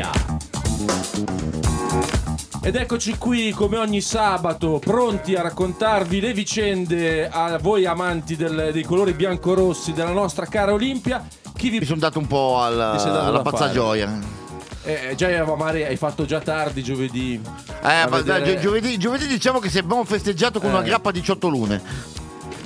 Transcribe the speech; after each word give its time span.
Olimpia. 0.00 0.10
Ed 2.62 2.76
eccoci 2.76 3.16
qui 3.16 3.50
come 3.52 3.78
ogni 3.78 4.00
sabato, 4.00 4.78
pronti 4.78 5.34
a 5.34 5.42
raccontarvi 5.42 6.20
le 6.20 6.32
vicende 6.32 7.28
a 7.28 7.58
voi 7.58 7.86
amanti 7.86 8.36
del- 8.36 8.70
dei 8.72 8.84
colori 8.84 9.12
bianco-rossi 9.12 9.92
della 9.92 10.12
nostra 10.12 10.46
cara 10.46 10.72
Olimpia. 10.72 11.26
Chi 11.56 11.68
vi 11.70 11.78
Mi 11.78 11.84
sono 11.84 12.00
dato 12.00 12.18
un 12.18 12.26
po' 12.26 12.58
al- 12.60 12.92
Ti 12.94 13.00
sei 13.00 13.10
dato 13.12 13.26
alla 13.28 13.38
da 13.38 13.44
fare. 13.44 13.50
pazzagioia. 13.56 14.18
Eh, 14.82 15.12
già 15.14 15.44
magari 15.44 15.84
hai 15.84 15.96
fatto 15.96 16.24
già 16.24 16.40
tardi 16.40 16.82
giovedì. 16.82 17.34
Eh, 17.82 18.06
ma 18.08 18.20
vedere- 18.22 18.54
gio- 18.54 18.60
giovedì, 18.60 18.96
giovedì 18.98 19.26
diciamo 19.26 19.58
che 19.58 19.68
se 19.68 19.78
abbiamo 19.80 20.04
festeggiato 20.04 20.58
con 20.60 20.70
una 20.70 20.80
Eh. 20.82 20.84
grappa 20.86 21.10
18 21.10 21.48
lune. 21.48 21.82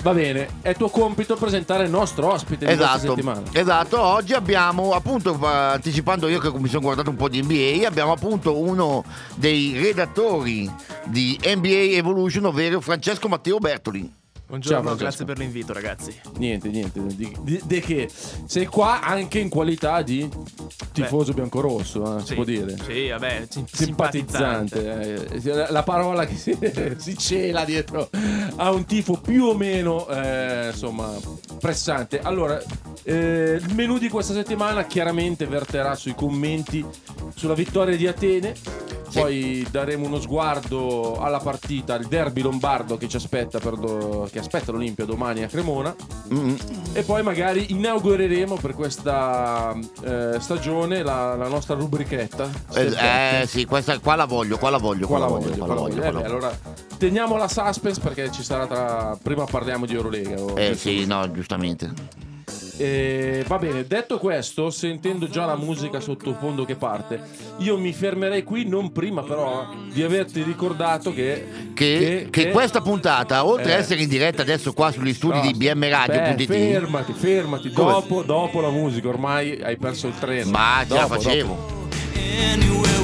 Va 0.05 0.13
bene, 0.13 0.49
è 0.61 0.75
tuo 0.77 0.91
compito 0.91 1.35
presentare 1.35 1.85
il 1.85 1.91
nostro 1.91 2.31
ospite 2.31 2.67
di 2.67 2.75
questa 2.77 2.97
Esatto, 2.97 3.15
settimana. 3.15 3.41
esatto, 3.53 3.99
oggi 4.03 4.35
abbiamo 4.35 4.93
appunto 4.93 5.39
anticipando 5.43 6.29
io 6.29 6.39
che 6.41 6.53
mi 6.59 6.69
sono 6.69 6.83
guardato 6.83 7.09
un 7.09 7.17
po' 7.17 7.31
di 7.31 7.41
NBA, 7.43 7.87
abbiamo 7.89 8.13
appunto 8.13 8.55
uno 8.59 9.03
dei 9.35 9.73
redattori 9.81 10.71
di 11.07 11.41
NBA 11.43 11.97
Evolution, 11.97 12.45
ovvero 12.45 12.83
Francesco 12.83 13.29
Matteo 13.29 13.57
Bertoli. 13.57 14.13
Buongiorno, 14.55 14.91
Ciao, 14.91 14.97
grazie 14.97 15.25
per 15.25 15.37
l'invito 15.39 15.73
ragazzi. 15.73 16.15
Niente, 16.37 16.69
niente. 16.69 17.01
Di 17.07 17.81
che? 17.81 18.09
Sei 18.47 18.67
qua 18.67 19.01
anche 19.03 19.41
in 19.41 19.49
qualità 19.49 20.01
di 20.03 20.29
tifoso 20.93 21.33
biancorosso, 21.33 22.19
eh, 22.19 22.21
si 22.21 22.27
Sì, 22.27 22.35
può 22.35 22.45
dire. 22.45 22.77
Sì, 22.87 23.09
vabbè, 23.09 23.47
sim- 23.49 23.67
simpatizzante. 23.67 25.27
eh, 25.33 25.71
la 25.73 25.83
parola 25.83 26.25
che 26.25 26.37
si, 26.37 26.57
si 26.99 27.19
cela 27.19 27.65
dietro 27.65 28.09
a 28.55 28.71
un 28.71 28.85
tifo 28.85 29.15
più 29.21 29.47
o 29.47 29.57
meno 29.57 30.07
eh, 30.07 30.69
insomma 30.71 31.11
pressante. 31.59 32.21
Allora, 32.21 32.63
eh, 33.03 33.59
il 33.61 33.75
menù 33.75 33.99
di 33.99 34.09
questa 34.09 34.35
settimana 34.35 34.87
chiaramente 34.87 35.47
verterà 35.47 35.97
sui 35.97 36.15
commenti 36.15 36.85
sulla 37.35 37.55
vittoria 37.55 37.97
di 37.97 38.07
Atene. 38.07 38.55
Poi 39.15 39.65
daremo 39.71 40.07
uno 40.07 40.19
sguardo 40.21 41.21
alla 41.21 41.39
partita, 41.39 41.95
al 41.95 42.07
derby 42.07 42.41
lombardo 42.43 42.97
che 42.97 43.07
ci 43.07 43.15
aspetta, 43.15 43.61
per 43.61 43.77
do- 43.77 44.29
che 44.33 44.41
aspetta 44.45 44.73
l'Olimpia 44.73 45.05
domani 45.05 45.43
a 45.43 45.49
Cremona. 45.49 45.95
Mm, 46.33 46.55
E 46.93 47.03
poi 47.03 47.23
magari 47.23 47.73
inaugureremo 47.73 48.57
per 48.57 48.75
questa 48.75 49.75
eh, 50.05 50.37
stagione 50.39 51.03
la, 51.03 51.35
la 51.35 51.49
nostra 51.49 51.75
rubrichetta. 51.75 52.49
Eh, 52.75 53.41
eh, 53.43 53.47
sì, 53.47 53.65
questa 53.65 53.99
qua 53.99 54.15
la 54.15 54.25
voglio, 54.27 54.57
qua 54.59 54.71
la 54.71 54.79
voglio, 54.79 55.07
Qua 55.07 55.19
qua, 55.19 55.27
la 55.27 55.33
voglio, 55.33 55.49
voglio, 55.51 55.65
qua 55.65 55.75
la 55.75 55.81
voglio. 55.81 55.95
voglio. 55.97 56.09
Eh 56.09 56.13
beh, 56.13 56.25
allora 56.25 56.59
teniamo 56.99 57.37
la 57.37 57.49
suspense 57.49 58.01
perché 58.01 58.31
ci 58.31 58.43
sarà 58.43 58.67
tra. 58.67 59.19
Prima 59.23 59.45
parliamo 59.45 59.87
di 59.87 59.95
Eurolega. 59.95 60.55
Eh 60.55 60.75
sì, 60.77 61.05
no, 61.07 61.31
giustamente. 61.31 61.93
Eh, 62.77 63.45
va 63.47 63.59
bene, 63.59 63.87
detto 63.87 64.19
questo, 64.19 64.69
sentendo 64.71 65.29
già 65.29 65.45
la 65.45 65.57
musica 65.57 66.01
sottofondo 66.01 66.65
che 66.65 66.75
parte, 66.75 67.23
io 67.59 67.79
mi 67.79 67.93
fermerei 67.93 68.43
qui 68.43 68.67
non 68.67 68.91
prima 68.91 69.23
però 69.23 69.69
di 69.93 70.03
averti 70.03 70.43
ricordato 70.43 71.13
che. 71.13 71.47
Che, 71.73 72.27
che 72.31 72.51
questa 72.51 72.81
puntata, 72.81 73.45
oltre 73.47 73.71
Eh. 73.71 73.75
a 73.75 73.79
essere 73.79 74.03
in 74.03 74.09
diretta 74.09 74.43
adesso 74.43 74.73
qua 74.73 74.91
sugli 74.91 75.13
studi 75.15 75.41
di 75.41 75.55
BM 75.55 75.79
Beh, 75.81 75.89
Radio.it, 75.89 76.47
fermati, 76.49 77.13
fermati. 77.13 77.71
Dopo, 77.71 78.23
dopo 78.23 78.61
la 78.61 78.71
musica, 78.71 79.09
ormai 79.09 79.61
hai 79.63 79.77
perso 79.77 80.09
il 80.09 80.19
treno. 80.19 80.51
ma 80.51 80.85
ce 80.89 80.95
la 80.95 81.07
facevo. 81.07 81.49
dopo. 81.49 83.04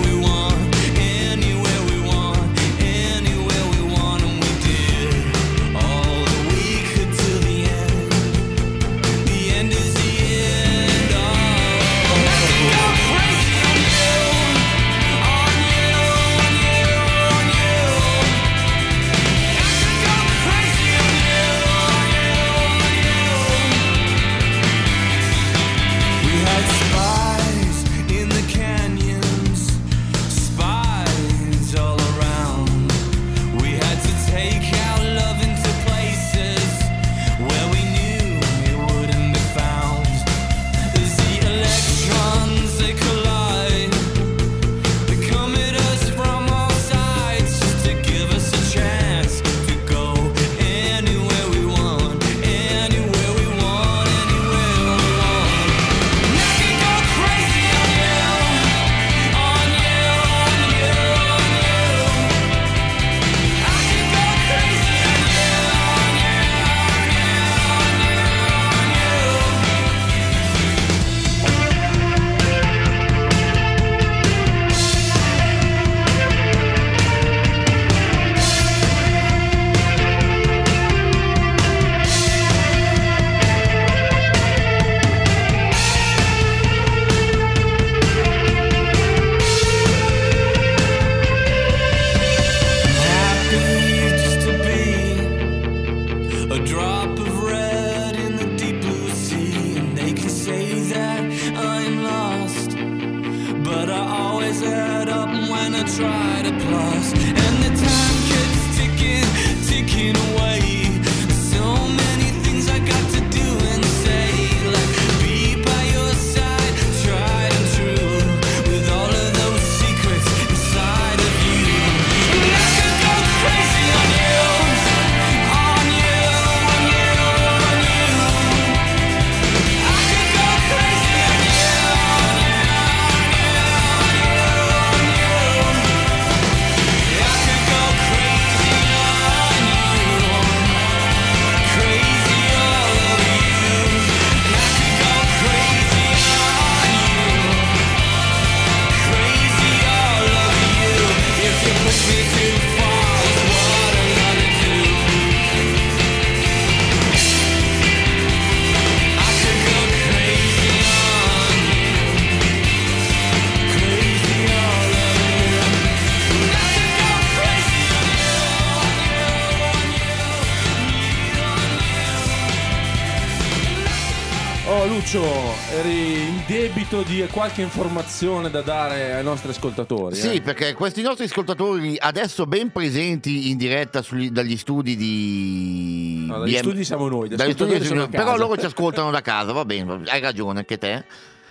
In 176.91 177.03
debito 177.03 177.03
di 177.03 177.27
qualche 177.31 177.63
informazione 177.63 178.51
da 178.51 178.63
dare 178.63 179.15
ai 179.15 179.23
nostri 179.23 179.51
ascoltatori. 179.51 180.17
Sì, 180.17 180.35
eh? 180.35 180.41
perché 180.41 180.75
questi 180.75 181.03
nostri 181.03 181.25
ascoltatori 181.25 181.97
adesso 181.99 182.47
ben 182.47 182.73
presenti 182.73 183.51
in 183.51 183.57
diretta 183.57 184.03
sugli- 184.03 184.31
dagli 184.31 184.57
studi 184.57 184.97
di 184.97 186.25
No, 186.27 186.41
dagli 186.41 186.53
BM 186.53 186.59
studi 186.59 186.85
siamo 186.85 187.09
noi, 187.09 187.29
gli 187.29 187.37
Dagli 187.37 187.53
studi 187.53 187.75
a 187.75 188.09
però 188.09 188.37
loro 188.37 188.57
ci 188.57 188.67
ascoltano 188.67 189.11
da 189.11 189.21
casa, 189.21 189.53
va 189.53 189.65
bene, 189.65 190.03
hai 190.07 190.21
ragione 190.21 190.59
anche 190.59 190.79
te. 190.79 191.05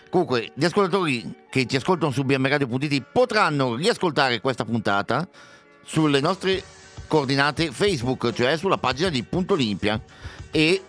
Comunque, 0.10 0.52
gli 0.54 0.66
ascoltatori 0.66 1.34
che 1.50 1.66
ci 1.66 1.76
ascoltano 1.76 2.12
su 2.12 2.24
bmradio.it 2.24 3.04
potranno 3.12 3.76
riascoltare 3.76 4.42
questa 4.42 4.66
puntata 4.66 5.28
sulle 5.84 6.20
nostre 6.20 6.64
coordinate 7.08 7.72
Facebook, 7.72 8.34
cioè 8.34 8.58
sulla 8.58 8.78
pagina 8.78 9.10
di 9.10 9.24
Punto 9.24 9.54
Olimpia 9.54 10.02
e 10.52 10.82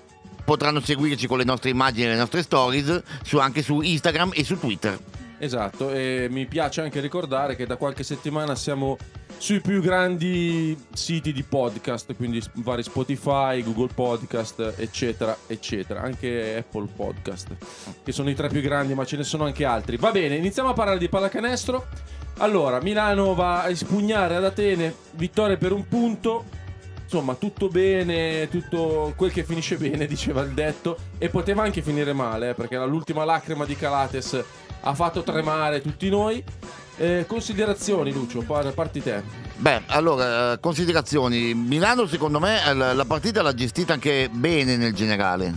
potranno 0.44 0.80
seguirci 0.80 1.26
con 1.26 1.38
le 1.38 1.44
nostre 1.44 1.70
immagini 1.70 2.06
e 2.06 2.10
le 2.10 2.16
nostre 2.16 2.42
stories 2.42 3.02
su- 3.22 3.38
anche 3.38 3.62
su 3.62 3.80
Instagram 3.80 4.32
e 4.34 4.44
su 4.44 4.58
Twitter. 4.58 4.98
Esatto, 5.42 5.90
e 5.90 6.28
mi 6.30 6.44
piace 6.44 6.82
anche 6.82 7.00
ricordare 7.00 7.56
che 7.56 7.64
da 7.66 7.76
qualche 7.76 8.02
settimana 8.02 8.54
siamo 8.54 8.98
sui 9.38 9.60
più 9.62 9.80
grandi 9.80 10.76
siti 10.92 11.32
di 11.32 11.42
podcast, 11.42 12.14
quindi 12.14 12.42
vari 12.56 12.82
Spotify, 12.82 13.62
Google 13.62 13.88
Podcast, 13.94 14.74
eccetera, 14.76 15.34
eccetera, 15.46 16.02
anche 16.02 16.58
Apple 16.58 16.88
Podcast, 16.94 17.56
che 18.04 18.12
sono 18.12 18.28
i 18.28 18.34
tre 18.34 18.48
più 18.48 18.60
grandi, 18.60 18.92
ma 18.92 19.06
ce 19.06 19.16
ne 19.16 19.24
sono 19.24 19.44
anche 19.44 19.64
altri. 19.64 19.96
Va 19.96 20.10
bene, 20.10 20.36
iniziamo 20.36 20.68
a 20.68 20.74
parlare 20.74 20.98
di 20.98 21.08
pallacanestro. 21.08 21.86
Allora, 22.36 22.82
Milano 22.82 23.34
va 23.34 23.62
a 23.62 23.70
espugnare 23.70 24.36
ad 24.36 24.44
Atene, 24.44 24.94
vittoria 25.12 25.56
per 25.56 25.72
un 25.72 25.88
punto. 25.88 26.44
Insomma, 27.12 27.34
tutto 27.34 27.66
bene, 27.66 28.48
tutto 28.48 29.12
quel 29.16 29.32
che 29.32 29.42
finisce 29.42 29.76
bene, 29.76 30.06
diceva 30.06 30.42
il 30.42 30.52
detto. 30.52 30.96
E 31.18 31.28
poteva 31.28 31.64
anche 31.64 31.82
finire 31.82 32.12
male, 32.12 32.50
eh, 32.50 32.54
perché 32.54 32.76
l'ultima 32.76 33.24
lacrima 33.24 33.64
di 33.64 33.74
Calates 33.74 34.40
ha 34.82 34.94
fatto 34.94 35.24
tremare 35.24 35.82
tutti 35.82 36.08
noi. 36.08 36.42
Eh, 36.96 37.24
considerazioni, 37.26 38.12
Lucio, 38.12 38.42
par- 38.42 38.72
parti 38.74 39.02
te. 39.02 39.22
Beh, 39.56 39.82
allora, 39.86 40.56
considerazioni. 40.58 41.52
Milano 41.52 42.06
secondo 42.06 42.38
me 42.38 42.60
la 42.72 43.04
partita 43.04 43.42
l'ha 43.42 43.54
gestita 43.54 43.94
anche 43.94 44.28
bene 44.30 44.76
nel 44.76 44.94
generale, 44.94 45.52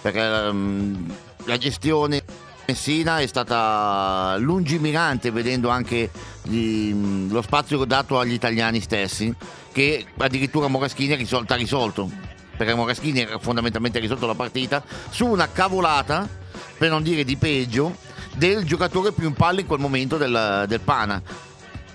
perché 0.00 0.20
ehm, 0.20 1.14
la 1.44 1.58
gestione 1.58 2.22
Messina 2.68 3.20
è 3.20 3.26
stata 3.26 4.36
lungimirante 4.38 5.30
vedendo 5.30 5.70
anche 5.70 6.10
gli- 6.42 7.30
lo 7.30 7.40
spazio 7.40 7.82
dato 7.86 8.18
agli 8.18 8.34
italiani 8.34 8.80
stessi, 8.80 9.34
che 9.78 10.06
addirittura 10.16 10.66
Moraschini 10.66 11.12
ha 11.12 11.16
risolto, 11.16 11.52
ha 11.52 11.56
risolto 11.56 12.10
perché 12.56 12.74
Moraschini 12.74 13.22
ha 13.22 13.38
fondamentalmente 13.38 14.00
risolto 14.00 14.26
la 14.26 14.34
partita 14.34 14.82
su 15.08 15.24
una 15.24 15.48
cavolata, 15.52 16.28
per 16.76 16.90
non 16.90 17.04
dire 17.04 17.22
di 17.22 17.36
peggio, 17.36 17.94
del 18.34 18.64
giocatore 18.64 19.12
più 19.12 19.28
in 19.28 19.34
palla 19.34 19.60
in 19.60 19.66
quel 19.66 19.78
momento 19.78 20.16
del, 20.16 20.64
del 20.66 20.80
Pana. 20.80 21.22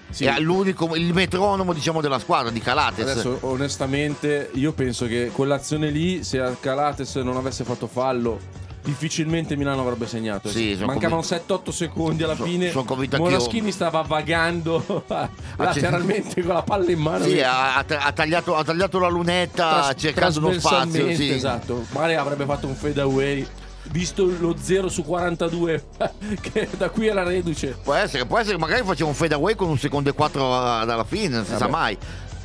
Sì. 0.09 0.24
È 0.24 0.39
l'unico, 0.39 0.95
il 0.95 1.13
metronomo 1.13 1.74
diciamo 1.74 2.00
della 2.00 2.19
squadra 2.19 2.51
di 2.51 2.62
Calates. 2.62 3.09
Adesso, 3.09 3.39
onestamente, 3.41 4.51
io 4.53 4.71
penso 4.71 5.06
che 5.06 5.31
quell'azione 5.33 5.89
lì, 5.89 6.24
se 6.24 6.41
Calates 6.62 7.15
non 7.15 7.35
avesse 7.35 7.65
fatto 7.65 7.88
fallo, 7.88 8.39
difficilmente 8.83 9.56
Milano 9.56 9.81
avrebbe 9.81 10.07
segnato. 10.07 10.50
Sì, 10.50 10.74
sono 10.74 10.88
Mancavano 10.88 11.21
convinto. 11.21 11.62
7-8 11.63 11.69
secondi 11.71 12.24
alla 12.24 12.35
So- 12.35 12.44
fine. 12.44 12.69
sono 12.69 12.83
convinto 12.83 13.15
anch'io. 13.15 13.31
Moraschini 13.31 13.71
stava 13.71 14.01
vagando 14.01 15.06
lateralmente 15.57 16.41
con 16.44 16.53
la 16.53 16.62
palla 16.63 16.91
in 16.91 17.00
mano. 17.00 17.24
Sì, 17.25 17.39
ha, 17.41 17.75
ha 17.77 18.12
tagliato, 18.12 18.56
ha 18.56 18.63
tagliato 18.63 19.00
la 19.00 19.07
lunetta 19.09 19.69
Tras- 19.69 19.94
cercando 20.01 20.39
uno 20.39 20.51
spazio. 20.59 21.13
Sì. 21.15 21.30
Esatto. 21.31 21.85
Magari 21.91 22.15
avrebbe 22.15 22.45
fatto 22.45 22.68
un 22.68 22.75
fade 22.75 23.01
away. 23.01 23.47
Visto 23.91 24.25
lo 24.39 24.56
0 24.57 24.88
su 24.88 25.03
42, 25.03 25.83
che 26.39 26.69
da 26.77 26.89
qui 26.89 27.09
alla 27.09 27.24
reduce. 27.24 27.77
Può 27.83 27.94
essere, 27.94 28.25
può 28.25 28.39
essere, 28.39 28.57
magari 28.57 28.81
facciamo 28.85 29.09
un 29.09 29.15
fade 29.15 29.33
away 29.33 29.56
con 29.56 29.68
un 29.68 29.77
secondo 29.77 30.09
e 30.09 30.13
quattro 30.13 30.47
dalla 30.85 31.03
fine, 31.03 31.35
non 31.35 31.44
si 31.44 31.51
sa 31.51 31.57
Vabbè. 31.68 31.71
mai. 31.71 31.97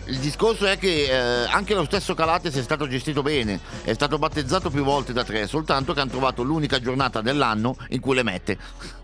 Il 0.09 0.19
discorso 0.19 0.65
è 0.65 0.79
che 0.79 1.05
eh, 1.05 1.47
anche 1.51 1.75
lo 1.75 1.85
stesso 1.85 2.15
Calates 2.15 2.57
è 2.57 2.63
stato 2.63 2.89
gestito 2.89 3.21
bene, 3.23 3.61
è 3.85 3.93
stato 3.93 4.17
battezzato 4.17 4.71
più 4.71 4.83
volte 4.83 5.13
da 5.13 5.23
tre, 5.23 5.47
soltanto 5.47 5.93
che 5.93 6.01
hanno 6.01 6.11
trovato 6.11 6.43
l'unica 6.43 6.81
giornata 6.81 7.21
dell'anno 7.21 7.77
in 7.91 8.01
cui 8.01 8.15
le 8.15 8.23
mette. 8.23 8.57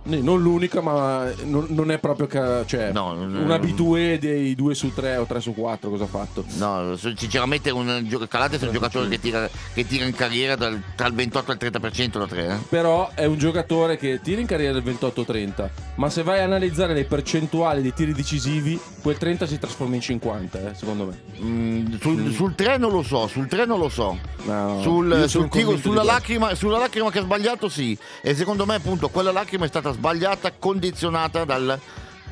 Non 0.05 0.41
l'unica, 0.43 0.81
ma 0.83 1.31
non, 1.45 1.67
non 1.71 1.91
è 1.91 1.99
proprio 1.99 2.27
ca- 2.27 2.65
cioè, 2.67 2.93
No, 2.93 3.13
un 3.13 3.51
abitué 3.51 4.19
dei 4.19 4.55
2 4.55 4.75
su 4.75 4.93
3 4.93 5.17
o 5.17 5.25
3 5.25 5.41
su 5.41 5.55
4. 5.55 5.89
Cosa 5.91 6.05
ha 6.05 6.07
fatto? 6.07 6.45
No, 6.57 6.97
sinceramente 6.97 7.71
un, 7.71 8.07
Calates 8.29 8.61
è 8.63 8.67
un 8.67 8.73
giocatore 8.73 9.09
che 9.09 9.19
tira, 9.21 9.49
che 9.75 9.87
tira 9.87 10.05
in 10.05 10.15
carriera 10.15 10.57
dal- 10.57 10.81
tra 10.95 11.07
il 11.07 11.15
28 11.15 11.53
e 11.53 11.55
il 11.55 11.73
30% 11.73 12.19
da 12.19 12.27
tre. 12.27 12.47
eh. 12.47 12.57
Però 12.69 13.11
è 13.15 13.25
un 13.25 13.39
giocatore 13.39 13.97
che 13.97 14.21
tira 14.23 14.41
in 14.41 14.47
carriera 14.47 14.77
il 14.77 14.85
28-30, 14.85 15.69
ma 15.97 16.09
se 16.11 16.23
vai 16.23 16.41
a 16.41 16.45
analizzare 16.45 16.93
le 16.95 17.05
percentuali 17.05 17.81
dei 17.83 17.93
tiri 17.95 18.13
decisivi, 18.13 18.79
quel 19.03 19.17
30 19.19 19.47
si 19.47 19.59
trasforma 19.59 19.95
in 19.97 20.01
50, 20.03 20.59
eh, 20.71 20.75
secondo 20.75 20.93
me. 20.93 20.94
Mm, 21.43 21.95
sul, 22.01 22.33
sul 22.33 22.55
tre 22.55 22.77
non 22.79 22.93
lo 22.93 23.03
so, 23.03 23.27
sul 23.27 23.47
tre 23.49 23.65
non 23.65 23.79
lo 23.79 23.89
so. 23.89 24.17
No, 24.45 24.81
Sul, 24.83 25.25
sul 25.29 25.49
tiro, 25.49 25.77
sulla, 25.79 26.03
lacrima, 26.03 26.55
sulla 26.55 26.79
lacrima 26.79 27.11
che 27.11 27.19
ha 27.19 27.23
sbagliato 27.23 27.69
sì. 27.69 27.97
E 28.23 28.35
secondo 28.35 28.67
me 28.67 28.75
appunto 28.77 29.09
quella 29.09 29.33
lacrima 29.33 29.65
è 29.65 29.69
stata 29.69 29.93
sbagliata 29.93 30.53
condizionata 30.59 31.45
dal- 31.45 31.79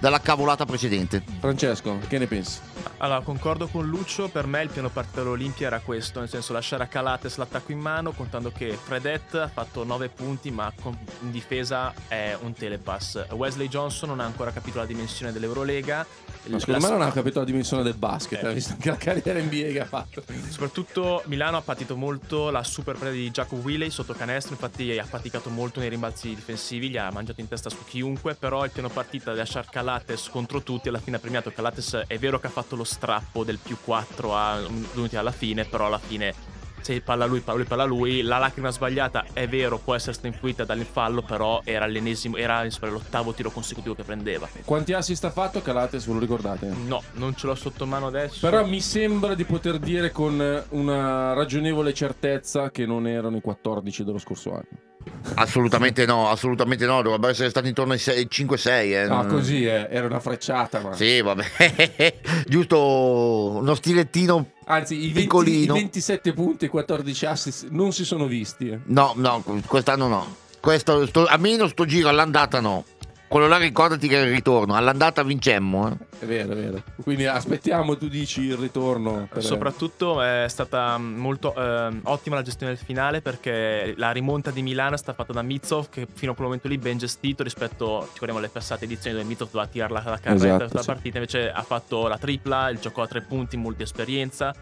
dalla 0.03 0.21
cavolata 0.21 0.65
precedente 0.67 1.23
Francesco, 1.39 1.97
che 2.09 2.19
ne 2.19 2.27
pensi? 2.27 2.59
Allora, 2.99 3.21
concordo 3.21 3.69
con 3.69 3.87
Lucio, 3.87 4.29
per 4.29 4.47
me 4.47 4.61
il 4.63 4.69
piano 4.69 4.89
partita 4.89 5.23
dell'Olimpia 5.23 5.69
era 5.69 5.79
questo, 5.79 6.19
nel 6.19 6.29
senso 6.29 6.53
lasciare 6.53 6.83
a 6.83 6.87
Calates 6.89 7.37
l'attacco 7.37 7.71
in 7.71 7.79
mano, 7.79 8.11
contando 8.11 8.51
che 8.51 8.77
Fredet 8.81 9.35
ha 9.37 9.47
fatto 9.49 9.85
9 9.85 10.09
punti, 10.09 10.51
ma 10.51 10.73
con- 10.81 10.97
in 11.23 11.31
difesa 11.31 11.93
è 12.09 12.37
un 12.41 12.53
telepass. 12.53 13.27
Wesley 13.31 13.69
Johnson 13.69 14.09
non 14.09 14.19
ha 14.19 14.25
ancora 14.25 14.51
capito 14.51 14.79
la 14.79 14.87
dimensione 14.87 15.31
dell'Eurolega. 15.31 16.05
Ma 16.47 16.59
secondo 16.59 16.81
la- 16.81 16.89
me 16.93 16.99
non 16.99 17.07
ha 17.09 17.13
capito 17.13 17.39
la 17.39 17.45
dimensione 17.45 17.85
del 17.85 17.95
basket, 17.95 18.43
Eh. 18.43 18.47
ha 18.49 18.51
visto 18.53 18.73
anche 18.73 18.89
la 18.89 18.97
carriera 18.97 19.39
NBA 19.41 19.71
che 19.71 19.81
ha 19.81 19.85
fatto. 19.87 20.25
Soprattutto 20.49 21.23
Milano 21.27 21.59
ha 21.59 21.63
patito 21.63 21.95
molto 21.97 22.51
la 22.51 22.65
super 22.65 22.97
preda 22.97 23.15
di 23.15 23.31
Jacob 23.31 23.65
Willey 23.65 23.91
sotto 23.91 24.15
canestro, 24.15 24.55
infatti 24.55 24.99
ha 24.99 25.05
faticato 25.05 25.49
molto 25.49 25.79
nei 25.79 25.89
rimbalzi 25.89 26.35
difensivi, 26.35 26.91
gli 26.91 26.97
ha 26.97 27.09
mangiato 27.13 27.41
in 27.41 27.47
testa 27.47 27.71
su 27.71 27.85
chiunque, 27.85 28.35
però 28.35 28.65
il 28.65 28.73
piano 28.73 28.89
partita 28.89 29.31
di 29.31 29.39
lasciare 29.39 29.67
Calates 29.71 29.91
contro 30.31 30.63
tutti 30.63 30.89
alla 30.89 30.99
fine 30.99 31.17
ha 31.17 31.21
premiato 31.21 31.51
Calates, 31.51 32.05
è 32.07 32.19
vero 32.19 32.39
che 32.39 32.47
ha 32.47 32.51
fatto 32.51 32.77
lo 32.77 32.85
strappo 32.85 33.45
del 33.45 33.59
più 33.59 33.77
4 33.83 34.35
a 34.35 34.61
minuti 34.69 35.17
alla 35.17 35.33
fine, 35.33 35.65
però 35.65 35.87
alla 35.87 35.99
fine 35.99 36.53
se 36.83 37.01
palla 37.01 37.27
lui, 37.27 37.41
palla 37.41 37.59
lui, 37.59 37.67
palla 37.67 37.85
lui, 37.85 38.23
la 38.23 38.39
lacrima 38.39 38.71
sbagliata 38.71 39.27
è 39.33 39.49
vero, 39.49 39.79
può 39.79 39.95
essere 39.95 40.13
stata 40.13 40.29
influita 40.29 40.65
dall'infallo, 40.65 41.23
però 41.23 41.61
era 41.65 41.87
l'ennesimo, 41.87 42.37
era 42.37 42.65
insomma, 42.65 42.91
l'ottavo 42.91 43.33
tiro 43.33 43.51
consecutivo 43.51 43.95
che 43.95 44.03
prendeva. 44.03 44.49
Quanti 44.65 44.93
assist 44.93 45.25
ha 45.25 45.31
fatto 45.31 45.63
Calates, 45.63 46.07
ve 46.07 46.13
lo 46.13 46.19
ricordate? 46.19 46.67
No, 46.67 47.03
non 47.13 47.37
ce 47.37 47.47
l'ho 47.47 47.55
sotto 47.55 47.87
mano 47.87 48.09
adesso. 48.09 48.41
Però 48.49 48.67
mi 48.67 48.81
sembra 48.81 49.35
di 49.35 49.45
poter 49.45 49.79
dire 49.79 50.11
con 50.11 50.65
una 50.71 51.33
ragionevole 51.33 51.95
certezza 51.95 52.71
che 52.71 52.85
non 52.85 53.07
erano 53.07 53.37
i 53.37 53.41
14 53.41 54.05
dello 54.05 54.19
scorso 54.19 54.51
anno. 54.51 54.92
Assolutamente 55.35 56.05
no 56.07 56.29
assolutamente 56.29 56.85
no 56.87 57.01
dovrebbe 57.03 57.29
essere 57.31 57.49
stato 57.51 57.67
intorno 57.69 57.93
ai 57.93 57.99
5-6 57.99 58.69
eh. 58.69 58.97
Ah, 59.03 59.07
non- 59.23 59.29
così 59.29 59.65
eh, 59.65 59.87
era 59.91 60.07
una 60.07 60.21
frecciata, 60.21 60.81
ma... 60.81 60.93
sì 60.95 61.21
vabbè 61.21 62.15
giusto 62.47 63.51
uno 63.59 63.75
stilettino 63.75 64.51
Anzi, 64.65 64.95
i, 64.97 65.05
20 65.07 65.13
Piccolino. 65.21 65.75
i 65.77 65.79
27 65.81 66.33
punti 66.33 66.65
e 66.67 66.69
14 66.69 67.27
assist 67.27 67.67
non 67.71 67.93
si 67.93 68.05
sono 68.05 68.27
visti. 68.27 68.69
eh. 68.71 68.79
no 68.87 69.13
no 69.17 69.43
quest'anno 69.67 70.09
no 70.09 70.37
Questo, 70.61 71.07
sto- 71.07 71.25
almeno 71.27 71.67
sto 71.69 71.85
giro 71.87 72.09
all'andata 72.09 72.61
no 72.61 72.85
quello 73.33 73.49
là 73.49 73.57
ricordati 73.57 74.09
che 74.09 74.21
è 74.23 74.27
il 74.27 74.31
ritorno 74.31 74.75
all'andata 74.75 75.23
vincemmo 75.23 75.89
eh. 75.89 75.97
È 76.19 76.27
vero, 76.27 76.53
è 76.53 76.55
vero. 76.55 76.83
Quindi 77.03 77.25
aspettiamo, 77.25 77.97
tu 77.97 78.07
dici 78.09 78.43
il 78.43 78.57
ritorno. 78.57 79.27
per- 79.33 79.43
Soprattutto 79.43 80.21
è 80.21 80.45
stata 80.49 80.99
molto 80.99 81.55
ehm, 81.55 82.01
ottima 82.05 82.37
la 82.37 82.43
gestione 82.43 82.75
del 82.75 82.85
finale 82.85 83.23
perché 83.23 83.95
la 83.97 84.11
rimonta 84.13 84.51
di 84.51 84.61
Milano 84.61 84.95
è 84.95 84.99
stata 84.99 85.15
fatta 85.15 85.33
da 85.33 85.41
Mitsov 85.41 85.89
che 85.89 86.07
fino 86.13 86.33
a 86.33 86.35
quel 86.35 86.47
momento 86.47 86.69
lì 86.69 86.77
ben 86.77 86.99
gestito 86.99 87.43
rispetto 87.43 88.01
ci 88.03 88.11
ricordiamo 88.13 88.39
alle 88.39 88.51
passate 88.51 88.85
edizioni 88.85 89.17
dove 89.17 89.27
Mitsov 89.27 89.51
doveva 89.51 89.69
tirare 89.71 89.93
la, 89.95 90.03
la 90.05 90.19
carretta 90.19 90.35
Esatto, 90.47 90.65
tutta 90.65 90.75
la 90.75 90.81
sì. 90.83 90.87
partita 90.87 91.17
invece 91.17 91.51
ha 91.51 91.63
fatto 91.63 92.07
la 92.09 92.19
tripla, 92.19 92.69
il 92.69 92.79
giocò 92.81 93.01
a 93.03 93.07
tre 93.07 93.23
punti, 93.23 93.57
molta 93.57 93.83
esperienza 93.83 94.55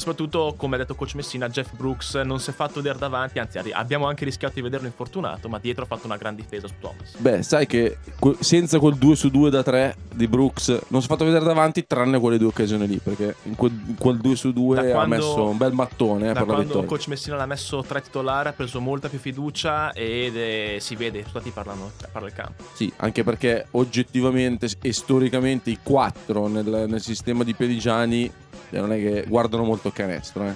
e 0.00 0.02
soprattutto 0.02 0.54
come 0.56 0.76
ha 0.76 0.78
detto 0.78 0.94
coach 0.94 1.14
Messina 1.14 1.48
Jeff 1.48 1.72
Brooks 1.74 2.14
non 2.14 2.40
si 2.40 2.50
è 2.50 2.52
fatto 2.54 2.76
vedere 2.76 2.98
davanti 2.98 3.38
anzi 3.38 3.58
abbiamo 3.70 4.06
anche 4.06 4.24
rischiato 4.24 4.54
di 4.54 4.62
vederlo 4.62 4.86
infortunato 4.86 5.48
ma 5.48 5.58
dietro 5.58 5.84
ha 5.84 5.86
fatto 5.86 6.06
una 6.06 6.16
gran 6.16 6.34
difesa 6.34 6.66
su 6.66 6.74
Thomas 6.80 7.16
Beh, 7.18 7.42
sai 7.42 7.66
che 7.66 7.98
senza 8.40 8.78
quel 8.78 8.94
2 8.96 9.14
su 9.14 9.28
2 9.28 9.50
da 9.50 9.62
3 9.62 9.96
di 10.14 10.26
Brooks 10.26 10.68
non 10.88 11.00
si 11.00 11.06
è 11.06 11.10
fatto 11.10 11.24
vedere 11.24 11.44
davanti 11.44 11.86
tranne 11.86 12.18
quelle 12.18 12.38
due 12.38 12.48
occasioni 12.48 12.86
lì 12.86 12.96
perché 12.98 13.36
in 13.44 13.54
quel, 13.56 13.72
in 13.86 13.96
quel 13.96 14.16
2 14.18 14.36
su 14.36 14.52
2 14.52 14.90
Da 14.90 15.02
ha 15.02 15.06
messo 15.06 15.48
un 15.48 15.56
bel 15.56 15.72
mattone 15.72 16.30
eh, 16.30 16.32
da 16.32 16.32
per 16.32 16.40
la 16.40 16.46
quando 16.46 16.64
vittoria. 16.64 16.88
coach 16.88 17.06
Messina 17.08 17.36
l'ha 17.36 17.46
messo 17.46 17.82
tre 17.82 18.00
titolare 18.00 18.48
ha 18.48 18.52
preso 18.52 18.80
molta 18.80 19.08
più 19.08 19.18
fiducia 19.18 19.92
ed 19.92 20.36
eh, 20.36 20.78
si 20.80 20.96
vede 20.96 21.18
i 21.18 21.22
risultati 21.22 21.50
parlano 21.50 21.90
parla 22.10 22.28
il 22.28 22.34
campo 22.34 22.64
Sì, 22.72 22.90
anche 22.96 23.22
perché 23.22 23.66
oggettivamente 23.72 24.68
e 24.80 24.92
storicamente 24.92 25.70
i 25.70 25.78
4 25.82 26.46
nel, 26.48 26.86
nel 26.88 27.00
sistema 27.02 27.44
di 27.44 27.54
Peligiani 27.54 28.30
non 28.78 28.92
è 28.92 28.96
che 28.98 29.24
guardano 29.26 29.64
molto 29.64 29.88
il 29.88 29.94
canestro, 29.94 30.46
eh. 30.46 30.54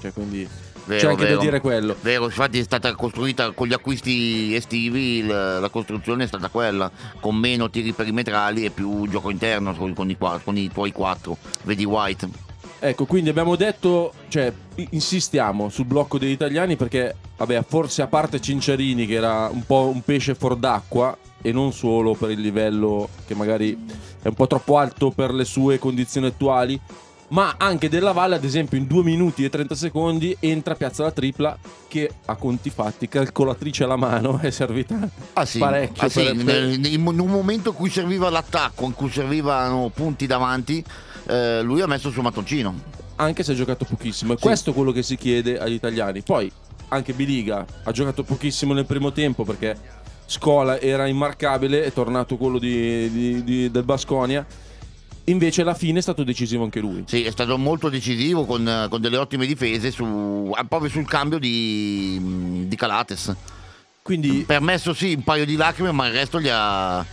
Cioè, 0.00 0.12
quindi 0.12 0.48
Vero, 0.84 1.00
c'è 1.00 1.06
anche 1.08 1.24
vero. 1.24 1.36
da 1.36 1.42
dire 1.42 1.60
quello. 1.60 1.96
Vero, 2.00 2.24
infatti 2.24 2.58
è 2.58 2.62
stata 2.62 2.94
costruita 2.94 3.50
con 3.50 3.66
gli 3.66 3.72
acquisti 3.72 4.54
estivi, 4.54 5.18
il- 5.18 5.26
la 5.26 5.68
costruzione 5.70 6.24
è 6.24 6.26
stata 6.26 6.48
quella, 6.48 6.90
con 7.20 7.34
meno 7.36 7.70
tiri 7.70 7.92
perimetrali 7.92 8.64
e 8.64 8.70
più 8.70 9.08
gioco 9.08 9.30
interno 9.30 9.74
con, 9.74 9.94
con 9.94 10.08
i, 10.10 10.16
con 10.16 10.56
i 10.56 10.70
tuoi 10.72 10.92
quattro. 10.92 11.36
Vedi 11.62 11.84
White. 11.84 12.28
Ecco, 12.78 13.06
quindi 13.06 13.30
abbiamo 13.30 13.56
detto, 13.56 14.12
cioè, 14.28 14.52
insistiamo 14.90 15.70
sul 15.70 15.86
blocco 15.86 16.18
degli 16.18 16.30
italiani 16.30 16.76
perché 16.76 17.16
vabbè, 17.36 17.64
forse 17.66 18.02
a 18.02 18.06
parte 18.06 18.40
Cinciarini 18.40 19.06
che 19.06 19.14
era 19.14 19.48
un 19.50 19.64
po' 19.64 19.90
un 19.92 20.02
pesce 20.02 20.34
fuor 20.34 20.56
d'acqua 20.56 21.16
e 21.40 21.52
non 21.52 21.72
solo 21.72 22.14
per 22.14 22.30
il 22.30 22.40
livello 22.40 23.08
che 23.26 23.34
magari 23.34 23.76
è 24.22 24.28
un 24.28 24.34
po' 24.34 24.46
troppo 24.46 24.76
alto 24.78 25.10
per 25.10 25.32
le 25.32 25.44
sue 25.44 25.78
condizioni 25.78 26.26
attuali, 26.26 26.78
ma 27.28 27.54
anche 27.58 27.88
Della 27.88 28.12
Valle, 28.12 28.36
ad 28.36 28.44
esempio, 28.44 28.78
in 28.78 28.86
2 28.86 29.02
minuti 29.02 29.44
e 29.44 29.50
30 29.50 29.74
secondi 29.74 30.36
entra 30.40 30.74
Piazza 30.74 31.02
la 31.02 31.10
Tripla 31.10 31.58
che 31.88 32.10
a 32.26 32.36
conti 32.36 32.70
fatti, 32.70 33.08
calcolatrice 33.08 33.84
alla 33.84 33.96
mano, 33.96 34.38
è 34.42 34.50
servita 34.50 35.08
Ah 35.32 35.44
sì, 35.44 35.58
parecchio. 35.58 36.02
ah, 36.04 36.08
sì, 36.08 36.34
per- 36.44 36.78
in 36.86 37.04
un 37.06 37.30
momento 37.30 37.70
in 37.70 37.74
cui 37.74 37.90
serviva 37.90 38.30
l'attacco, 38.30 38.84
in 38.84 38.94
cui 38.94 39.10
servivano 39.10 39.90
punti 39.92 40.26
davanti, 40.26 40.84
eh, 41.28 41.62
lui 41.62 41.80
ha 41.80 41.86
messo 41.86 42.08
il 42.08 42.12
suo 42.12 42.22
mattoncino. 42.22 42.94
anche 43.16 43.42
se 43.42 43.52
ha 43.52 43.54
giocato 43.54 43.84
pochissimo. 43.86 44.34
E 44.34 44.36
questo 44.38 44.70
è 44.70 44.74
quello 44.74 44.92
che 44.92 45.02
si 45.02 45.16
chiede 45.16 45.58
agli 45.58 45.72
italiani. 45.72 46.20
Poi 46.22 46.50
anche 46.88 47.12
Biliga 47.14 47.64
ha 47.84 47.90
giocato 47.90 48.22
pochissimo 48.24 48.72
nel 48.74 48.84
primo 48.86 49.10
tempo 49.10 49.42
perché 49.42 49.74
Scola 50.26 50.78
era 50.80 51.06
immarcabile, 51.06 51.82
è 51.84 51.92
tornato 51.92 52.36
quello 52.36 52.58
di- 52.58 53.10
di- 53.10 53.42
di- 53.44 53.70
del 53.70 53.84
Basconia. 53.84 54.44
Invece 55.28 55.62
alla 55.62 55.74
fine 55.74 55.98
è 55.98 56.02
stato 56.02 56.22
decisivo 56.22 56.62
anche 56.62 56.78
lui. 56.78 57.02
Sì, 57.06 57.24
è 57.24 57.30
stato 57.30 57.58
molto 57.58 57.88
decisivo 57.88 58.44
con, 58.44 58.86
con 58.88 59.00
delle 59.00 59.16
ottime 59.16 59.46
difese 59.46 59.90
su, 59.90 60.54
proprio 60.68 60.88
sul 60.88 61.06
cambio 61.06 61.38
di, 61.38 62.64
di 62.68 62.76
Calates. 62.76 63.34
Quindi 64.02 64.44
Permesso 64.46 64.94
sì 64.94 65.14
un 65.14 65.24
paio 65.24 65.44
di 65.44 65.56
lacrime, 65.56 65.90
ma 65.90 66.06
il 66.06 66.12
resto 66.12 66.40
gli 66.40 66.48
ha, 66.48 67.04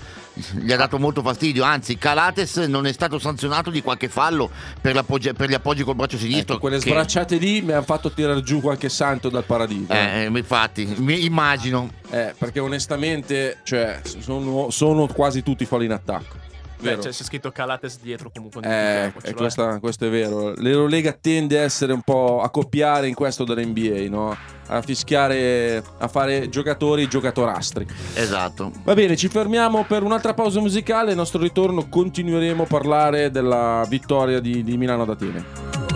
gli 0.51 0.71
ha 0.71 0.75
dato 0.75 0.99
molto 0.99 1.23
fastidio. 1.23 1.63
Anzi, 1.63 1.97
Calates 1.97 2.57
non 2.57 2.85
è 2.85 2.91
stato 2.91 3.17
sanzionato 3.17 3.71
di 3.71 3.81
qualche 3.81 4.09
fallo 4.09 4.51
per, 4.79 5.03
per 5.03 5.49
gli 5.49 5.55
appoggi 5.55 5.81
col 5.81 5.95
braccio 5.95 6.19
sinistro. 6.19 6.53
ecco, 6.53 6.59
quelle 6.59 6.77
che- 6.77 6.91
sbracciate 6.91 7.37
lì 7.37 7.63
mi 7.63 7.71
hanno 7.71 7.81
fatto 7.81 8.11
tirare 8.11 8.43
giù 8.43 8.61
qualche 8.61 8.89
santo 8.89 9.29
dal 9.29 9.43
paradiso. 9.43 9.91
Eh, 9.91 10.25
eh, 10.25 10.37
infatti, 10.37 10.85
mi 10.97 11.25
immagino. 11.25 11.89
Eh, 12.11 12.35
perché 12.37 12.59
onestamente 12.59 13.57
cioè, 13.63 14.01
sono, 14.19 14.69
sono 14.69 15.07
quasi 15.07 15.41
tutti 15.41 15.65
falli 15.65 15.85
in 15.85 15.93
attacco. 15.93 16.51
Beh, 16.83 16.89
Vero? 16.97 17.01
c'è, 17.01 17.11
scritto 17.11 17.51
Calates 17.51 17.99
dietro 18.01 18.29
comunque. 18.33 18.61
Eh, 18.63 19.05
e 19.23 19.29
l'ho, 19.31 19.35
questa- 19.35 19.79
questo 19.79 20.05
è 20.05 20.09
vero. 20.09 20.53
L'Eurolega 20.57 21.13
tende 21.13 21.59
a 21.59 21.61
essere 21.63 21.93
un 21.93 22.01
po' 22.01 22.41
a 22.41 22.49
copiare 22.49 23.07
in 23.07 23.13
questo 23.13 23.43
dell'NBA, 23.45 24.09
no? 24.09 24.35
A 24.67 24.81
fischiare, 24.81 25.83
a 25.97 26.07
fare 26.07 26.49
giocatori 26.49 27.07
giocatorastri. 27.07 27.85
Esatto. 28.15 28.71
Va 28.83 28.93
bene, 28.93 29.15
ci 29.15 29.27
fermiamo 29.27 29.85
per 29.85 30.03
un'altra 30.03 30.33
pausa 30.33 30.59
musicale. 30.59 31.11
Al 31.11 31.17
nostro 31.17 31.41
ritorno 31.41 31.87
continueremo 31.87 32.63
a 32.63 32.67
parlare 32.67 33.31
della 33.31 33.85
vittoria 33.87 34.39
di, 34.39 34.63
di 34.63 34.77
Milano 34.77 35.03
ad 35.03 35.09
Atene. 35.09 35.92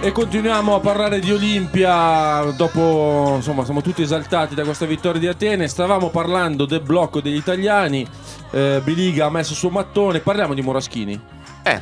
E 0.00 0.12
continuiamo 0.12 0.76
a 0.76 0.80
parlare 0.80 1.18
di 1.18 1.32
Olimpia. 1.32 2.52
Dopo, 2.56 3.32
insomma, 3.34 3.64
siamo 3.64 3.82
tutti 3.82 4.00
esaltati 4.02 4.54
da 4.54 4.62
questa 4.62 4.86
vittoria 4.86 5.18
di 5.18 5.26
Atene. 5.26 5.66
Stavamo 5.66 6.08
parlando 6.08 6.66
del 6.66 6.82
blocco 6.82 7.20
degli 7.20 7.34
italiani. 7.34 8.06
Eh, 8.52 8.80
Biliga 8.84 9.26
ha 9.26 9.30
messo 9.30 9.52
il 9.52 9.58
suo 9.58 9.70
mattone. 9.70 10.20
Parliamo 10.20 10.54
di 10.54 10.62
Moraschini. 10.62 11.20
Eh, 11.64 11.80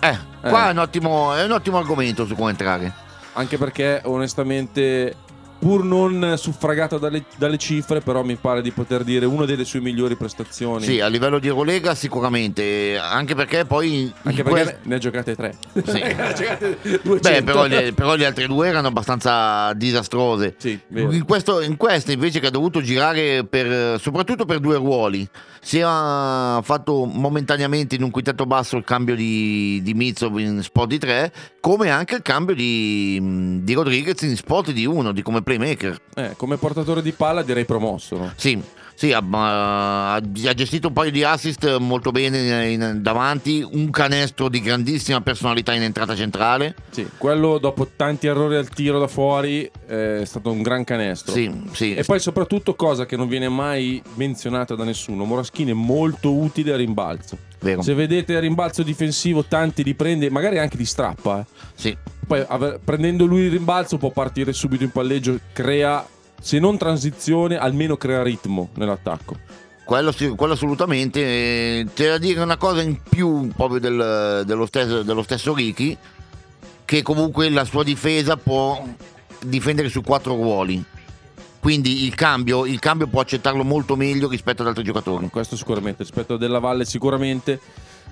eh, 0.00 0.18
qua 0.40 0.68
È, 0.68 0.70
un 0.72 0.78
ottimo, 0.78 1.34
è 1.34 1.42
un 1.42 1.52
ottimo 1.52 1.78
argomento 1.78 2.26
su 2.26 2.34
come 2.34 2.50
entrare. 2.50 2.92
Anche 3.32 3.56
perché, 3.56 4.02
onestamente, 4.04 5.16
pur 5.64 5.82
non 5.82 6.34
suffragata 6.36 6.98
dalle, 6.98 7.24
dalle 7.38 7.56
cifre, 7.56 8.02
però 8.02 8.22
mi 8.22 8.36
pare 8.36 8.60
di 8.60 8.70
poter 8.70 9.02
dire 9.02 9.24
una 9.24 9.46
delle 9.46 9.64
sue 9.64 9.80
migliori 9.80 10.14
prestazioni. 10.14 10.84
Sì, 10.84 11.00
a 11.00 11.08
livello 11.08 11.38
di 11.38 11.48
Eurolega 11.48 11.94
sicuramente, 11.94 12.98
anche 12.98 13.34
perché 13.34 13.64
poi... 13.64 14.12
Anche 14.24 14.42
perché 14.42 14.62
quest- 14.62 14.78
ne 14.82 14.94
ha 14.94 14.98
giocate 14.98 15.34
tre. 15.34 15.54
Sì. 15.72 16.00
ne 16.04 16.22
ha 16.22 16.32
giocate 16.34 16.78
200. 16.82 17.18
Beh, 17.30 17.42
però 17.44 17.64
le, 17.64 17.94
però 17.94 18.14
le 18.14 18.26
altre 18.26 18.46
due 18.46 18.68
erano 18.68 18.88
abbastanza 18.88 19.72
disastrose. 19.72 20.54
Sì, 20.58 20.78
in, 20.96 21.24
questo, 21.24 21.62
in 21.62 21.78
questa 21.78 22.12
invece 22.12 22.40
che 22.40 22.48
ha 22.48 22.50
dovuto 22.50 22.82
girare 22.82 23.46
per, 23.46 23.98
soprattutto 23.98 24.44
per 24.44 24.58
due 24.58 24.76
ruoli, 24.76 25.26
si 25.64 25.78
era 25.78 26.60
fatto 26.60 27.06
momentaneamente 27.06 27.94
in 27.94 28.02
un 28.02 28.10
quintetto 28.10 28.44
basso 28.44 28.76
il 28.76 28.84
cambio 28.84 29.14
di, 29.14 29.80
di 29.82 29.94
Mizov 29.94 30.38
in 30.38 30.62
spot 30.62 30.88
di 30.88 30.98
3, 30.98 31.32
come 31.60 31.88
anche 31.88 32.16
il 32.16 32.22
cambio 32.22 32.54
di, 32.54 33.62
di 33.62 33.72
Rodriguez 33.72 34.20
in 34.20 34.36
spot 34.36 34.72
di 34.72 34.84
1, 34.84 35.12
di 35.12 35.22
come 35.22 35.40
playmaker. 35.56 36.00
Eh, 36.14 36.34
come 36.36 36.56
portatore 36.56 37.02
di 37.02 37.12
palla 37.12 37.42
direi 37.42 37.64
promosso. 37.64 38.16
no? 38.16 38.32
Sì, 38.36 38.60
sì, 38.94 39.12
ha, 39.12 39.22
ha- 40.14 40.20
gestito 40.54 40.88
un 40.88 40.94
paio 40.94 41.10
di 41.10 41.22
assist 41.24 41.76
molto 41.78 42.10
bene 42.10 42.70
in- 42.70 42.80
in- 42.80 42.98
davanti, 43.02 43.66
un 43.68 43.90
canestro 43.90 44.48
di 44.48 44.60
grandissima 44.60 45.20
personalità 45.20 45.72
in 45.74 45.82
entrata 45.82 46.14
centrale. 46.14 46.74
Sì, 46.90 47.06
quello 47.18 47.58
dopo 47.58 47.88
tanti 47.96 48.26
errori 48.26 48.56
al 48.56 48.68
tiro 48.68 48.98
da 48.98 49.08
fuori 49.08 49.68
eh, 49.88 50.20
è 50.20 50.24
stato 50.24 50.50
un 50.50 50.62
gran 50.62 50.84
canestro. 50.84 51.32
Sì, 51.32 51.50
sì. 51.72 51.94
E 51.94 52.04
poi 52.04 52.20
soprattutto 52.20 52.74
cosa 52.74 53.04
che 53.06 53.16
non 53.16 53.28
viene 53.28 53.48
mai 53.48 54.02
menzionata 54.14 54.74
da 54.74 54.84
nessuno, 54.84 55.24
Moraschini 55.24 55.70
è 55.70 55.74
molto 55.74 56.32
utile 56.32 56.72
a 56.72 56.76
rimbalzo. 56.76 57.36
Vero. 57.60 57.82
Se 57.82 57.94
vedete 57.94 58.36
a 58.36 58.40
rimbalzo 58.40 58.82
difensivo 58.82 59.44
tanti 59.44 59.82
li 59.82 59.94
prende, 59.94 60.30
magari 60.30 60.58
anche 60.58 60.76
di 60.76 60.84
strappa. 60.84 61.40
eh. 61.40 61.44
Sì. 61.74 61.96
Poi 62.26 62.44
prendendo 62.82 63.24
lui 63.26 63.42
il 63.42 63.50
rimbalzo 63.50 63.98
può 63.98 64.10
partire 64.10 64.52
subito 64.52 64.82
in 64.84 64.90
palleggio, 64.90 65.38
crea 65.52 66.06
se 66.44 66.58
non 66.58 66.76
transizione, 66.76 67.56
almeno 67.56 67.96
crea 67.96 68.22
ritmo 68.22 68.68
nell'attacco. 68.74 69.34
Quello, 69.82 70.12
sì- 70.12 70.28
quello 70.36 70.52
assolutamente. 70.52 71.20
eh, 71.22 71.86
C'è 71.94 72.08
da 72.08 72.18
dire 72.18 72.42
una 72.42 72.58
cosa 72.58 72.82
in 72.82 73.00
più 73.00 73.48
proprio 73.56 73.80
del- 73.80 74.42
dello, 74.44 74.66
stesso, 74.66 75.02
dello 75.02 75.22
stesso 75.22 75.54
Ricky, 75.54 75.96
che 76.84 77.00
comunque 77.00 77.48
la 77.48 77.64
sua 77.64 77.82
difesa 77.82 78.36
può 78.36 78.86
difendere 79.42 79.88
su 79.88 80.02
quattro 80.02 80.34
ruoli. 80.34 80.84
Quindi 81.60 82.04
il 82.04 82.14
cambio, 82.14 82.66
il 82.66 82.78
cambio 82.78 83.06
può 83.06 83.22
accettarlo 83.22 83.64
molto 83.64 83.96
meglio 83.96 84.28
rispetto 84.28 84.60
ad 84.60 84.68
altri 84.68 84.84
giocatori. 84.84 85.30
Questo 85.30 85.56
sicuramente, 85.56 86.02
rispetto 86.02 86.34
a 86.34 86.38
Della 86.38 86.58
Valle 86.58 86.84
sicuramente 86.84 87.58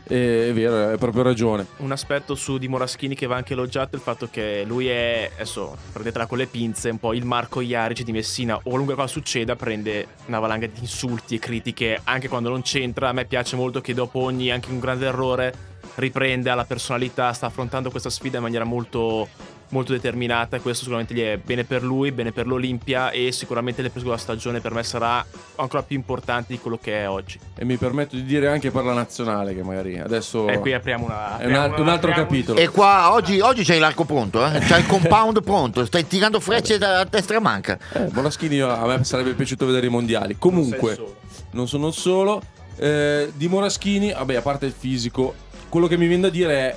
eh, 0.09 0.51
è 0.51 0.53
vero, 0.53 0.89
hai 0.91 0.99
proprio 0.99 1.23
ragione. 1.23 1.67
Un 1.79 1.93
aspetto 1.93 2.35
su 2.35 2.59
di 2.59 2.69
Moraschini 2.69 3.15
che 3.15 3.27
va 3.27 3.37
anche 3.37 3.53
elogiato 3.53 3.93
è 3.93 3.97
il 3.97 4.03
fatto 4.03 4.29
che 4.31 4.65
lui 4.67 4.89
è, 4.89 5.31
adesso 5.35 5.77
prendetela 5.93 6.27
con 6.27 6.39
le 6.39 6.47
pinze, 6.47 6.91
un 6.91 6.99
po' 6.99 7.15
il 7.15 7.25
Marco 7.25 7.61
Iarici 7.61 8.05
di 8.05 8.13
Messina. 8.13 8.59
Ovunque 8.65 8.95
cosa 8.95 9.07
succeda 9.07 9.57
prende 9.57 10.07
una 10.27 10.39
valanga 10.39 10.67
di 10.67 10.81
insulti 10.81 11.37
e 11.37 11.39
critiche 11.39 12.01
anche 12.05 12.29
quando 12.29 12.49
non 12.49 12.63
c'entra. 12.63 13.09
A 13.09 13.13
me 13.13 13.25
piace 13.25 13.57
molto 13.57 13.81
che 13.81 13.95
dopo 13.95 14.21
ogni 14.21 14.51
anche 14.51 14.71
un 14.71 14.79
grande 14.79 15.07
errore 15.07 15.71
riprende 15.97 16.51
alla 16.51 16.65
personalità, 16.65 17.33
sta 17.33 17.47
affrontando 17.47 17.91
questa 17.91 18.11
sfida 18.11 18.39
in 18.39 18.43
maniera 18.43 18.65
molto, 18.65 19.29
molto 19.73 19.93
determinata 19.93 20.57
e 20.57 20.61
questo 20.61 20.81
sicuramente 20.85 21.15
gli 21.15 21.21
è 21.23 21.39
bene 21.43 21.65
per 21.65 21.83
lui, 21.83 22.13
bene 22.13 22.31
per 22.33 22.47
l'Olimpia 22.47 23.11
e 23.11 23.33
sicuramente 23.33 23.83
le 23.83 23.91
prese 23.91 24.05
della 24.07 24.19
stagione 24.19 24.61
per 24.61 24.73
me 24.73 24.83
sarà 24.83 25.25
ancora 25.57 25.83
più 25.83 25.97
importante 25.97 26.53
di 26.53 26.59
quello 26.59 26.79
che 26.81 27.01
è 27.01 27.09
oggi. 27.09 27.39
E 27.57 27.65
mi 27.65 27.77
permetto 27.77 28.15
di 28.17 28.25
dire 28.25 28.49
anche 28.49 28.71
per 28.71 28.85
la 28.85 28.93
nazionale, 28.93 29.55
che 29.55 29.63
magari 29.63 29.99
adesso 29.99 30.47
E 30.49 30.59
qui 30.59 30.73
apriamo 30.73 31.05
una... 31.07 31.39
è 31.39 31.47
un, 31.47 31.55
al- 31.55 31.75
un 31.81 31.89
altro 31.89 32.11
apriamo- 32.11 32.29
capitolo. 32.29 32.59
E 32.59 32.69
qua 32.69 33.13
oggi, 33.13 33.41
oggi 33.41 33.65
c'hai 33.65 33.79
l'arco 33.79 34.05
pronto, 34.05 34.45
eh? 34.47 34.59
c'hai 34.61 34.81
il 34.81 34.87
compound 34.87 35.43
pronto, 35.43 35.85
stai 35.85 36.07
tirando 36.07 36.39
frecce 36.41 36.79
da 36.79 37.05
destra 37.05 37.37
e 37.37 37.41
manca. 37.41 37.79
Eh, 37.95 38.09
Moraschini 38.13 38.61
a 38.61 38.85
me 38.87 39.03
sarebbe 39.05 39.33
piaciuto 39.33 39.67
vedere 39.67 39.87
i 39.87 39.91
mondiali. 39.91 40.37
Comunque, 40.39 40.79
Non 40.79 40.89
sei 40.89 40.95
solo. 40.97 41.17
non 41.53 41.69
sono 41.69 41.91
solo. 41.91 42.43
Eh, 42.77 43.33
di 43.35 43.49
Moraschini, 43.49 44.13
vabbè, 44.13 44.35
a 44.37 44.43
parte 44.43 44.67
il 44.67 44.75
fisico, 44.77 45.35
quello 45.69 45.87
che 45.87 45.97
mi 45.97 46.07
viene 46.07 46.23
da 46.23 46.29
dire 46.31 46.55
è 46.59 46.77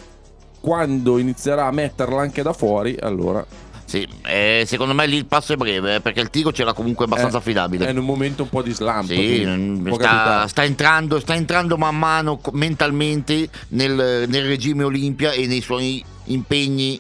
quando 0.66 1.20
inizierà 1.20 1.68
a 1.68 1.72
metterla 1.72 2.22
anche 2.22 2.42
da 2.42 2.52
fuori, 2.52 2.98
allora 3.00 3.46
Sì, 3.86 4.08
eh, 4.26 4.64
secondo 4.66 4.96
me 4.96 5.06
lì 5.06 5.16
il 5.16 5.28
passo 5.28 5.54
è 5.54 5.58
breve, 5.58 5.96
eh, 5.96 6.02
perché 6.02 6.22
il 6.22 6.32
tiro 6.32 6.50
c'era 6.50 6.74
comunque 6.74 7.06
abbastanza 7.06 7.38
eh, 7.38 7.40
affidabile. 7.40 7.86
È 7.86 7.92
in 7.92 8.00
un 8.00 8.06
momento 8.06 8.42
un 8.42 8.50
po' 8.50 8.64
di 8.64 8.72
slump. 8.74 9.06
Sì, 9.06 9.44
mm, 9.46 9.92
sta, 9.92 10.48
sta 10.48 10.64
entrando, 10.64 11.20
sta 11.20 11.36
entrando 11.36 11.78
man 11.78 11.96
mano 11.96 12.42
mentalmente 12.54 13.48
nel, 13.70 14.26
nel 14.28 14.48
regime 14.48 14.84
Olimpia 14.84 15.34
e 15.34 15.46
nei 15.46 15.62
suoi 15.62 16.04
impegni 16.24 17.00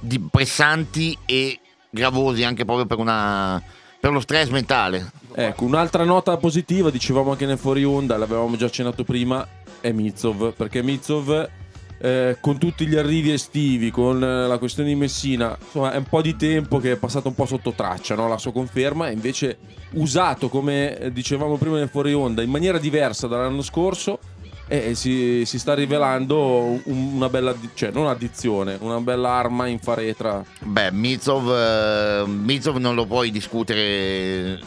di- 0.00 0.26
pressanti 0.30 1.14
e 1.26 1.58
gravosi 1.90 2.42
anche 2.42 2.64
proprio 2.64 2.86
per, 2.86 2.96
una, 2.96 3.62
per 4.00 4.12
lo 4.12 4.20
stress 4.20 4.48
mentale. 4.48 5.10
Ecco, 5.34 5.64
un'altra 5.64 6.04
nota 6.04 6.38
positiva, 6.38 6.88
dicevamo 6.88 7.32
anche 7.32 7.44
nel 7.44 7.58
fuori 7.58 7.84
onda, 7.84 8.16
l'avevamo 8.16 8.56
già 8.56 8.64
accennato 8.64 9.04
prima, 9.04 9.46
è 9.82 9.92
Mizov, 9.92 10.54
perché 10.54 10.82
Mizov 10.82 11.50
eh, 11.98 12.36
con 12.40 12.58
tutti 12.58 12.86
gli 12.86 12.96
arrivi 12.96 13.32
estivi, 13.32 13.90
con 13.90 14.22
eh, 14.22 14.46
la 14.46 14.58
questione 14.58 14.88
di 14.90 14.94
Messina, 14.94 15.56
insomma 15.58 15.92
è 15.92 15.96
un 15.96 16.04
po' 16.04 16.22
di 16.22 16.36
tempo 16.36 16.78
che 16.78 16.92
è 16.92 16.96
passato 16.96 17.28
un 17.28 17.34
po' 17.34 17.46
sotto 17.46 17.72
traccia, 17.72 18.14
no? 18.14 18.28
la 18.28 18.38
sua 18.38 18.52
conferma, 18.52 19.10
invece 19.10 19.58
usato, 19.92 20.48
come 20.48 20.98
eh, 20.98 21.12
dicevamo 21.12 21.56
prima 21.56 21.78
nel 21.78 21.88
fuori 21.88 22.12
onda, 22.12 22.42
in 22.42 22.50
maniera 22.50 22.78
diversa 22.78 23.26
dall'anno 23.26 23.62
scorso, 23.62 24.18
e 24.66 24.94
si, 24.94 25.44
si 25.44 25.58
sta 25.58 25.74
rivelando 25.74 26.80
un- 26.84 27.12
una 27.14 27.28
bella, 27.28 27.54
cioè 27.74 27.90
non 27.90 28.06
addizione, 28.06 28.76
una 28.80 28.98
bella 29.00 29.30
arma 29.30 29.66
in 29.66 29.78
faretra. 29.78 30.42
Beh, 30.60 30.90
Mizov, 30.90 31.50
eh, 31.50 32.24
Mizov 32.26 32.76
non 32.78 32.94
lo 32.94 33.04
puoi 33.04 33.30
discutere, 33.30 34.58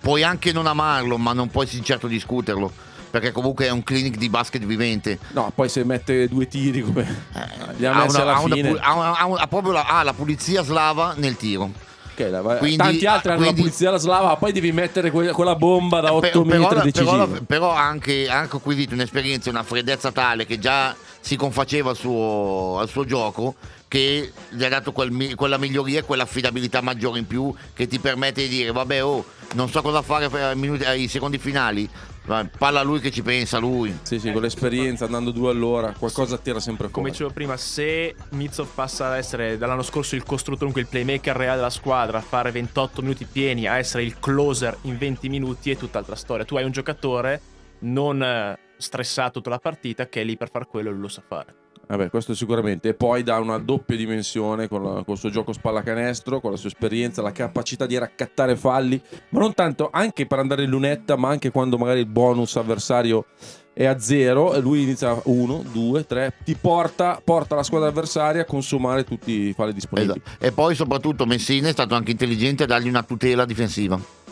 puoi 0.00 0.22
anche 0.22 0.52
non 0.52 0.66
amarlo, 0.66 1.18
ma 1.18 1.32
non 1.34 1.48
puoi 1.48 1.66
certo 1.82 2.06
discuterlo, 2.06 2.72
perché 3.14 3.30
comunque 3.30 3.66
è 3.66 3.70
un 3.70 3.84
clinic 3.84 4.16
di 4.16 4.28
basket 4.28 4.64
vivente. 4.64 5.20
No, 5.34 5.52
poi 5.54 5.68
se 5.68 5.84
mette 5.84 6.26
due 6.26 6.48
tiri 6.48 6.80
come 6.82 7.04
li 7.76 7.86
ha 7.86 7.92
Ha, 7.92 8.02
messi 8.02 8.16
una- 8.16 8.22
alla 8.24 8.34
ha 8.34 8.40
una 8.40 8.54
fine. 8.56 8.70
pu- 8.72 8.78
ha 8.80 8.92
una- 8.92 9.16
ha 9.16 9.26
una- 9.26 9.40
ha 9.40 9.46
proprio 9.46 9.70
la, 9.70 9.84
ha 9.84 10.02
la 10.02 10.12
pulizia 10.14 10.64
slava 10.64 11.14
nel 11.16 11.36
tiro. 11.36 11.70
Ok, 12.12 12.28
la- 12.28 12.40
Quindi- 12.58 12.76
tanti 12.76 13.06
altri 13.06 13.28
hanno 13.30 13.38
quindi- 13.38 13.56
la 13.56 13.62
pulizia 13.62 13.88
alla 13.90 13.98
slava, 13.98 14.34
poi 14.34 14.50
devi 14.50 14.72
mettere 14.72 15.12
que- 15.12 15.30
quella 15.30 15.54
bomba 15.54 16.00
da 16.00 16.12
8 16.12 16.42
Per- 16.42 16.42
però, 16.42 16.68
metri 16.68 16.90
decisiva. 16.90 17.24
però, 17.28 17.40
però 17.46 17.72
ha 17.72 17.86
anche, 17.86 18.28
ha 18.28 18.40
acquisito 18.50 18.94
un'esperienza, 18.94 19.48
una 19.48 19.62
freddezza 19.62 20.10
tale 20.10 20.44
che 20.44 20.58
già 20.58 20.92
si 21.20 21.36
confaceva 21.36 21.90
al 21.90 21.96
suo, 21.96 22.78
al 22.80 22.88
suo 22.88 23.04
gioco 23.04 23.54
che 23.86 24.32
gli 24.48 24.64
ha 24.64 24.68
dato 24.68 24.90
quel 24.90 25.36
quella 25.36 25.56
miglioria 25.56 26.00
e 26.00 26.02
quell'affidabilità 26.02 26.80
maggiore 26.80 27.20
in 27.20 27.28
più 27.28 27.54
che 27.74 27.86
ti 27.86 28.00
permette 28.00 28.42
di 28.42 28.48
dire 28.48 28.72
vabbè 28.72 29.04
oh 29.04 29.24
non 29.54 29.68
so 29.70 29.82
cosa 29.82 30.02
fare 30.02 30.28
per- 30.28 30.42
ai, 30.42 30.56
minuti- 30.56 30.82
ai 30.84 31.06
secondi 31.06 31.38
finali 31.38 31.88
ma 32.26 32.48
parla 32.58 32.82
lui 32.82 33.00
che 33.00 33.10
ci 33.10 33.22
pensa 33.22 33.58
lui 33.58 33.96
Sì, 34.02 34.18
sì, 34.18 34.32
con 34.32 34.42
l'esperienza, 34.42 35.04
andando 35.04 35.30
due 35.30 35.50
all'ora, 35.50 35.92
qualcosa 35.98 36.38
tira 36.38 36.58
sempre 36.60 36.86
Come 36.90 36.94
fuori. 36.94 37.10
dicevo 37.10 37.30
prima, 37.30 37.56
se 37.56 38.14
Mizov 38.30 38.68
passa 38.74 39.08
ad 39.10 39.16
essere 39.18 39.58
dall'anno 39.58 39.82
scorso 39.82 40.14
il 40.14 40.22
costruttore, 40.22 40.72
comunque 40.72 40.80
il 40.82 40.88
playmaker 40.88 41.36
reale 41.36 41.56
della 41.56 41.70
squadra, 41.70 42.18
a 42.18 42.22
fare 42.22 42.50
28 42.50 43.02
minuti 43.02 43.24
pieni, 43.26 43.66
a 43.66 43.76
essere 43.76 44.04
il 44.04 44.18
closer 44.18 44.76
in 44.82 44.96
20 44.96 45.28
minuti 45.28 45.70
è 45.70 45.76
tutt'altra 45.76 46.14
storia. 46.16 46.44
Tu 46.44 46.56
hai 46.56 46.64
un 46.64 46.70
giocatore 46.72 47.40
non 47.80 48.22
eh, 48.22 48.58
stressato 48.78 49.32
tutta 49.32 49.50
la 49.50 49.58
partita 49.58 50.08
che 50.08 50.22
è 50.22 50.24
lì 50.24 50.36
per 50.36 50.48
far 50.50 50.66
quello 50.66 50.90
e 50.90 50.92
lo 50.94 51.08
sa 51.08 51.22
fare. 51.26 51.54
Vabbè, 51.86 52.10
questo 52.10 52.34
sicuramente. 52.34 52.90
E 52.90 52.94
poi 52.94 53.22
dà 53.22 53.38
una 53.38 53.58
doppia 53.58 53.96
dimensione 53.96 54.68
con, 54.68 55.02
col 55.04 55.18
suo 55.18 55.30
gioco 55.30 55.52
spallacanestro, 55.52 56.40
con 56.40 56.50
la 56.50 56.56
sua 56.56 56.68
esperienza, 56.68 57.22
la 57.22 57.32
capacità 57.32 57.86
di 57.86 57.98
raccattare 57.98 58.56
falli, 58.56 59.00
ma 59.30 59.40
non 59.40 59.54
tanto 59.54 59.88
anche 59.92 60.26
per 60.26 60.38
andare 60.38 60.64
in 60.64 60.70
lunetta, 60.70 61.16
ma 61.16 61.28
anche 61.28 61.50
quando 61.50 61.78
magari 61.78 62.00
il 62.00 62.06
bonus 62.06 62.56
avversario 62.56 63.26
è 63.72 63.84
a 63.86 63.98
zero 63.98 64.54
e 64.54 64.60
lui 64.60 64.82
inizia 64.82 65.20
uno, 65.24 65.64
due, 65.70 66.06
tre, 66.06 66.34
ti 66.44 66.54
porta, 66.54 67.20
porta 67.22 67.56
la 67.56 67.64
squadra 67.64 67.88
avversaria 67.88 68.42
a 68.42 68.44
consumare 68.44 69.04
tutti 69.04 69.32
i 69.32 69.52
falli 69.52 69.72
disponibili. 69.72 70.22
Esatto. 70.24 70.44
e 70.44 70.52
poi 70.52 70.74
soprattutto 70.76 71.26
Messina 71.26 71.68
è 71.68 71.72
stato 71.72 71.94
anche 71.94 72.12
intelligente 72.12 72.62
a 72.62 72.66
dargli 72.66 72.88
una 72.88 73.02
tutela 73.02 73.44
difensiva 73.44 74.23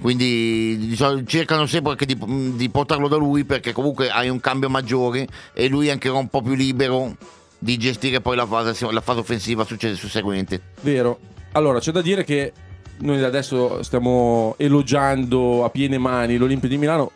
quindi 0.00 0.76
di 0.78 0.96
solito 0.96 1.28
cercano 1.28 1.66
sempre 1.66 1.92
anche 1.92 2.06
di, 2.06 2.16
di 2.54 2.68
portarlo 2.68 3.08
da 3.08 3.16
lui 3.16 3.44
perché 3.44 3.72
comunque 3.72 4.10
hai 4.10 4.28
un 4.28 4.40
cambio 4.40 4.68
maggiore 4.68 5.26
e 5.52 5.68
lui 5.68 5.88
è 5.88 5.90
anche 5.90 6.08
un 6.08 6.28
po' 6.28 6.42
più 6.42 6.54
libero 6.54 7.16
di 7.58 7.76
gestire 7.78 8.20
poi 8.20 8.36
la 8.36 8.46
fase, 8.46 8.90
la 8.92 9.00
fase 9.00 9.20
offensiva 9.20 9.64
susseguente 9.64 10.60
Vero. 10.80 11.18
Allora, 11.52 11.78
c'è 11.78 11.90
da 11.90 12.02
dire 12.02 12.22
che 12.22 12.52
noi 12.98 13.22
adesso 13.22 13.82
stiamo 13.82 14.54
elogiando 14.58 15.64
a 15.64 15.70
piene 15.70 15.98
mani 15.98 16.36
l'Olimpia 16.36 16.68
di 16.68 16.76
Milano. 16.76 17.12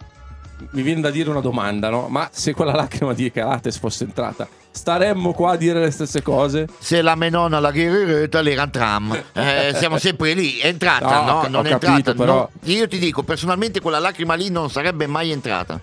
Mi 0.73 0.83
viene 0.83 1.01
da 1.01 1.11
dire 1.11 1.31
una 1.31 1.40
domanda, 1.40 1.88
no? 1.88 2.09
Ma 2.09 2.29
se 2.33 2.53
quella 2.55 2.73
lacrima 2.73 3.14
di 3.14 3.31
Calates 3.31 3.79
fosse 3.79 4.05
entrata, 4.05 4.49
staremmo 4.73 5.33
qua 5.33 5.53
a 5.53 5.57
dire 5.57 5.81
le 5.81 5.91
stesse 5.91 6.23
cose? 6.23 6.67
se 6.79 7.03
la 7.03 7.15
menona 7.15 7.59
la 7.61 7.71
guerrereta 7.73 8.41
l'era 8.41 8.67
tram 8.69 9.19
Eh, 9.35 9.73
siamo 9.75 9.99
sempre 9.99 10.33
lì 10.35 10.59
è 10.59 10.67
entrata 10.69 11.23
No, 11.25 11.43
no, 11.43 11.49
non 11.49 11.67
è 11.67 11.71
capito, 11.71 12.11
entrata 12.11 12.15
però- 12.19 12.35
no. 12.35 12.51
io 12.65 12.87
ti 12.89 12.99
dico 12.99 13.23
personalmente 13.23 13.81
quella 13.81 13.99
lacrima 13.99 14.35
lì 14.35 14.49
non 14.51 14.71
sarebbe 14.71 15.07
mai 15.07 15.31
entrata 15.31 15.81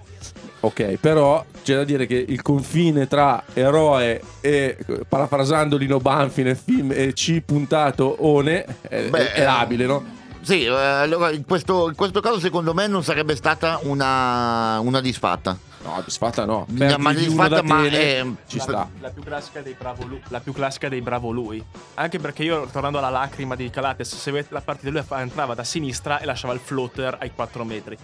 Ok, 0.60 0.96
però 1.00 1.46
c'è 1.64 1.76
da 1.76 1.84
dire 1.84 2.08
che 2.08 2.16
il 2.28 2.42
confine 2.42 3.08
tra 3.08 3.44
eroe 3.54 4.20
e, 4.42 4.76
parafrasando 5.08 5.78
Lino 5.78 6.00
Banfi 6.00 6.42
nel 6.42 6.58
film, 6.58 6.92
e 6.92 7.14
C 7.14 7.42
puntato 7.46 8.16
one 8.26 8.66
è, 8.82 9.04
Beh, 9.04 9.34
è 9.34 9.44
labile, 9.44 9.86
no? 9.86 10.04
Sì, 10.42 10.64
eh, 10.64 10.70
allora 10.74 11.30
in 11.30 11.46
questo, 11.46 11.90
in 11.90 11.96
questo 11.96 12.22
caso 12.22 12.40
secondo 12.40 12.74
me 12.74 12.88
non 12.88 13.04
sarebbe 13.04 13.36
stata 13.36 13.80
una, 13.84 14.80
una 14.80 15.00
disfatta. 15.00 15.56
No, 15.84 16.02
disfatta 16.04 16.46
no. 16.46 16.66
No, 16.68 16.78
Perdi 16.78 17.02
ma 17.02 17.14
di 17.14 17.28
uno 17.28 17.48
disfatta, 17.48 17.64
ma, 17.64 17.86
eh, 17.86 18.34
ci 18.48 18.58
la, 18.58 18.64
sta. 18.64 18.90
la 19.00 19.10
più 19.10 19.22
classica 19.24 19.62
dei 19.62 19.76
bravo 19.78 20.06
lui, 20.06 20.22
la 20.28 20.40
più 20.40 20.52
classica 20.54 20.90
dei 20.90 21.02
bravo 21.02 21.32
lui. 21.32 21.64
Anche 21.96 22.20
perché 22.20 22.44
io, 22.44 22.68
tornando 22.72 22.98
alla 22.98 23.10
lacrima 23.10 23.56
di 23.56 23.70
Calates, 23.70 24.16
se 24.16 24.32
vedete 24.32 24.54
la 24.54 24.62
partita 24.62 24.90
lui 24.90 25.02
fa- 25.04 25.22
entrava 25.22 25.54
da 25.54 25.64
sinistra 25.64 26.20
e 26.20 26.26
lasciava 26.26 26.54
il 26.54 26.60
floater 26.60 27.18
ai 27.20 27.32
4 27.34 27.64
metri. 27.64 27.98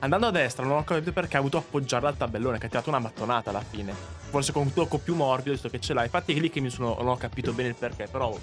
Andando 0.00 0.26
a 0.26 0.30
destra 0.30 0.66
non 0.66 0.76
ho 0.76 0.84
capito 0.84 1.12
perché 1.12 1.36
ha 1.36 1.40
avuto 1.40 1.56
appoggiarla 1.56 2.08
al 2.08 2.16
tabellone, 2.16 2.58
che 2.58 2.66
ha 2.66 2.68
tirato 2.68 2.90
una 2.90 2.98
mattonata 2.98 3.50
alla 3.50 3.64
fine. 3.68 3.94
Forse 4.28 4.52
con 4.52 4.62
un 4.62 4.72
tocco 4.74 4.98
più 4.98 5.14
morbido, 5.14 5.52
visto 5.52 5.70
che 5.70 5.80
ce 5.80 5.94
l'ha. 5.94 6.04
Infatti 6.04 6.34
è 6.36 6.38
lì 6.38 6.50
che 6.50 6.60
mi 6.60 6.68
sono, 6.68 6.94
non 6.98 7.08
ho 7.08 7.16
capito 7.16 7.52
bene 7.52 7.70
il 7.70 7.74
perché, 7.74 8.06
però... 8.10 8.36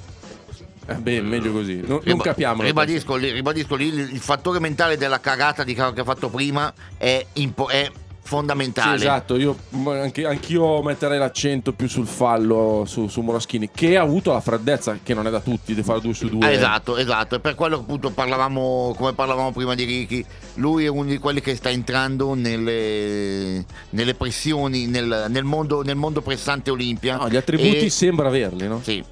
Eh, 0.88 0.96
beh, 0.96 1.22
meglio 1.22 1.52
così. 1.52 1.82
Non, 1.86 2.02
non 2.04 2.17
capiamo. 2.17 2.63
Ribadisco 2.63 3.15
lì, 3.15 3.32
ribadisco 3.32 3.76
lì, 3.76 3.88
il 3.88 4.00
il 4.13 4.20
fattore 4.20 4.60
mentale 4.60 4.98
della 4.98 5.20
cagata 5.20 5.63
di 5.63 5.76
che 5.76 5.82
ha 5.82 6.04
fatto 6.04 6.30
prima 6.30 6.74
è, 6.98 7.24
impo- 7.34 7.70
è 7.70 7.89
Sì, 8.32 8.38
fondamentale. 8.38 8.96
esatto, 8.96 9.36
io 9.36 9.58
anche, 9.88 10.26
anch'io 10.26 10.82
metterei 10.82 11.20
l'accento 11.20 11.74
più 11.74 11.89
sul 11.89 12.08
fallo 12.08 12.84
su, 12.88 13.08
su 13.08 13.22
Moraschini, 13.22 13.70
che 13.74 13.98
ha 13.98 14.02
avuto 14.02 14.32
la 14.32 14.39
freddezza, 14.39 14.98
che 15.04 15.13
non 15.13 15.28
è 15.28 15.30
da 15.30 15.41
tutti, 15.41 15.76
di 15.76 15.84
fare 15.84 16.00
due 16.00 16.13
su 16.13 16.30
due. 16.30 16.46
Ah, 16.46 16.52
esatto, 16.52 16.96
esatto. 16.96 17.36
E 17.36 17.39
per 17.39 17.56
quello 17.56 17.78
appunto 17.78 18.10
parlavamo, 18.12 18.94
come 18.98 19.13
parlavamo 19.13 19.52
prima 19.52 19.76
di 19.76 19.84
Ricky, 19.84 20.26
lui 20.56 20.86
è 20.86 20.88
uno 20.88 21.10
di 21.10 21.17
quelli 21.17 21.41
che 21.41 21.56
sta 21.56 21.70
entrando 21.70 22.34
nelle, 22.34 23.65
nelle 23.89 24.13
pressioni, 24.13 24.88
nel, 24.88 25.26
nel 25.28 25.44
mondo, 25.44 25.82
nel 25.84 25.98
mondo 25.98 26.22
pressante 26.22 26.72
Olimpia. 26.72 27.17
No, 27.17 27.30
gli 27.30 27.36
attributi 27.36 27.86
E- 27.86 27.89
sembra 27.89 28.28
averli, 28.28 28.67
no? 28.67 28.80
Sì. 28.82 29.04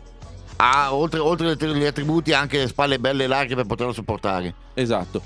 Ha, 0.62 0.94
oltre, 0.94 1.20
oltre 1.20 1.56
gli 1.56 1.86
attributi 1.86 2.34
anche 2.34 2.58
le 2.58 2.68
spalle 2.68 3.00
belle 3.00 3.26
e 3.26 3.28
larghe 3.28 3.56
per 3.56 3.66
poterlo 3.66 3.94
sopportare. 3.94 4.54
Esatto. 4.74 5.22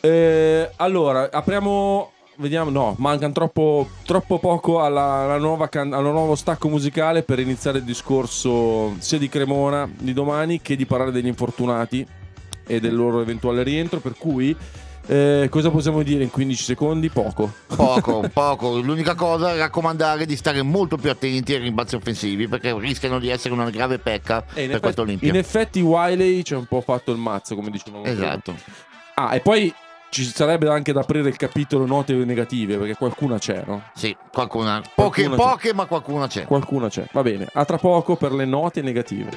Eh, 0.00 0.70
allora, 0.76 1.28
apriamo. 1.30 2.11
Vediamo, 2.36 2.70
no, 2.70 2.94
mancano 2.98 3.32
troppo, 3.32 3.88
troppo 4.04 4.38
poco 4.38 4.82
alla, 4.82 5.24
alla 5.24 5.38
nuova 5.38 5.68
can- 5.68 5.92
al 5.92 6.02
nuovo 6.02 6.34
stacco 6.34 6.68
musicale 6.68 7.22
per 7.22 7.38
iniziare 7.38 7.78
il 7.78 7.84
discorso 7.84 8.94
sia 8.98 9.18
di 9.18 9.28
Cremona 9.28 9.88
di 9.92 10.12
domani 10.14 10.60
che 10.62 10.74
di 10.74 10.86
parlare 10.86 11.12
degli 11.12 11.26
infortunati 11.26 12.04
e 12.66 12.80
del 12.80 12.94
loro 12.94 13.20
eventuale 13.20 13.62
rientro. 13.62 14.00
Per 14.00 14.14
cui, 14.16 14.56
eh, 15.06 15.46
cosa 15.50 15.70
possiamo 15.70 16.02
dire 16.02 16.22
in 16.24 16.30
15 16.30 16.62
secondi? 16.64 17.10
Poco. 17.10 17.52
Poco, 17.66 18.24
poco. 18.32 18.78
L'unica 18.80 19.14
cosa 19.14 19.52
è 19.52 19.58
raccomandare 19.58 20.24
di 20.24 20.34
stare 20.34 20.62
molto 20.62 20.96
più 20.96 21.10
attenti 21.10 21.52
ai 21.52 21.60
rimbalzi 21.60 21.96
offensivi 21.96 22.48
perché 22.48 22.74
rischiano 22.78 23.18
di 23.18 23.28
essere 23.28 23.52
una 23.52 23.68
grave 23.68 23.98
pecca 23.98 24.40
per 24.40 24.54
questo 24.54 24.76
effetti, 24.86 25.00
Olimpia. 25.00 25.28
in 25.28 25.36
effetti, 25.36 25.80
Wiley 25.80 26.42
ci 26.42 26.54
ha 26.54 26.58
un 26.58 26.66
po' 26.66 26.80
fatto 26.80 27.12
il 27.12 27.18
mazzo, 27.18 27.54
come 27.54 27.70
dicevamo. 27.70 28.02
prima. 28.04 28.16
Esatto. 28.16 28.54
Ah, 29.16 29.34
e 29.34 29.40
poi 29.40 29.72
ci 30.12 30.24
sarebbe 30.24 30.68
anche 30.68 30.92
da 30.92 31.00
aprire 31.00 31.30
il 31.30 31.36
capitolo 31.36 31.86
note 31.86 32.12
negative 32.12 32.76
perché 32.76 32.96
qualcuna 32.96 33.38
c'è, 33.38 33.62
no? 33.66 33.84
Sì, 33.94 34.14
qualcuna. 34.30 34.82
Poche, 34.94 35.22
Qualcuna 35.24 35.36
c'è. 35.36 35.50
poche, 35.50 35.74
ma 35.74 35.86
qualcuna 35.86 36.26
c'è. 36.26 36.44
Qualcuna 36.44 36.88
c'è. 36.90 37.06
Va 37.12 37.22
bene, 37.22 37.48
a 37.50 37.64
tra 37.64 37.78
poco 37.78 38.16
per 38.16 38.32
le 38.32 38.44
note 38.44 38.82
negative. 38.82 39.30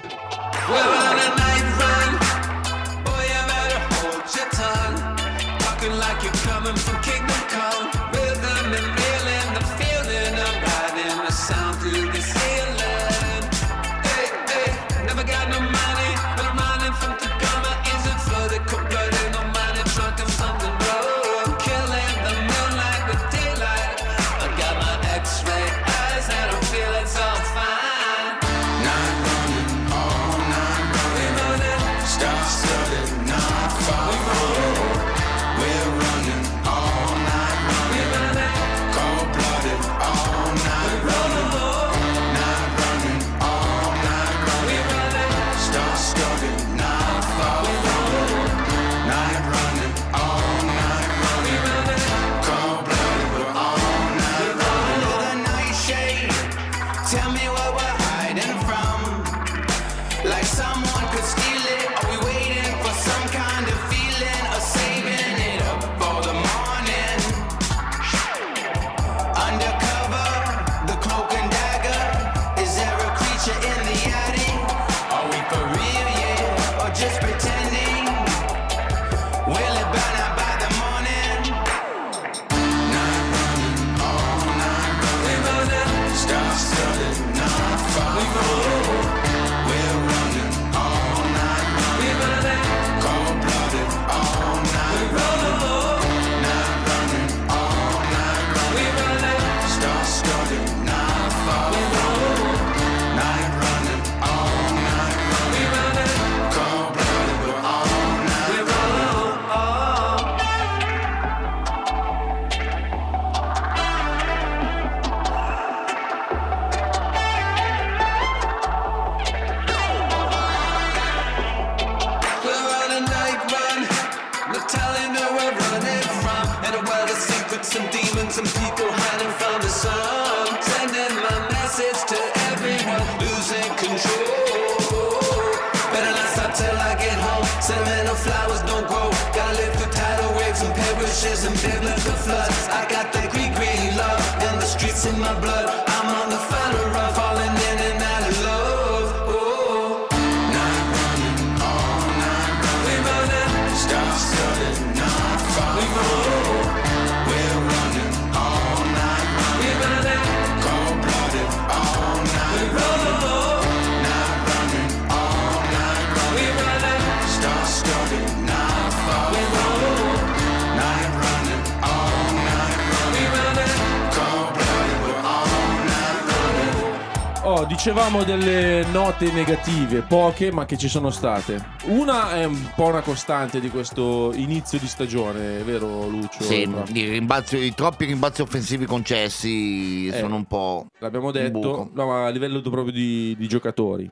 Dicevamo 178.15 178.23
delle 178.23 178.85
note 178.93 179.29
negative, 179.31 180.01
poche, 180.01 180.49
ma 180.49 180.65
che 180.65 180.77
ci 180.77 180.87
sono 180.87 181.09
state. 181.09 181.61
Una 181.87 182.35
è 182.35 182.45
un 182.45 182.71
po' 182.73 182.85
una 182.85 183.01
costante 183.01 183.59
di 183.59 183.69
questo 183.69 184.31
inizio 184.33 184.79
di 184.79 184.87
stagione, 184.87 185.61
vero 185.63 186.07
Lucio? 186.07 186.41
Sì, 186.41 186.61
i, 186.93 187.09
rimbalzi- 187.09 187.57
i 187.57 187.73
troppi 187.73 188.05
rimbalzi 188.05 188.41
offensivi 188.41 188.85
concessi 188.85 190.07
Eh. 190.07 190.17
sono 190.17 190.37
un 190.37 190.45
po'. 190.45 190.85
L'abbiamo 190.99 191.31
detto, 191.31 191.89
no, 191.93 192.05
ma 192.05 192.25
a 192.25 192.29
livello 192.29 192.61
proprio 192.61 192.93
di, 192.93 193.35
di 193.37 193.47
giocatori. 193.49 194.09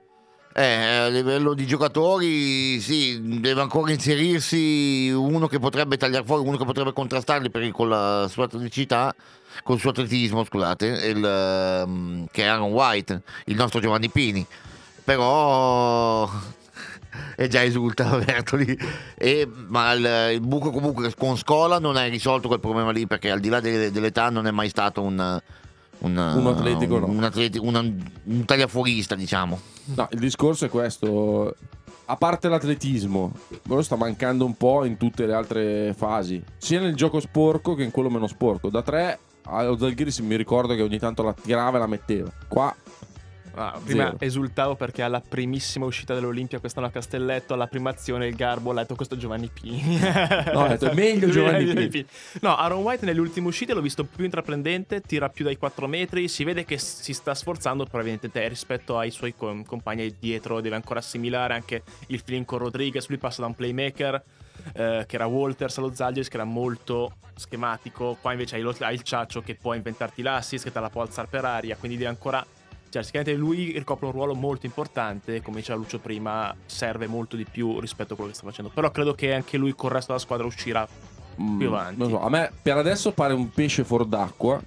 Eh, 0.54 0.64
a 0.66 1.08
livello 1.08 1.54
di 1.54 1.66
giocatori, 1.66 2.82
sì, 2.82 3.40
deve 3.40 3.62
ancora 3.62 3.92
inserirsi 3.92 5.12
uno 5.16 5.48
che 5.48 5.60
potrebbe 5.60 5.96
tagliare 5.96 6.26
fuori, 6.26 6.46
uno 6.46 6.58
che 6.58 6.66
potrebbe 6.66 6.92
contrastarli 6.92 7.50
per, 7.50 7.72
con 7.72 7.88
la 7.88 8.28
sua 8.30 8.46
atleticità, 8.46 9.16
col 9.64 9.80
suo 9.80 9.90
atletismo, 9.92 10.44
scusate, 10.44 10.86
il, 10.86 11.24
ehm, 11.26 12.28
che 12.32 12.44
è 12.44 12.48
Aaron 12.48 12.72
White, 12.72 13.22
il 13.46 13.56
nostro 13.56 13.80
Giovanni 13.80 14.10
Pini. 14.10 14.46
Però 15.04 16.30
è 17.36 17.48
già 17.48 17.64
esulta 17.64 18.18
Bertoli. 18.18 18.78
E, 19.18 19.50
ma 19.68 19.92
il, 19.94 20.34
il 20.34 20.42
buco 20.42 20.72
comunque 20.72 21.14
con 21.16 21.38
Scola 21.38 21.80
non 21.80 21.96
hai 21.96 22.10
risolto 22.10 22.48
quel 22.48 22.60
problema 22.60 22.92
lì 22.92 23.08
perché 23.08 23.32
al 23.32 23.40
di 23.40 23.50
là 23.50 23.60
de- 23.60 23.92
dell'età 23.92 24.30
non 24.30 24.48
è 24.48 24.52
mai 24.52 24.70
stato 24.70 25.02
un... 25.02 25.42
Un, 26.00 26.18
Un 26.18 26.48
atletico, 26.48 27.00
no. 27.00 27.06
un, 27.06 27.24
atleti- 27.24 27.60
una- 27.60 27.80
un 27.80 28.44
tagliafuorista, 28.44 29.16
diciamo. 29.16 29.58
No, 29.96 30.10
il 30.12 30.20
discorso 30.20 30.66
è 30.66 30.70
questo. 30.70 31.56
A 32.08 32.18
parte 32.18 32.50
l'atletismo, 32.50 33.32
però 33.66 33.82
sta 33.82 33.96
mancando 33.96 34.44
un 34.44 34.58
po' 34.58 34.84
in 34.84 34.98
tutte 34.98 35.26
le 35.26 35.34
altre 35.34 35.94
fasi, 35.96 36.44
sia 36.58 36.82
nel 36.82 36.94
gioco 36.96 37.22
sporco 37.22 37.74
che 37.74 37.84
in 37.84 37.92
quello 37.92 38.10
meno 38.10 38.28
sporco. 38.28 38.70
Da 38.70 38.82
tre 38.82 39.18
allo 39.46 39.78
Zalgiris 39.78 40.20
mi 40.20 40.36
ricordo 40.36 40.76
che 40.76 40.82
ogni 40.82 41.00
tanto 41.00 41.24
la 41.24 41.34
tirava 41.34 41.78
e 41.78 41.80
la 41.80 41.88
metteva. 41.88 42.32
Qua 42.48 42.76
Ah, 43.56 43.80
prima 43.86 44.06
Zero. 44.06 44.18
esultavo 44.20 44.74
perché 44.76 45.04
alla 45.04 45.22
primissima 45.22 45.86
uscita 45.86 46.16
dell'Olimpia 46.16 46.58
quest'anno 46.58 46.88
a 46.88 46.90
Castelletto, 46.90 47.54
alla 47.54 47.68
prima 47.68 47.92
azione 47.92 48.26
il 48.26 48.34
Garbo 48.36 48.72
ha 48.72 48.74
letto 48.74 48.96
questo 48.96 49.16
Giovanni 49.16 49.48
Pini. 49.54 50.00
No, 50.52 50.64
ho 50.64 50.68
detto, 50.70 50.92
meglio 50.96 51.30
Giovanni 51.30 51.88
Pini. 51.88 52.04
No, 52.42 52.56
Aaron 52.58 52.82
White 52.82 53.06
nelle 53.06 53.20
ultime 53.20 53.46
uscite 53.46 53.76
l'ho 53.76 53.82
visto 53.82 54.06
più 54.06 54.24
intraprendente, 54.24 55.02
tira 55.02 55.30
più 55.30 55.46
dai 55.46 55.58
4 55.58 55.86
metri, 55.88 56.28
si 56.30 56.44
vede 56.44 56.66
che 56.66 56.80
si 56.80 57.14
sta 57.14 57.36
sforzando, 57.36 57.86
però 57.86 58.00
evidentemente 58.00 58.48
rispetto 58.50 58.98
ai 58.98 59.12
suoi 59.12 59.36
com- 59.36 59.64
compagni 59.64 60.16
dietro 60.20 60.60
deve 60.60 60.74
ancora 60.74 60.98
assimilare 60.98 61.54
anche 61.54 61.84
il 62.08 62.22
feeling 62.26 62.46
con 62.46 62.58
Rodriguez, 62.58 63.08
lui 63.08 63.20
passa 63.20 63.42
da 63.42 63.48
un 63.50 63.54
playmaker 63.54 64.24
eh, 64.74 65.04
che 65.08 65.16
era 65.16 65.26
Walters 65.26 65.78
allo 65.78 65.94
Zalgiris 65.94 66.28
che 66.28 66.36
era 66.36 66.46
molto 66.46 67.14
schematico, 67.36 68.18
qua 68.22 68.32
invece 68.32 68.56
hai, 68.56 68.62
lo- 68.62 68.76
hai 68.80 68.94
il 68.96 69.02
ciaccio 69.04 69.42
che 69.42 69.56
può 69.56 69.74
inventarti 69.74 70.22
l'assist, 70.22 70.64
che 70.66 70.72
te 70.72 70.80
la 70.80 70.90
può 70.90 71.02
alzare 71.02 71.28
per 71.30 71.46
aria, 71.46 71.76
quindi 71.78 71.98
deve 71.98 72.10
ancora 72.10 72.46
cioè, 72.90 73.02
sicuramente 73.02 73.40
lui 73.40 73.72
ricopre 73.72 74.06
un 74.06 74.12
ruolo 74.12 74.36
molto 74.36 74.68
importante, 74.68 75.42
come 75.42 75.58
diceva 75.58 75.80
Lucio 75.80 75.98
prima, 75.98 76.56
serve 76.68 77.08
molto 77.08 77.36
di 77.36 77.44
più 77.44 77.80
rispetto 77.80 78.14
a 78.14 78.16
quello 78.16 78.30
che 78.30 78.38
sta 78.38 78.46
facendo. 78.46 78.70
Però 78.72 78.92
credo 78.92 79.16
che 79.16 79.34
anche 79.34 79.58
lui 79.58 79.74
col 79.74 79.90
resto 79.90 80.12
della 80.12 80.24
squadra 80.24 80.46
uscirà 80.46 80.88
Mm, 81.42 81.58
più 81.58 81.68
avanti. 81.70 82.00
non 82.00 82.10
so, 82.10 82.22
a 82.22 82.30
me 82.30 82.52
per 82.62 82.78
adesso 82.78 83.12
pare 83.12 83.34
un 83.34 83.50
pesce 83.50 83.84
fuor 83.84 84.06
d'acqua 84.06 84.62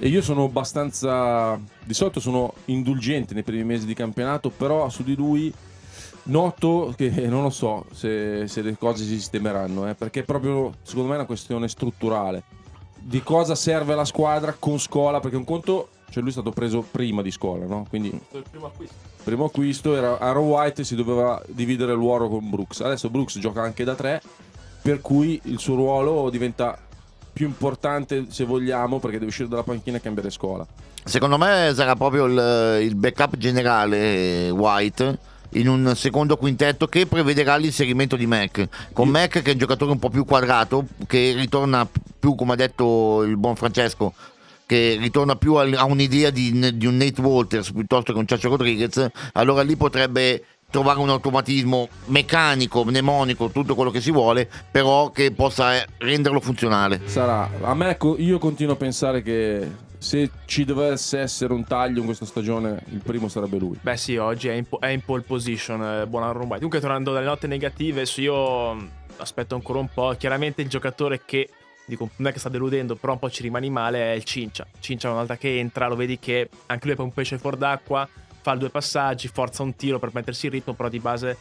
e 0.00 0.08
io 0.08 0.20
sono 0.20 0.42
abbastanza 0.44 1.56
di 1.84 1.94
solito 1.94 2.18
sono 2.18 2.54
indulgente 2.64 3.34
nei 3.34 3.44
primi 3.44 3.62
mesi 3.62 3.86
di 3.86 3.94
campionato 3.94 4.50
però 4.50 4.88
su 4.88 5.04
di 5.04 5.14
lui 5.14 5.52
noto 6.28 6.94
che 6.96 7.10
non 7.28 7.42
lo 7.42 7.50
so 7.50 7.84
se, 7.92 8.46
se 8.48 8.62
le 8.62 8.76
cose 8.78 9.04
si 9.04 9.10
sistemeranno 9.14 9.88
eh, 9.88 9.94
perché 9.94 10.20
è 10.20 10.22
proprio 10.24 10.72
secondo 10.82 11.08
me 11.08 11.14
è 11.14 11.18
una 11.18 11.26
questione 11.26 11.68
strutturale 11.68 12.42
di 12.98 13.22
cosa 13.22 13.54
serve 13.54 13.94
la 13.94 14.04
squadra 14.04 14.54
con 14.58 14.78
scuola 14.78 15.20
perché 15.20 15.36
un 15.36 15.44
conto 15.44 15.88
cioè 16.10 16.20
lui 16.20 16.30
è 16.30 16.32
stato 16.34 16.50
preso 16.50 16.84
prima 16.90 17.22
di 17.22 17.30
scuola 17.30 17.66
no? 17.66 17.86
quindi 17.88 18.08
Il 18.32 18.44
primo 18.50 18.66
acquisto. 18.66 18.94
primo 19.24 19.44
acquisto 19.46 19.94
era 19.96 20.18
Aaron 20.18 20.46
White 20.46 20.84
si 20.84 20.94
doveva 20.94 21.40
dividere 21.48 21.92
il 21.92 21.98
ruolo 21.98 22.28
con 22.28 22.48
Brooks 22.48 22.80
adesso 22.80 23.08
Brooks 23.10 23.38
gioca 23.38 23.62
anche 23.62 23.84
da 23.84 23.94
tre 23.94 24.20
per 24.82 25.00
cui 25.00 25.40
il 25.44 25.58
suo 25.58 25.74
ruolo 25.76 26.28
diventa 26.30 26.78
più 27.32 27.46
importante 27.46 28.26
se 28.30 28.44
vogliamo 28.44 28.98
perché 28.98 29.16
deve 29.18 29.30
uscire 29.30 29.48
dalla 29.48 29.62
panchina 29.62 29.96
e 29.96 30.00
cambiare 30.00 30.30
scuola 30.30 30.66
Secondo 31.04 31.38
me 31.38 31.72
sarà 31.74 31.96
proprio 31.96 32.26
il, 32.26 32.82
il 32.84 32.94
backup 32.94 33.36
generale 33.38 34.46
eh, 34.46 34.50
White 34.50 35.18
in 35.52 35.68
un 35.68 35.92
secondo 35.94 36.36
quintetto 36.36 36.86
che 36.86 37.06
prevederà 37.06 37.56
l'inserimento 37.56 38.16
di 38.16 38.26
Mac. 38.26 38.68
Con 38.92 39.08
Mac 39.08 39.42
che 39.42 39.50
è 39.50 39.52
un 39.52 39.58
giocatore 39.58 39.92
un 39.92 39.98
po' 39.98 40.10
più 40.10 40.24
quadrato, 40.24 40.86
che 41.06 41.34
ritorna 41.36 41.88
più, 42.18 42.34
come 42.34 42.52
ha 42.52 42.56
detto 42.56 43.22
il 43.22 43.36
buon 43.36 43.56
Francesco, 43.56 44.12
che 44.66 44.96
ritorna 45.00 45.36
più 45.36 45.54
al- 45.54 45.74
a 45.74 45.84
un'idea 45.84 46.30
di, 46.30 46.76
di 46.76 46.86
un 46.86 46.96
Nate 46.96 47.20
Walters 47.20 47.72
piuttosto 47.72 48.12
che 48.12 48.18
un 48.18 48.26
Ciaccio 48.26 48.50
Rodriguez, 48.50 49.08
allora 49.32 49.62
lì 49.62 49.76
potrebbe 49.76 50.44
trovare 50.70 50.98
un 50.98 51.08
automatismo 51.08 51.88
meccanico, 52.06 52.84
mnemonico, 52.84 53.48
tutto 53.48 53.74
quello 53.74 53.90
che 53.90 54.02
si 54.02 54.10
vuole, 54.10 54.48
però 54.70 55.10
che 55.10 55.32
possa 55.32 55.82
renderlo 55.96 56.40
funzionale. 56.40 57.00
sarà 57.06 57.50
a 57.62 57.74
me 57.74 57.96
io 58.18 58.38
continuo 58.38 58.74
a 58.74 58.76
pensare 58.76 59.22
che 59.22 59.86
se 59.98 60.30
ci 60.44 60.64
dovesse 60.64 61.18
essere 61.18 61.52
un 61.52 61.64
taglio 61.64 61.98
in 62.00 62.04
questa 62.04 62.24
stagione 62.24 62.82
il 62.90 63.00
primo 63.00 63.28
sarebbe 63.28 63.58
lui 63.58 63.78
Beh 63.80 63.96
sì, 63.96 64.16
oggi 64.16 64.48
è 64.48 64.52
in, 64.52 64.64
po- 64.64 64.78
è 64.78 64.88
in 64.88 65.02
pole 65.02 65.22
position, 65.22 65.82
eh, 65.82 66.06
buon 66.06 66.22
Aaron 66.22 66.42
White. 66.42 66.54
Comunque 66.56 66.80
tornando 66.80 67.12
dalle 67.12 67.26
note 67.26 67.46
negative, 67.46 68.04
io 68.16 68.74
mh, 68.74 68.90
aspetto 69.16 69.54
ancora 69.54 69.78
un 69.78 69.88
po'. 69.92 70.14
Chiaramente 70.18 70.62
il 70.62 70.68
giocatore 70.68 71.22
che, 71.24 71.48
dico, 71.84 72.10
non 72.16 72.28
è 72.28 72.32
che 72.32 72.38
sta 72.38 72.48
deludendo, 72.48 72.96
però 72.96 73.14
un 73.14 73.18
po' 73.18 73.30
ci 73.30 73.42
rimani 73.42 73.70
male 73.70 74.12
è 74.12 74.14
il 74.14 74.24
Cincia. 74.24 74.66
Cincia 74.78 75.08
una 75.08 75.18
volta 75.18 75.36
che 75.36 75.58
entra, 75.58 75.88
lo 75.88 75.96
vedi 75.96 76.18
che 76.18 76.48
anche 76.66 76.86
lui 76.86 76.96
è 76.96 77.00
un 77.00 77.12
pesce 77.12 77.38
fuor 77.38 77.56
d'acqua, 77.56 78.08
fa 78.40 78.54
due 78.54 78.70
passaggi, 78.70 79.28
forza 79.28 79.62
un 79.62 79.74
tiro 79.74 79.98
per 79.98 80.10
mettersi 80.12 80.46
in 80.46 80.52
ritmo, 80.52 80.74
però 80.74 80.88
di 80.88 81.00
base 81.00 81.36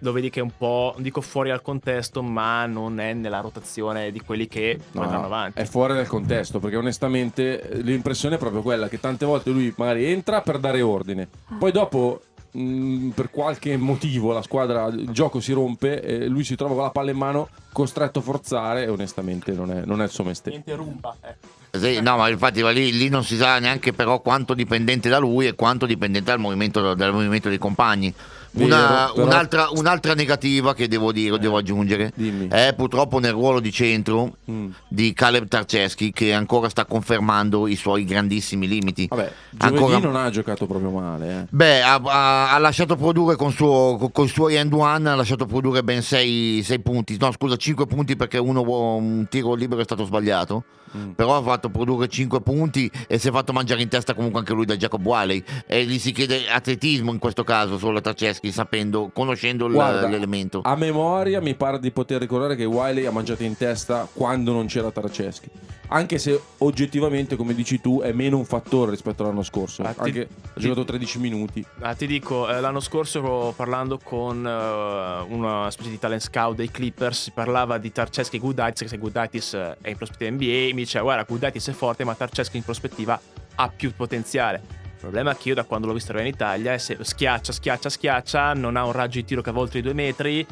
lo 0.00 0.12
vedi 0.12 0.30
che 0.30 0.40
è 0.40 0.42
un 0.42 0.52
po', 0.56 0.92
non 0.94 1.02
dico 1.02 1.20
fuori 1.20 1.48
dal 1.48 1.62
contesto, 1.62 2.22
ma 2.22 2.66
non 2.66 3.00
è 3.00 3.12
nella 3.14 3.40
rotazione 3.40 4.10
di 4.10 4.20
quelli 4.20 4.46
che 4.46 4.78
poi 4.92 5.04
No, 5.04 5.10
vanno 5.10 5.24
avanti. 5.24 5.60
È 5.60 5.64
fuori 5.64 5.94
dal 5.94 6.06
contesto, 6.06 6.58
perché 6.58 6.76
onestamente 6.76 7.80
l'impressione 7.82 8.36
è 8.36 8.38
proprio 8.38 8.62
quella 8.62 8.88
che 8.88 9.00
tante 9.00 9.24
volte 9.24 9.50
lui 9.50 9.72
magari 9.76 10.04
entra 10.04 10.40
per 10.40 10.58
dare 10.58 10.82
ordine, 10.82 11.28
poi 11.58 11.72
dopo 11.72 12.20
mh, 12.50 13.08
per 13.10 13.30
qualche 13.30 13.76
motivo 13.76 14.32
la 14.32 14.42
squadra, 14.42 14.86
il 14.86 15.10
gioco 15.10 15.40
si 15.40 15.52
rompe 15.52 16.02
e 16.02 16.26
lui 16.26 16.44
si 16.44 16.56
trova 16.56 16.74
con 16.74 16.82
la 16.84 16.90
palla 16.90 17.10
in 17.10 17.16
mano 17.16 17.48
costretto 17.72 18.18
a 18.20 18.22
forzare 18.22 18.84
e 18.84 18.88
onestamente 18.88 19.52
non 19.52 19.70
è, 19.70 19.84
non 19.84 20.00
è 20.00 20.04
il 20.04 20.10
suo 20.10 20.24
mestiere. 20.24 20.62
Niente 20.64 20.74
rumba, 20.74 21.16
eh. 21.22 21.34
Sì, 21.78 22.00
no, 22.00 22.16
ma 22.16 22.28
infatti 22.30 22.62
lì, 22.72 22.92
lì 22.92 23.08
non 23.10 23.22
si 23.22 23.36
sa 23.36 23.58
neanche 23.58 23.92
però 23.92 24.20
quanto 24.20 24.54
dipendente 24.54 25.10
da 25.10 25.18
lui 25.18 25.46
e 25.46 25.54
quanto 25.54 25.84
dipendente 25.84 26.30
dal 26.30 26.40
movimento, 26.40 26.94
dal 26.94 27.12
movimento 27.12 27.50
dei 27.50 27.58
compagni. 27.58 28.14
Una- 28.52 29.10
Vero, 29.14 29.26
un'altra, 29.26 29.68
un'altra 29.72 30.14
negativa 30.14 30.74
che 30.74 30.88
devo 30.88 31.12
dire, 31.12 31.38
devo 31.38 31.56
aggiungere, 31.58 32.12
Dimmi. 32.14 32.48
è 32.48 32.72
purtroppo 32.76 33.18
nel 33.18 33.32
ruolo 33.32 33.60
di 33.60 33.70
centro 33.72 34.36
Mm. 34.50 34.70
di 34.88 35.12
Caleb 35.12 35.46
Tarceschi 35.48 36.12
che 36.12 36.32
ancora 36.32 36.68
sta 36.68 36.84
confermando 36.84 37.66
i 37.66 37.76
suoi 37.76 38.04
grandissimi 38.04 38.66
limiti. 38.66 39.06
Vabbè, 39.08 39.32
Ancora- 39.58 39.98
non 39.98 40.16
ha 40.16 40.30
giocato 40.30 40.66
proprio 40.66 40.90
male. 40.90 41.40
Eh. 41.42 41.46
Beh, 41.50 41.82
ha, 41.82 41.94
ha- 42.02 42.52
ha 42.54 42.58
lasciato 42.58 42.96
produrre 42.96 43.36
con, 43.36 43.52
suo, 43.52 44.10
con, 44.12 44.24
i 44.24 44.28
suoi 44.28 44.54
end 44.54 44.72
one, 44.72 45.08
ha 45.10 45.14
lasciato 45.14 45.46
produrre 45.46 45.82
ben 45.82 46.02
6 46.02 46.64
punti, 46.82 47.16
no 47.18 47.32
scusa 47.32 47.56
5 47.56 47.86
punti 47.86 48.16
perché 48.16 48.38
uno, 48.38 48.62
un 48.96 49.26
tiro 49.28 49.54
libero 49.54 49.80
è 49.80 49.84
stato 49.84 50.04
sbagliato, 50.04 50.64
Mm. 50.96 51.10
però 51.10 51.36
ha 51.36 51.42
fatto 51.42 51.68
produrre 51.68 52.08
5 52.08 52.40
punti 52.42 52.88
e 53.08 53.18
si 53.18 53.28
è 53.28 53.30
fatto 53.32 53.52
mangiare 53.52 53.82
in 53.82 53.88
testa 53.88 54.14
comunque 54.14 54.38
anche 54.38 54.52
lui 54.52 54.64
da 54.64 54.76
Jacob 54.76 55.04
Wiley 55.04 55.42
e 55.66 55.84
gli 55.84 55.98
si 55.98 56.12
chiede 56.12 56.48
atletismo 56.48 57.10
in 57.10 57.18
questo 57.18 57.42
caso 57.42 57.76
solo 57.76 57.98
a 57.98 58.00
Tarceschi 58.00 58.45
sapendo, 58.52 59.10
conoscendo 59.12 59.68
Guarda, 59.68 60.06
l'elemento. 60.08 60.60
A 60.64 60.76
memoria 60.76 61.40
mi 61.40 61.54
pare 61.54 61.78
di 61.78 61.90
poter 61.90 62.20
ricordare 62.20 62.56
che 62.56 62.64
Wiley 62.64 63.04
ha 63.06 63.10
mangiato 63.10 63.42
in 63.42 63.56
testa 63.56 64.08
quando 64.12 64.52
non 64.52 64.66
c'era 64.66 64.90
Taraceschi. 64.90 65.50
Anche 65.88 66.18
se 66.18 66.40
oggettivamente, 66.58 67.36
come 67.36 67.54
dici 67.54 67.80
tu, 67.80 68.00
è 68.00 68.10
meno 68.12 68.38
un 68.38 68.44
fattore 68.44 68.90
rispetto 68.90 69.22
all'anno 69.22 69.42
scorso. 69.42 69.82
Ah, 69.82 69.92
ti- 69.92 70.00
Anche 70.00 70.28
ha 70.54 70.60
giocato 70.60 70.84
13 70.84 71.18
minuti. 71.20 71.64
Ah, 71.80 71.94
ti 71.94 72.06
dico, 72.06 72.48
eh, 72.48 72.60
l'anno 72.60 72.80
scorso 72.80 73.52
parlando 73.56 74.00
con 74.02 74.44
eh, 74.44 75.32
una 75.32 75.70
specie 75.70 75.90
di 75.90 75.98
talent 75.98 76.22
scout 76.22 76.56
dei 76.56 76.70
Clippers, 76.70 77.22
si 77.22 77.30
parlava 77.30 77.78
di 77.78 77.92
Tarceschi 77.92 78.36
e 78.36 78.38
Gudaitis, 78.40 78.82
che 78.82 78.88
se 78.88 78.98
Gudaitis 78.98 79.54
eh, 79.54 79.76
è 79.80 79.90
in 79.90 79.96
prospettiva 79.96 80.30
NBA, 80.30 80.74
mi 80.74 80.82
diceva 80.82 81.04
guarda 81.04 81.22
Gudaitis 81.22 81.68
è 81.68 81.72
forte, 81.72 82.04
ma 82.04 82.14
Tarceschi 82.14 82.56
in 82.56 82.64
prospettiva 82.64 83.20
ha 83.54 83.68
più 83.68 83.92
potenziale. 83.94 84.84
Problema 85.06 85.30
è 85.30 85.36
che 85.36 85.50
io 85.50 85.54
da 85.54 85.62
quando 85.62 85.86
l'ho 85.86 85.92
visto 85.92 86.10
arrivare 86.10 86.30
in 86.30 86.34
Italia 86.34 86.72
è 86.72 86.78
se 86.78 86.98
schiaccia, 87.00 87.52
schiaccia, 87.52 87.88
schiaccia, 87.88 88.54
non 88.54 88.74
ha 88.74 88.84
un 88.84 88.90
raggio 88.90 89.20
di 89.20 89.24
tiro 89.24 89.40
che 89.40 89.52
va 89.52 89.60
oltre 89.60 89.78
i 89.78 89.82
due 89.82 89.92
metri, 89.92 90.44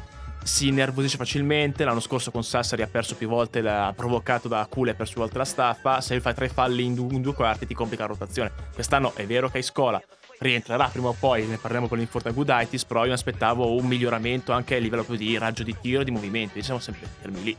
si 0.45 0.69
innervosisce 0.69 1.17
facilmente. 1.17 1.83
L'anno 1.83 1.99
scorso 1.99 2.31
con 2.31 2.45
Sassari 2.45 2.83
ha 2.83 2.87
perso 2.87 3.17
più 3.17 3.27
volte, 3.27 3.61
l'ha 3.61 3.93
provocato 3.97 4.47
da 4.47 4.65
Cule 4.71 4.95
per 4.95 5.09
più 5.09 5.17
volte 5.17 5.39
la 5.39 5.45
staffa. 5.45 6.01
Se 6.01 6.21
fai 6.21 6.35
tre 6.35 6.49
falli 6.49 6.85
in, 6.85 6.95
du- 6.95 7.11
in 7.11 7.21
due 7.21 7.35
quarti 7.35 7.67
ti 7.67 7.75
complica 7.75 8.05
la 8.05 8.11
rotazione. 8.11 8.53
Quest'anno 8.73 9.13
è 9.17 9.27
vero 9.27 9.49
che 9.49 9.57
hai 9.57 9.65
scola, 9.65 10.01
rientrerà 10.39 10.87
prima 10.87 11.09
o 11.09 11.17
poi, 11.19 11.45
ne 11.47 11.57
parleremo 11.57 11.89
con 11.89 11.99
l'infortunio 11.99 12.37
Gudaitis, 12.37 12.85
però 12.85 13.01
io 13.01 13.09
mi 13.09 13.15
aspettavo 13.15 13.75
un 13.75 13.87
miglioramento 13.87 14.53
anche 14.53 14.77
a 14.77 14.79
livello 14.79 15.05
di 15.09 15.37
raggio 15.37 15.65
di 15.65 15.75
tiro 15.81 16.03
e 16.03 16.05
di 16.05 16.13
movimenti, 16.13 16.61
diciamo 16.61 16.79
sempre 16.79 17.09
fermi 17.21 17.43
lì. 17.43 17.57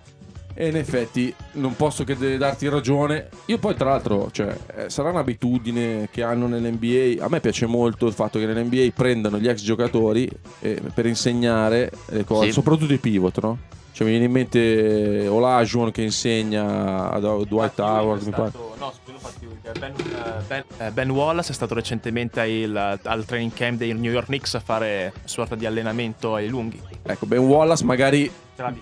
E 0.58 0.70
in 0.70 0.78
effetti 0.78 1.34
non 1.54 1.76
posso 1.76 2.06
che 2.06 2.38
darti 2.38 2.70
ragione. 2.70 3.28
Io 3.48 3.58
poi 3.58 3.76
tra 3.76 3.89
l'altro, 3.89 4.30
cioè, 4.32 4.56
eh, 4.76 4.89
sarà 4.89 5.10
un'abitudine 5.10 6.08
che 6.10 6.24
hanno 6.24 6.48
nell'NBA. 6.48 7.24
A 7.24 7.28
me 7.28 7.41
piace 7.41 7.65
molto 7.65 8.08
il 8.08 8.13
fatto 8.13 8.39
che 8.39 8.46
nell'NBA 8.46 8.88
prendano 8.96 9.38
gli 9.38 9.50
ex 9.50 9.62
giocatori 9.62 10.30
eh, 10.62 10.82
per 10.94 11.06
insegnare 11.08 11.91
le 12.08 12.24
cose, 12.24 12.46
Sì. 12.48 12.52
soprattutto 12.54 12.94
i 12.94 12.98
pivot, 12.98 13.41
no? 13.41 13.58
Cioè 13.91 14.06
mi 14.08 14.12
viene 14.12 14.26
in 14.28 14.32
mente 14.32 15.28
Olajuwon 15.28 15.91
che 15.91 16.02
insegna 16.02 17.12
a 17.12 17.20
Dwight 17.20 17.80
Howard, 17.80 18.24
mi 18.24 18.32
pare. 18.32 18.52
No, 18.78 18.92
scusa, 18.94 19.14
infatti, 19.14 19.48
ben, 19.80 19.94
eh, 19.98 20.42
ben- 20.48 20.64
eh, 20.78 20.92
Ben 20.92 21.10
Wallace 21.10 21.52
è 21.52 21.54
stato 21.54 21.74
recentemente 21.74 22.40
al, 22.42 23.00
al 23.04 23.26
training 23.26 23.54
camp 23.54 23.78
dei 23.78 23.94
New 23.94 24.12
York 24.12 24.26
Knicks 24.28 24.56
a 24.56 24.60
fare 24.60 25.12
una 25.16 25.28
sorta 25.28 25.56
di 25.56 25.66
allenamento 25.66 26.36
ai 26.36 26.48
lunghi. 26.50 26.82
Ecco, 27.04 27.26
Ben 27.26 27.40
Wallace 27.40 27.84
magari. 27.84 28.32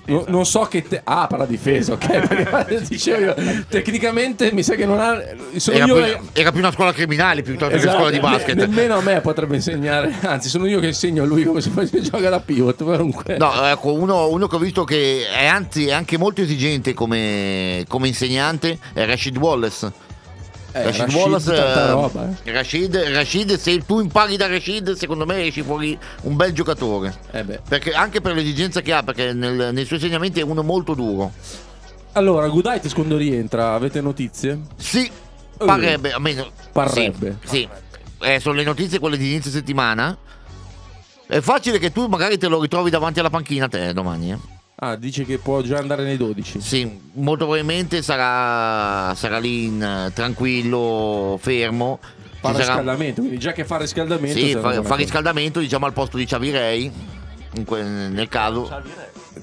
No- 0.05 0.23
non 0.27 0.45
so 0.45 0.59
che 0.65 0.83
te- 0.87 1.01
ah 1.03 1.25
per 1.25 1.39
la 1.39 1.45
difesa 1.47 1.93
ok 1.93 2.77
dicevo 2.89 3.19
io 3.23 3.65
tecnicamente 3.67 4.51
mi 4.51 4.61
sa 4.61 4.75
che 4.75 4.85
non 4.85 4.99
ha 4.99 5.19
sono 5.55 5.75
Era 5.77 5.85
io 5.87 5.95
più, 5.95 6.29
era 6.33 6.51
più 6.51 6.59
una 6.59 6.71
scuola 6.71 6.93
criminale 6.93 7.41
piuttosto 7.41 7.69
che 7.75 7.81
una 7.81 7.81
Esatto, 7.81 7.95
scuola 7.97 8.11
di 8.11 8.17
ne- 8.17 8.21
basket. 8.21 8.55
nemmeno 8.55 8.97
a 8.97 9.01
me 9.01 9.19
potrebbe 9.21 9.55
insegnare 9.55 10.13
anzi 10.21 10.47
sono 10.49 10.67
io 10.67 10.79
che 10.79 10.85
insegno 10.85 11.23
a 11.23 11.25
lui 11.25 11.43
come 11.43 11.59
si 11.59 11.71
fa 11.71 11.83
si 11.87 12.03
gioca 12.03 12.29
da 12.29 12.39
pivot 12.39 12.83
comunque 12.83 13.37
No, 13.37 13.65
ecco, 13.67 13.93
uno, 13.93 14.27
uno 14.29 14.45
che 14.45 14.55
ho 14.57 14.59
visto 14.59 14.83
che 14.83 15.25
è 15.27 15.47
anzi 15.47 15.87
è 15.87 15.91
anche 15.91 16.19
molto 16.19 16.41
esigente 16.41 16.93
come, 16.93 17.83
come 17.87 18.07
insegnante 18.09 18.77
è 18.93 19.03
Rashid 19.07 19.37
Wallace. 19.37 19.91
Eh, 20.73 20.83
Rashid, 20.83 21.01
Rashid, 21.05 21.15
Wallace, 21.19 21.53
tanta 21.53 21.91
roba 21.91 22.29
eh. 22.43 22.51
Rashid, 22.51 22.95
Rashid, 22.95 23.55
se 23.57 23.85
tu 23.85 23.99
impari 24.01 24.35
da 24.37 24.47
Rashid, 24.47 24.93
secondo 24.93 25.25
me 25.25 25.45
esci 25.45 25.61
fuori 25.61 25.97
un 26.23 26.35
bel 26.35 26.51
giocatore. 26.51 27.15
Eh. 27.31 27.43
Perché, 27.67 27.93
anche 27.93 28.19
per 28.21 28.33
l'esigenza 28.35 28.81
che 28.81 28.91
ha, 28.93 29.03
perché 29.03 29.33
nel- 29.33 29.69
nei 29.71 29.85
suoi 29.85 29.99
insegnamenti 29.99 30.39
è 30.39 30.43
uno 30.43 30.63
molto 30.63 30.93
duro. 30.93 31.31
allora 32.13 32.47
Gudaitis 32.47 32.93
quando 32.93 33.17
rientra 33.17 33.73
avete 33.73 34.01
notizie? 34.01 34.59
Sì, 34.77 35.09
parrebbe, 35.57 36.11
almeno. 36.11 36.47
Parrebbe. 36.71 37.37
Sì, 37.43 37.49
sì. 37.57 37.69
Eh, 38.25 38.39
sono 38.39 38.55
le 38.55 38.63
notizie 38.63 38.99
quelle 38.99 39.17
di 39.17 39.29
inizio 39.31 39.51
settimana. 39.51 40.15
È 41.25 41.39
facile 41.39 41.79
che 41.79 41.91
tu 41.91 42.07
magari 42.07 42.37
te 42.37 42.47
lo 42.47 42.61
ritrovi 42.61 42.89
davanti 42.89 43.19
alla 43.19 43.29
panchina 43.29 43.67
te 43.67 43.93
domani. 43.93 44.31
eh. 44.31 44.37
Ah 44.89 44.95
dice 44.95 45.23
che 45.25 45.37
può 45.37 45.61
già 45.61 45.77
andare 45.77 46.03
nei 46.03 46.17
12 46.17 46.59
Sì, 46.61 46.99
molto 47.13 47.45
probabilmente 47.45 48.01
sarà, 48.01 49.13
sarà 49.15 49.37
lì 49.39 49.65
in, 49.65 49.81
eh, 49.81 50.11
tranquillo, 50.13 51.37
fermo. 51.41 51.99
Ci 52.01 52.39
fa 52.39 52.47
sarà- 52.51 52.57
riscaldamento 52.65 53.21
quindi 53.21 53.39
già 53.39 53.51
che 53.53 53.63
fa 53.65 53.77
riscaldamento 53.77 54.37
Sì, 54.37 54.51
sarà 54.51 54.73
fa, 54.73 54.83
fa 54.83 54.95
riscaldamento 54.95 55.59
diciamo 55.59 55.85
al 55.85 55.93
posto 55.93 56.17
di 56.17 56.27
Ciavirei. 56.27 56.91
in 57.55 57.65
que- 57.65 57.83
nel 57.83 58.27
caso. 58.29 58.67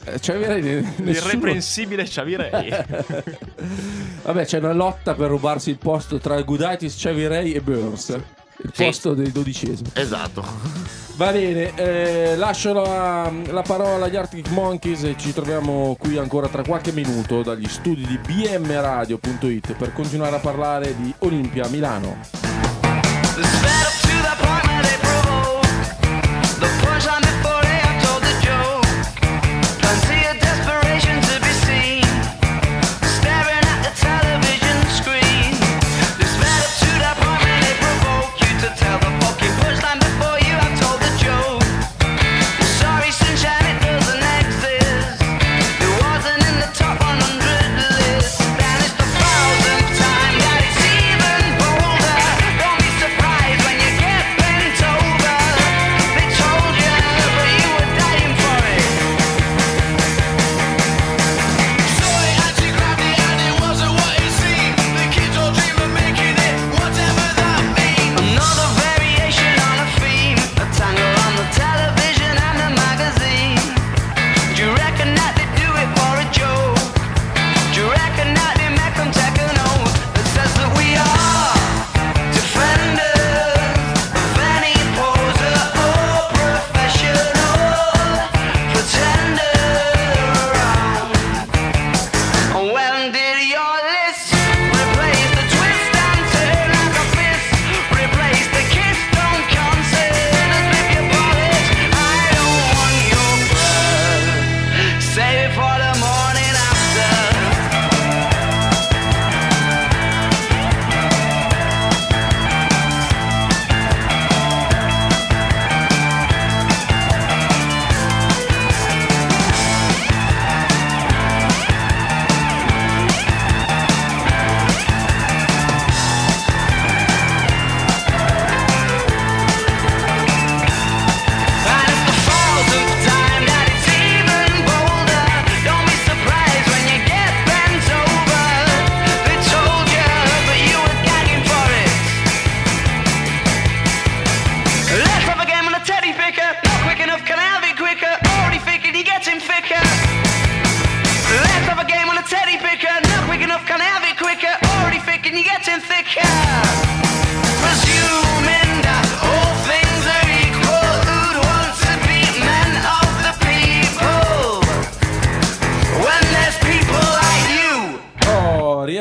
Eh, 0.04 0.18
ne- 0.36 0.58
nessuno- 0.80 1.04
L'irreprensibile 1.10 2.04
Xavirei. 2.04 2.68
Vabbè, 4.22 4.44
c'è 4.44 4.58
una 4.58 4.72
lotta 4.72 5.14
per 5.14 5.28
rubarsi 5.28 5.70
il 5.70 5.78
posto 5.78 6.18
tra 6.18 6.40
Gudaitis, 6.42 6.96
Chavirei 6.98 7.52
e 7.52 7.60
Burns. 7.60 8.16
Il 8.62 8.70
Sì. 8.74 8.84
posto 8.84 9.14
dei 9.14 9.32
dodicesimi. 9.32 9.90
Esatto. 9.94 10.44
Va 11.16 11.32
bene, 11.32 11.72
eh, 11.74 12.34
lascio 12.36 12.72
la, 12.72 13.30
la 13.50 13.62
parola 13.62 14.06
agli 14.06 14.16
Arctic 14.16 14.48
Monkeys 14.50 15.02
e 15.04 15.14
ci 15.18 15.32
troviamo 15.34 15.94
qui 15.98 16.16
ancora 16.16 16.48
tra 16.48 16.62
qualche 16.62 16.92
minuto 16.92 17.42
dagli 17.42 17.68
studi 17.68 18.06
di 18.06 18.18
bmradio.it 18.18 19.74
per 19.74 19.92
continuare 19.92 20.36
a 20.36 20.38
parlare 20.38 20.94
di 20.96 21.12
Olimpia 21.18 21.66
Milano. 21.68 22.16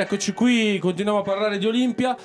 Rieccoci 0.09 0.33
qui, 0.33 0.79
continuiamo 0.79 1.19
a 1.19 1.23
parlare 1.23 1.57
di 1.57 1.65
Olimpia. 1.67 2.15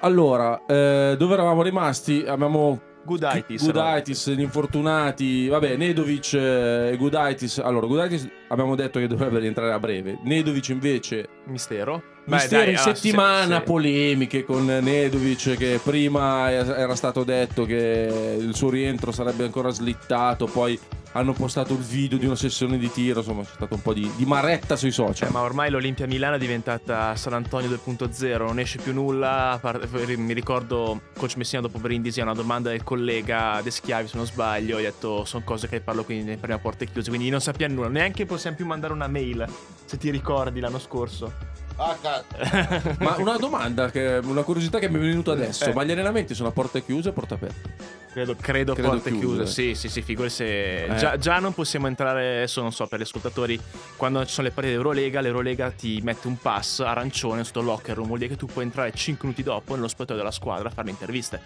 Allora, 0.00 0.62
eh, 0.66 1.14
dove 1.18 1.34
eravamo 1.34 1.62
rimasti? 1.62 2.24
Abbiamo 2.26 2.80
Gudaitis. 3.04 3.62
Gudaitis, 3.62 4.30
gli 4.30 4.40
infortunati, 4.40 5.48
vabbè, 5.48 5.76
Nedovic 5.76 6.32
eh, 6.34 6.90
e 6.92 6.96
Gudaitis. 6.96 7.58
Allora, 7.58 7.86
Gudaitis 7.86 8.28
abbiamo 8.48 8.74
detto 8.74 8.98
che 8.98 9.06
dovrebbe 9.06 9.38
rientrare 9.38 9.72
a 9.72 9.78
breve. 9.78 10.18
Nedovic 10.24 10.68
invece 10.68 11.28
Mistero. 11.44 12.02
Mistero 12.26 12.62
dai, 12.62 12.72
in 12.72 12.78
settimana, 12.78 13.58
sì. 13.58 13.62
polemiche 13.64 14.44
con 14.44 14.64
Nedovic 14.64 15.56
che 15.56 15.78
prima 15.82 16.50
era 16.50 16.94
stato 16.94 17.22
detto 17.22 17.66
che 17.66 18.36
il 18.40 18.54
suo 18.54 18.70
rientro 18.70 19.12
sarebbe 19.12 19.44
ancora 19.44 19.68
slittato, 19.68 20.46
poi 20.46 20.78
hanno 21.16 21.32
postato 21.32 21.74
il 21.74 21.80
video 21.80 22.18
di 22.18 22.26
una 22.26 22.34
sessione 22.36 22.76
di 22.76 22.90
tiro, 22.90 23.20
insomma 23.20 23.42
c'è 23.42 23.52
stato 23.54 23.74
un 23.74 23.82
po' 23.82 23.92
di, 23.92 24.10
di 24.16 24.24
maretta 24.24 24.76
sui 24.76 24.90
social. 24.90 25.14
Cioè, 25.14 25.30
ma 25.30 25.42
ormai 25.42 25.70
l'Olimpia 25.70 26.06
Milano 26.06 26.36
è 26.36 26.38
diventata 26.38 27.14
San 27.14 27.34
Antonio 27.34 27.68
2.0, 27.70 28.38
non 28.38 28.58
esce 28.58 28.78
più 28.78 28.92
nulla. 28.92 29.52
a 29.52 29.58
parte- 29.58 30.16
Mi 30.16 30.32
ricordo 30.32 31.00
Coach 31.16 31.36
Messina 31.36 31.60
dopo 31.60 31.78
Brindisi 31.78 32.20
a 32.20 32.24
una 32.24 32.34
domanda 32.34 32.70
del 32.70 32.82
collega 32.82 33.60
De 33.62 33.70
Schiavi, 33.70 34.08
se 34.08 34.16
non 34.16 34.26
sbaglio, 34.26 34.78
ha 34.78 34.80
detto 34.80 35.24
sono 35.24 35.44
cose 35.44 35.68
che 35.68 35.80
parlo 35.80 36.04
qui 36.04 36.22
ne 36.22 36.36
parliamo 36.36 36.60
a 36.60 36.62
porte 36.62 36.86
chiuse, 36.86 37.10
quindi 37.10 37.28
non 37.28 37.40
sappiamo 37.40 37.74
nulla, 37.74 37.88
neanche 37.88 38.26
possiamo 38.26 38.56
più 38.56 38.66
mandare 38.66 38.92
una 38.92 39.06
mail, 39.06 39.46
se 39.84 39.96
ti 39.96 40.10
ricordi 40.10 40.58
l'anno 40.58 40.80
scorso. 40.80 41.62
Ah, 41.76 41.96
cazzo. 42.00 42.96
Ma 43.00 43.16
una 43.18 43.36
domanda, 43.36 43.90
che, 43.90 44.20
una 44.22 44.42
curiosità 44.42 44.78
che 44.78 44.88
mi 44.88 44.96
è 44.96 45.00
venuta 45.00 45.32
adesso, 45.32 45.64
Eh. 45.66 45.72
ma 45.72 45.82
gli 45.84 45.90
allenamenti 45.90 46.34
sono 46.34 46.48
a 46.48 46.52
porte 46.52 46.84
chiuse 46.84 47.08
o 47.08 47.10
a 47.10 47.14
porte 47.14 47.34
aperte? 47.34 48.02
Credo, 48.14 48.36
credo, 48.40 48.74
Credo 48.74 48.88
porte 48.90 49.10
chiuse. 49.10 49.26
chiuse. 49.26 49.46
Sì, 49.46 49.74
sì, 49.74 49.88
sì, 49.88 50.00
figuri 50.00 50.30
se. 50.30 50.84
Eh. 50.84 50.94
Già, 50.94 51.16
già 51.18 51.40
non 51.40 51.52
possiamo 51.52 51.88
entrare. 51.88 52.36
Adesso 52.36 52.62
non 52.62 52.70
so 52.72 52.86
per 52.86 53.00
gli 53.00 53.02
ascoltatori. 53.02 53.58
Quando 53.96 54.24
ci 54.24 54.32
sono 54.32 54.46
le 54.46 54.52
partite 54.52 54.76
d'Eurolega, 54.76 55.20
l'Eurolega 55.20 55.72
ti 55.72 56.00
mette 56.00 56.28
un 56.28 56.38
pass 56.38 56.78
arancione 56.78 57.42
sotto 57.42 57.60
locker 57.60 57.96
room. 57.96 58.06
Vuol 58.06 58.20
dire 58.20 58.30
che 58.30 58.36
tu 58.36 58.46
puoi 58.46 58.62
entrare 58.62 58.92
5 58.92 59.26
minuti 59.26 59.42
dopo 59.42 59.74
nello 59.74 59.88
spogliatoio 59.88 60.20
della 60.20 60.30
squadra 60.30 60.68
a 60.68 60.70
fare 60.70 60.84
le 60.86 60.92
interviste. 60.92 61.40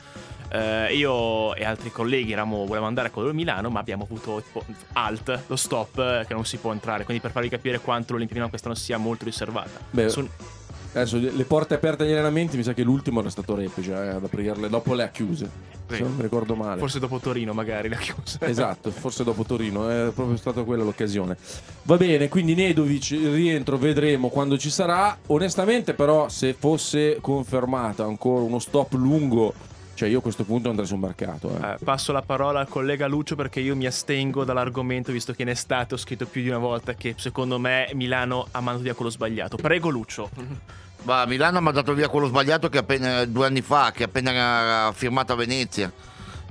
Eh, 0.50 0.94
io 0.94 1.54
e 1.54 1.64
altri 1.64 1.90
colleghi 1.90 2.32
eravamo, 2.32 2.58
volevamo 2.58 2.86
andare 2.86 3.08
a 3.08 3.10
quello 3.12 3.30
di 3.30 3.36
Milano, 3.36 3.70
ma 3.70 3.80
abbiamo 3.80 4.04
avuto 4.04 4.42
tipo, 4.42 4.62
alt, 4.92 5.40
lo 5.46 5.56
stop, 5.56 5.98
eh, 5.98 6.24
che 6.26 6.34
non 6.34 6.44
si 6.44 6.58
può 6.58 6.72
entrare. 6.72 7.04
Quindi 7.04 7.22
per 7.22 7.30
farvi 7.32 7.48
capire 7.48 7.78
quanto 7.80 8.12
l'Olimpia 8.12 8.34
Milano 8.36 8.50
quest'anno 8.50 8.74
sia 8.74 8.98
molto 8.98 9.24
riservata. 9.24 9.70
Beh, 9.88 10.10
Su- 10.22 10.28
Adesso 10.90 11.18
le 11.18 11.44
porte 11.44 11.74
aperte 11.74 12.04
agli 12.04 12.12
allenamenti, 12.12 12.56
mi 12.56 12.62
sa 12.62 12.72
che 12.72 12.82
l'ultimo 12.82 13.20
era 13.20 13.28
stato 13.28 13.54
Repice, 13.54 13.92
eh, 13.92 14.08
ad 14.08 14.24
aprirle, 14.24 14.68
dopo 14.70 14.94
le 14.94 15.02
ha 15.02 15.08
chiuse. 15.08 15.50
Sì. 15.88 15.96
Se 15.96 16.02
non 16.02 16.16
mi 16.16 16.22
ricordo 16.22 16.54
male. 16.54 16.78
forse 16.78 16.98
dopo 16.98 17.18
Torino, 17.18 17.52
magari 17.52 17.88
la 17.88 17.96
chiusa. 17.96 18.38
Esatto, 18.46 18.90
forse 18.90 19.22
dopo 19.22 19.44
Torino, 19.44 19.88
è 19.88 20.10
proprio 20.12 20.36
stata 20.36 20.62
quella 20.62 20.82
l'occasione. 20.82 21.36
Va 21.82 21.96
bene, 21.96 22.28
quindi 22.28 22.54
Nedovic, 22.54 23.10
il 23.10 23.32
rientro 23.32 23.76
vedremo 23.76 24.28
quando 24.28 24.56
ci 24.56 24.70
sarà. 24.70 25.16
Onestamente 25.26 25.92
però 25.94 26.28
se 26.28 26.54
fosse 26.54 27.18
confermato 27.20 28.04
ancora 28.04 28.42
uno 28.42 28.58
stop 28.58 28.94
lungo, 28.94 29.52
cioè 29.98 30.08
io 30.08 30.20
a 30.20 30.22
questo 30.22 30.44
punto 30.44 30.68
andrei 30.70 30.86
sul 30.86 31.00
mercato. 31.00 31.50
eh. 31.60 31.70
Eh, 31.72 31.76
passo 31.82 32.12
la 32.12 32.22
parola 32.22 32.60
al 32.60 32.68
collega 32.68 33.08
Lucio 33.08 33.34
perché 33.34 33.58
io 33.58 33.74
mi 33.74 33.84
astengo 33.84 34.44
dall'argomento 34.44 35.10
visto 35.10 35.32
che 35.32 35.42
in 35.42 35.48
estate 35.48 35.94
ho 35.94 35.96
scritto 35.96 36.24
più 36.24 36.40
di 36.40 36.48
una 36.48 36.58
volta 36.58 36.94
che 36.94 37.14
secondo 37.18 37.58
me 37.58 37.90
Milano 37.94 38.46
ha 38.52 38.60
mandato 38.60 38.84
via 38.84 38.94
quello 38.94 39.10
sbagliato. 39.10 39.56
Prego 39.56 39.88
Lucio. 39.88 40.30
Ma 41.02 41.26
Milano 41.26 41.58
ha 41.58 41.60
mandato 41.60 41.94
via 41.94 42.08
quello 42.08 42.28
sbagliato 42.28 42.68
che 42.68 42.78
appena 42.78 43.24
due 43.24 43.46
anni 43.46 43.60
fa, 43.60 43.90
che 43.90 44.04
appena 44.04 44.30
era 44.30 44.92
firmato 44.92 45.32
a 45.32 45.36
Venezia. 45.36 45.92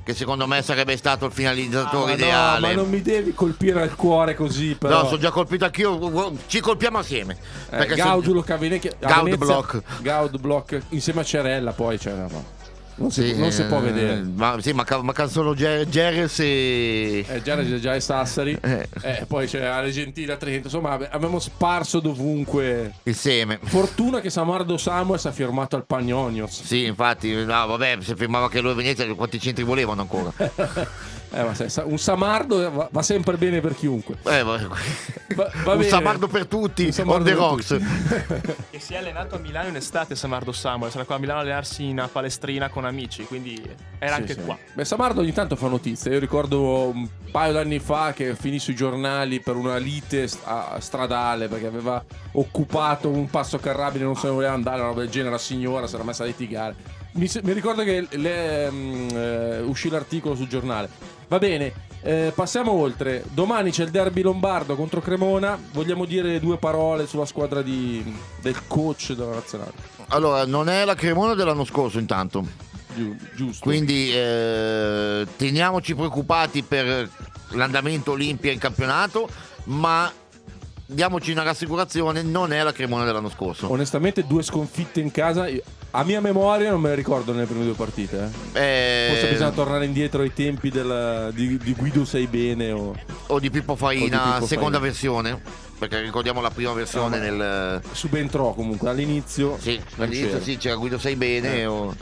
Che 0.04 0.14
secondo 0.14 0.45
me 0.45 0.62
sarebbe 0.62 0.98
stato 0.98 1.26
il 1.26 1.32
finalizzatore 1.32 2.04
Ah, 2.04 2.06
ma 2.08 2.14
ideale. 2.14 2.60
No, 2.60 2.68
ma 2.68 2.74
non 2.82 2.89
mi 2.89 3.02
devi 3.02 3.34
colpire 3.34 3.82
al 3.82 3.95
cuore 3.95 4.36
così, 4.36 4.76
però. 4.76 5.02
No, 5.02 5.06
sono 5.06 5.20
già 5.20 5.32
colpito 5.32 5.64
anch'io. 5.64 6.34
Ci 6.48 6.60
colpiamo 6.60 6.98
assieme. 6.98 7.38
Eh, 7.70 7.86
Gaudulo 7.88 8.41
Cavenecchia 8.41 8.91
Gaud 9.00 9.36
Block. 9.38 9.82
Gaud 10.02 10.38
Block 10.38 10.82
insieme 10.89 11.22
a 11.22 11.24
Cerella 11.24 11.72
poi 11.72 11.98
c'era 11.98 12.26
no. 12.30 12.56
Non, 12.98 13.12
si, 13.12 13.28
Sì, 13.28 13.38
non 13.38 13.52
si 13.52 13.64
può 13.66 13.78
eh, 13.80 13.82
vedere 13.82 14.22
Ma 14.36 14.58
sì, 14.60 14.74
manca- 14.74 15.02
mancano 15.02 15.30
solo 15.30 15.54
Ger- 15.54 15.88
Geres 15.88 16.39
e. 16.39 17.26
eh, 17.28 17.41
già, 17.43 17.78
già 17.80 17.95
è 17.95 18.00
Sassari 18.00 18.58
Eh. 18.62 18.88
eh, 19.02 19.26
poi 19.28 19.48
c'è 19.48 19.64
Argentina 19.64 20.36
Trento 20.36 20.68
insomma 20.68 20.98
abbiamo 21.10 21.39
sparso 21.39 22.00
dovunque 22.00 22.93
il 23.04 23.16
seme. 23.16 23.60
fortuna 23.64 24.20
che 24.20 24.30
Samardo 24.30 24.78
Samuels 24.78 25.26
ha 25.26 25.32
firmato 25.32 25.76
al 25.76 25.86
Pagnonios 25.86 26.64
Sì, 26.64 26.86
infatti, 26.86 27.32
no, 27.34 27.45
vabbè, 27.45 27.98
se 28.02 28.16
firmava 28.16 28.50
che 28.50 28.62
lui 28.62 28.72
e 28.72 28.76
Venezia, 28.76 29.14
quanti 29.14 29.39
centri 29.39 29.64
volevano 29.64 30.02
ancora? 30.02 30.34
eh, 31.34 31.43
ma 31.43 31.53
sa- 31.53 31.84
un 31.86 31.97
Samardo 31.99 32.71
va, 32.71 32.88
va 32.91 33.01
sempre 33.01 33.36
bene 33.38 33.59
per 33.59 33.75
chiunque 33.75 34.15
Eh, 34.23 34.43
va- 34.43 34.57
Va- 35.36 35.51
va 35.63 35.71
un 35.73 35.78
bene. 35.80 35.89
samardo 35.89 36.28
per 36.28 36.45
tutti, 36.47 36.86
Un 36.86 36.91
Samardo 36.93 37.17
on 37.17 37.23
the 37.25 37.34
rocks. 37.34 37.67
tutti. 37.67 38.53
Che 38.71 38.80
si 38.80 38.93
è 38.93 38.97
allenato 38.97 39.36
a 39.36 39.38
Milano 39.39 39.67
in 39.67 39.75
estate 39.75 40.15
Samardo 40.15 40.51
Samuel. 40.51 40.89
Sarà 40.89 41.03
qua 41.03 41.15
a 41.15 41.19
Milano 41.19 41.39
a 41.39 41.41
allenarsi 41.43 41.84
in 41.84 41.91
una 41.91 42.07
palestrina 42.07 42.69
con 42.69 42.86
amici. 42.86 43.23
Quindi 43.25 43.61
era 43.99 44.15
Sì, 44.15 44.21
anche 44.21 44.34
sì. 44.34 44.39
qua. 44.39 44.57
Beh, 44.73 44.86
Samardo 44.86 45.19
ogni 45.21 45.34
tanto 45.34 45.55
fa 45.57 45.67
notizie. 45.67 46.13
Io 46.13 46.19
ricordo 46.19 46.88
un 46.89 47.07
paio 47.30 47.51
d'anni 47.53 47.78
fa 47.80 48.13
che 48.13 48.36
finì 48.36 48.57
sui 48.57 48.73
giornali 48.73 49.39
per 49.41 49.55
una 49.57 49.78
lite 49.78 50.28
stradale 50.80 51.47
perché 51.49 51.67
aveva 51.67 52.03
occupato 52.32 53.09
un 53.09 53.30
passo 53.30 53.57
carrabile, 53.59 54.05
non 54.05 54.15
se 54.15 54.28
ne 54.28 54.34
voleva 54.34 54.53
andare, 54.53 54.80
una 54.80 54.88
roba 54.89 55.01
del 55.01 55.09
genere. 55.09 55.32
La 55.32 55.38
signora 55.38 55.88
si 55.88 55.95
era 55.95 56.03
messa 56.03 56.23
a 56.23 56.25
litigare. 56.25 56.75
Mi, 57.13 57.28
se- 57.28 57.41
mi 57.43 57.51
ricordo 57.53 57.84
che 57.84 58.07
le- 58.11 58.71
mm, 58.71 59.09
eh, 59.11 59.59
uscì 59.61 59.89
l'articolo 59.89 60.36
sul 60.36 60.47
giornale. 60.47 61.15
Va 61.28 61.38
bene, 61.39 61.73
eh, 62.03 62.32
passiamo 62.34 62.71
oltre. 62.71 63.23
Domani 63.34 63.71
c'è 63.71 63.84
il 63.84 63.91
derby 63.91 64.21
lombardo 64.21 64.75
contro 64.75 65.01
Cremona. 65.01 65.59
Vogliamo 65.73 66.05
dire 66.05 66.39
due 66.39 66.57
parole 66.57 67.05
sulla 67.05 67.25
squadra 67.25 67.61
di- 67.61 68.15
del 68.41 68.55
coach 68.67 69.11
della 69.13 69.34
nazionale? 69.34 69.73
Allora, 70.07 70.45
non 70.45 70.69
è 70.69 70.86
la 70.86 70.95
Cremona 70.95 71.34
dell'anno 71.34 71.65
scorso 71.65 71.99
intanto. 71.99 72.45
Giu- 72.95 73.15
giusto. 73.36 73.63
Quindi 73.63 74.11
eh, 74.13 75.28
teniamoci 75.36 75.93
preoccupati 75.95 76.63
per 76.63 77.09
l'andamento 77.51 78.11
Olimpia 78.11 78.51
in 78.51 78.59
campionato, 78.59 79.28
ma 79.65 80.09
diamoci 80.86 81.32
una 81.32 81.43
rassicurazione, 81.43 82.21
non 82.23 82.53
è 82.53 82.63
la 82.63 82.71
Cremona 82.71 83.03
dell'anno 83.03 83.30
scorso. 83.30 83.69
Onestamente, 83.69 84.25
due 84.25 84.43
sconfitte 84.43 85.01
in 85.01 85.11
casa. 85.11 85.45
A 85.98 86.04
mia 86.04 86.22
memoria 86.22 86.70
non 86.70 86.80
me 86.80 86.89
le 86.89 86.95
ricordo 86.95 87.34
nelle 87.34 87.48
prime 87.48 87.64
due 87.64 87.74
partite. 87.74 88.30
eh. 88.54 88.60
Eh, 88.60 89.10
Forse 89.14 89.30
bisogna 89.32 89.50
tornare 89.52 89.86
indietro 89.86 90.22
ai 90.22 90.32
tempi 90.32 90.70
del- 90.70 91.32
di, 91.34 91.58
di 91.58 91.74
Guido 91.74 92.06
Sei 92.06 92.28
Bene. 92.28 92.72
O... 92.72 92.95
o 93.26 93.39
di 93.39 93.50
Pippo 93.50 93.76
Farina, 93.76 94.22
O 94.22 94.26
di 94.26 94.32
Pippo 94.34 94.45
seconda 94.45 94.78
Farina. 94.78 94.91
versione, 94.91 95.41
perché 95.80 96.00
ricordiamo 96.02 96.39
la 96.39 96.52
prima 96.52 96.72
versione 96.74 97.18
No, 97.18 97.24
nel... 97.24 97.82
Subentrò 97.93 98.54
comunque 98.54 98.89
all'inizio. 98.91 99.58
Sì, 99.60 99.82
all'inizio 99.98 100.28
c'era. 100.28 100.41
sì, 100.41 100.58
c'era 100.58 100.76
Guido 100.76 101.00
Sai 101.00 101.16
Bene. 101.16 101.56
Eh. 101.62 101.66
o- 101.66 101.95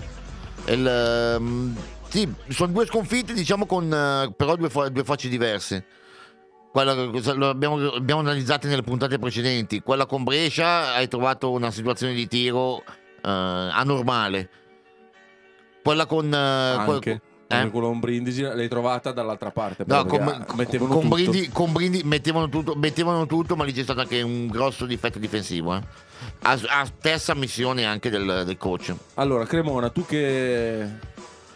il, 0.68 0.86
ehm, 0.86 1.76
sì, 2.10 2.30
sono 2.50 2.74
due 2.74 2.86
sconfitte, 2.88 3.32
diciamo, 3.32 3.66
con 3.66 3.86
eh, 3.94 4.34
però 4.36 4.58
due, 4.58 4.70
due 4.92 5.04
facce 5.06 5.30
diverse. 5.30 5.86
Quella, 6.70 6.94
lo 6.94 7.48
abbiamo, 7.48 7.78
abbiamo 7.94 8.20
analizzate 8.20 8.68
nelle 8.68 8.82
puntate 8.84 9.20
precedenti. 9.20 9.80
Quella 9.80 10.06
con 10.06 10.26
Brescia 10.26 10.96
hai 10.96 11.08
trovato 11.08 11.52
una 11.52 11.72
situazione 11.72 12.14
di 12.14 12.28
tiro 12.28 12.84
anormale. 13.30 14.50
Quella 15.84 16.06
con. 16.06 16.34
eh, 16.34 16.38
Anche. 16.38 16.86
quel- 16.86 17.22
Come 17.48 17.70
quello 17.70 17.88
con 17.90 18.00
Brindisi 18.00 18.42
l'hai 18.42 18.68
trovata 18.68 19.12
dall'altra 19.12 19.52
parte. 19.52 19.84
No, 19.86 20.04
con, 20.06 20.46
mettevano 20.56 20.92
con 20.94 21.04
tutto. 21.04 21.16
Brindi, 21.16 21.50
con 21.50 21.72
Brindi 21.72 22.02
mettevano, 22.04 22.50
tutto, 22.50 22.74
mettevano 22.76 23.28
tutto, 23.28 23.56
ma 23.56 23.64
lì 23.64 23.72
c'è 23.72 23.84
stato 23.84 24.00
anche 24.00 24.20
un 24.24 24.48
grosso 24.48 24.88
difetto 24.88 25.20
difensivo. 25.20 25.76
eh. 25.76 25.82
A, 26.42 26.60
a 26.70 26.86
stessa 26.86 27.36
missione 27.36 27.86
anche 27.86 28.10
del, 28.10 28.44
del 28.46 28.58
coach. 28.58 28.94
Allora, 29.14 29.46
Cremona, 29.46 29.90
tu 29.90 30.04
che 30.08 30.88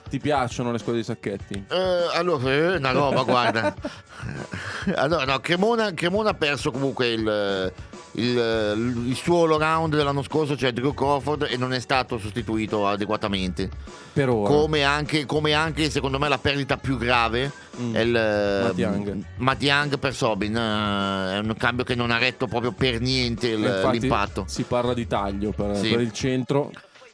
ti 0.10 0.20
piacciono 0.20 0.72
le 0.72 0.78
squadre 0.78 1.02
di 1.02 1.08
sacchetti? 1.08 1.66
Eh, 1.68 2.08
allora, 2.14 2.52
eh, 2.52 2.76
una 2.78 2.92
roba, 2.92 3.24
guarda. 3.24 3.74
Allora, 4.96 5.26
no, 5.26 5.40
Cremona, 5.40 5.94
Cremona 5.94 6.30
ha 6.30 6.34
perso 6.34 6.72
comunque 6.72 7.08
il, 7.08 7.74
il- 8.20 9.04
il 9.08 9.16
suo 9.16 9.44
all 9.44 9.58
round 9.58 9.96
dell'anno 9.96 10.22
scorso, 10.24 10.56
cioè 10.58 10.72
Drew 10.72 10.94
Crawford, 10.94 11.48
e 11.50 11.58
non 11.58 11.74
è 11.74 11.80
stato 11.80 12.18
sostituito 12.18 12.88
adeguatamente. 12.88 13.70
Per 14.14 14.30
ora. 14.30 14.50
Come 14.54 14.84
anche, 14.84 15.26
come 15.26 15.54
anche, 15.54 15.90
secondo 15.90 16.20
me, 16.20 16.28
la 16.28 16.38
perdita 16.38 16.78
più 16.78 16.98
grave 16.98 17.52
Mm. 17.80 17.96
è 17.96 18.00
il 18.02 18.12
Matt 18.12 18.78
Young. 18.78 19.24
Matt 19.38 19.62
Young 19.64 19.98
per 20.00 20.14
Sobin. 20.14 20.56
eh, 20.56 21.36
è 21.36 21.38
un 21.40 21.56
cambio 21.58 21.84
che 21.86 21.96
non 21.96 22.12
ha 22.12 22.18
retto 22.18 22.48
proprio 22.48 22.72
per 22.72 23.00
niente 23.00 23.48
il- 23.48 23.60
Infatti 23.64 24.00
l'impatto. 24.00 24.44
Si 24.48 24.64
parla 24.64 24.94
di 24.94 25.08
taglio 25.08 25.52
per, 25.52 25.78
Sì. 25.78 25.90
per 25.90 26.02
il 26.02 26.12
centro. 26.12 26.72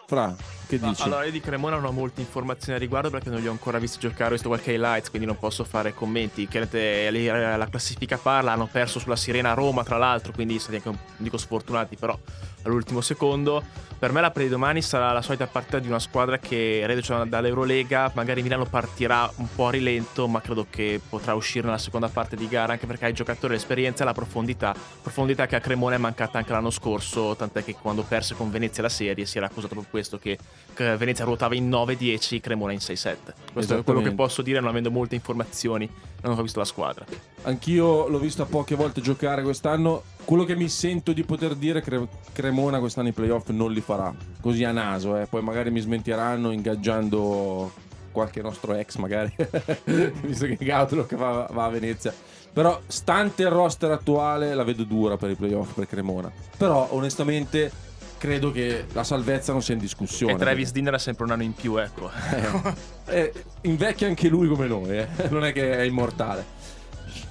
Fra, 0.07 0.35
che 0.66 0.78
Ma 0.80 0.89
dici? 0.89 1.03
Allora, 1.03 1.26
io 1.26 1.32
di 1.32 1.39
Cremona 1.39 1.76
non 1.76 1.86
ho 1.86 1.91
molte 1.91 2.22
informazioni 2.22 2.78
a 2.78 2.80
riguardo 2.80 3.09
perché 3.09 3.30
non 3.30 3.39
li 3.39 3.47
ho 3.47 3.51
ancora 3.51 3.80
visti 3.80 3.99
giocare, 3.99 4.30
ho 4.30 4.34
visto 4.34 4.47
qualche 4.47 4.74
highlights, 4.74 5.09
quindi 5.09 5.28
non 5.28 5.38
posso 5.38 5.63
fare 5.63 5.93
commenti. 5.93 6.47
Chiaramente 6.47 7.11
lì, 7.11 7.28
eh, 7.28 7.57
la 7.57 7.68
classifica 7.70 8.18
parla, 8.18 8.51
hanno 8.51 8.68
perso 8.72 8.99
sulla 8.99 9.16
Sirena 9.16 9.51
a 9.51 9.53
Roma, 9.53 9.84
tra 9.84 9.97
l'altro, 9.97 10.32
quindi 10.34 10.59
sono 10.59 10.76
anche 10.78 10.89
un 10.89 10.97
dico 11.18 11.38
sfortunati, 11.38 11.95
però 11.95 12.18
all'ultimo 12.66 13.01
secondo. 13.01 13.63
Per 13.97 14.11
me 14.11 14.20
la 14.20 14.32
di 14.36 14.49
domani 14.49 14.82
sarà 14.82 15.13
la 15.13 15.22
solita 15.22 15.47
partita 15.47 15.80
di 15.80 15.88
una 15.88 15.99
squadra 15.99 16.38
che 16.38 16.84
reduce 16.86 17.28
dall'Eurolega, 17.28 18.11
magari 18.13 18.43
Milano 18.43 18.66
partirà 18.66 19.32
un 19.38 19.47
po' 19.55 19.68
a 19.68 19.72
rilento, 19.72 20.28
ma 20.28 20.41
credo 20.41 20.68
che 20.70 20.99
potrà 21.07 21.34
uscire 21.34 21.66
nella 21.66 21.78
seconda 21.78 22.09
parte 22.09 22.36
di 22.36 22.47
gara, 22.47 22.74
anche 22.74 22.86
perché 22.88 23.05
ha 23.05 23.07
i 23.07 23.13
giocatori 23.13 23.53
l'esperienza 23.53 24.03
e 24.03 24.05
la 24.05 24.13
profondità, 24.13 24.76
profondità 25.01 25.47
che 25.47 25.55
a 25.55 25.61
Cremona 25.61 25.95
è 25.95 25.97
mancata 25.97 26.38
anche 26.38 26.51
l'anno 26.51 26.72
scorso, 26.72 27.36
tant'è 27.36 27.63
che 27.63 27.74
quando 27.82 28.03
perse 28.03 28.36
con 28.36 28.51
Venezia 28.51 28.84
la 28.84 28.89
serie 28.89 29.26
si 29.26 29.38
era 29.38 29.45
accusato 29.45 29.74
proprio 29.74 29.89
questo 29.89 30.20
che 30.20 30.38
Venezia 30.76 31.24
ruotava 31.24 31.55
in 31.55 31.70
9-10, 31.70 32.41
Cremona 32.41 32.74
in 32.74 32.80
6-7. 32.80 33.16
Questo 33.53 33.78
è 33.78 33.84
quello 33.84 34.01
che 34.01 34.11
posso 34.11 34.41
dire 34.41 34.59
non 34.59 34.70
avendo 34.70 34.91
molte 34.91 35.16
informazioni, 35.16 35.89
non 36.22 36.38
ho 36.38 36.41
visto 36.41 36.59
la 36.59 36.66
squadra. 36.66 37.05
Anch'io 37.43 38.07
l'ho 38.07 38.20
vista 38.20 38.45
poche 38.45 38.76
volte 38.76 38.99
giocare 38.99 39.41
quest'anno. 39.41 40.03
Quello 40.26 40.43
che 40.43 40.55
mi 40.55 40.67
sento 40.69 41.13
di 41.13 41.23
poter 41.23 41.53
dire 41.53 41.80
è 41.80 41.82
che 41.84 42.07
Cremona 42.34 42.80
quest'anno 42.80 43.09
i 43.09 43.11
playoff 43.11 43.49
non 43.49 43.71
li 43.71 43.80
farà. 43.80 44.13
Così 44.41 44.63
a 44.63 44.71
naso, 44.71 45.17
eh. 45.17 45.28
poi 45.28 45.43
magari 45.43 45.69
mi 45.69 45.80
smentiranno 45.80 46.51
ingaggiando 46.51 47.71
qualche 48.11 48.41
nostro 48.41 48.73
ex 48.73 48.95
magari, 48.95 49.36
visto 50.23 50.45
che 50.45 50.57
Gautolo 50.59 51.05
va, 51.11 51.47
va 51.51 51.65
a 51.65 51.69
Venezia. 51.69 52.13
Però 52.51 52.82
stante 52.88 53.43
il 53.43 53.49
roster 53.49 53.91
attuale 53.91 54.55
la 54.55 54.63
vedo 54.63 54.84
dura 54.84 55.17
per 55.17 55.30
i 55.30 55.36
playoff 55.36 55.73
per 55.73 55.86
Cremona. 55.86 56.32
Però 56.57 56.88
onestamente 56.91 57.69
credo 58.17 58.51
che 58.51 58.86
la 58.93 59.03
salvezza 59.03 59.51
non 59.51 59.61
sia 59.61 59.76
in 59.76 59.80
discussione. 59.80 60.34
E 60.34 60.38
Travis 60.38 60.71
Dinner 60.71 60.93
ha 60.93 60.97
sempre 60.97 61.26
un 61.26 61.32
anno 61.32 61.43
in 61.43 61.53
più, 61.53 61.78
ecco. 61.78 62.09
Eh, 63.07 63.32
invecchia 63.61 64.07
anche 64.07 64.28
lui 64.30 64.47
come 64.47 64.65
noi, 64.65 64.97
eh. 64.97 65.07
non 65.30 65.45
è 65.45 65.53
che 65.53 65.78
è 65.78 65.82
immortale. 65.82 66.43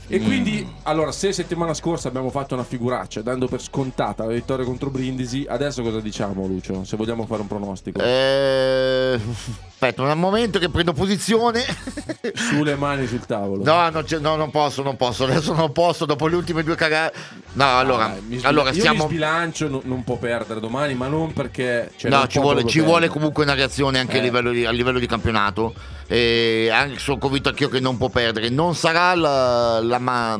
E 0.07 0.21
quindi, 0.21 0.67
allora, 0.83 1.11
se 1.13 1.33
settimana 1.33 1.73
scorsa 1.73 2.09
abbiamo 2.09 2.29
fatto 2.31 2.53
una 2.55 2.63
figuraccia 2.65 3.23
dando 3.23 3.49
per 3.49 3.61
scontata 3.63 4.25
la 4.27 4.33
vittoria 4.33 4.65
contro 4.65 4.91
Brindisi, 4.91 5.47
adesso 5.49 5.83
cosa 5.83 5.99
diciamo, 6.01 6.47
Lucio? 6.47 6.85
Se 6.85 6.97
vogliamo 6.97 7.25
fare 7.27 7.41
un 7.41 7.47
pronostico, 7.47 8.01
Eh, 8.03 9.19
aspetta 9.67 10.03
un 10.03 10.19
momento 10.19 10.59
che 10.59 10.69
prendo 10.69 10.93
posizione. 10.93 11.63
sulle 12.35 12.75
mani 12.77 13.07
sul 13.07 13.25
tavolo. 13.25 13.65
No, 13.65 13.89
non, 13.91 14.05
c'è- 14.05 14.19
no, 14.19 14.37
non 14.37 14.51
posso, 14.51 14.83
non 14.83 14.97
posso. 14.97 15.25
Adesso 15.25 15.55
non 15.55 15.73
posso. 15.73 16.05
Dopo 16.05 16.27
le 16.27 16.37
ultime 16.37 16.63
due 16.63 16.75
cagate. 16.75 17.17
No, 17.55 17.79
allora, 17.79 18.11
Ah, 18.13 18.17
sbil- 18.19 18.45
allora 18.47 18.73
stiamo. 18.73 19.05
mi 19.05 19.09
sbilancio, 19.11 19.69
no- 19.69 19.81
non 19.85 20.05
può 20.05 20.17
perdere 20.17 20.61
domani, 20.61 20.95
ma 20.95 21.07
non 21.09 21.33
perché. 21.33 21.93
cioè, 21.97 22.11
No, 22.11 22.19
non 22.19 22.29
ci 22.29 22.39
vuole, 22.41 22.65
ci 22.67 22.81
vuole 22.81 23.09
comunque 23.09 23.45
una 23.45 23.55
reazione 23.55 23.99
anche 24.01 24.17
a, 24.17 24.21
Eh. 24.21 24.23
livello 24.23 24.51
di, 24.53 24.65
a 24.67 24.71
livello 24.71 24.99
di 24.99 25.07
campionato. 25.07 25.75
E 26.07 26.69
anche, 26.71 26.99
sono 26.99 27.19
convinto 27.19 27.49
anch'io 27.49 27.69
che 27.69 27.81
non 27.81 27.97
può 27.97 28.09
perdere. 28.09 28.49
Non 28.51 28.75
sarà 28.75 29.15
la, 29.15 29.81
la, 29.81 29.99
ma- 29.99 30.39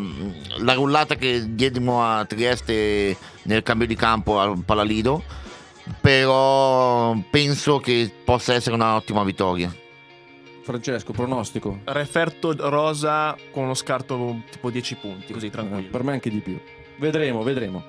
la 0.59 0.75
rullata 0.75 1.15
che 1.17 1.55
diedimo 1.55 2.05
a 2.05 2.25
Trieste 2.25 3.17
nel 3.45 3.63
cambio 3.63 3.87
di 3.87 3.95
campo 3.97 4.41
al 4.41 4.63
Palalido. 4.65 5.23
Però 6.01 7.15
penso 7.31 7.79
che 7.79 8.11
possa 8.25 8.55
essere 8.55 8.75
un'ottima 8.75 9.23
vittoria. 9.25 9.75
Francesco, 10.63 11.13
pronostico. 11.13 11.81
Referto 11.85 12.55
rosa 12.71 13.37
con 13.51 13.65
uno 13.65 13.75
scarto 13.75 14.43
tipo 14.51 14.71
10 14.71 14.95
punti, 14.97 15.33
così 15.33 15.47
Eh, 15.47 15.51
tranquillo. 15.51 15.91
per 15.91 16.03
me 16.03 16.13
anche 16.13 16.31
di 16.31 16.39
più. 16.41 16.59
Vedremo, 16.97 17.43
vedremo. 17.43 17.83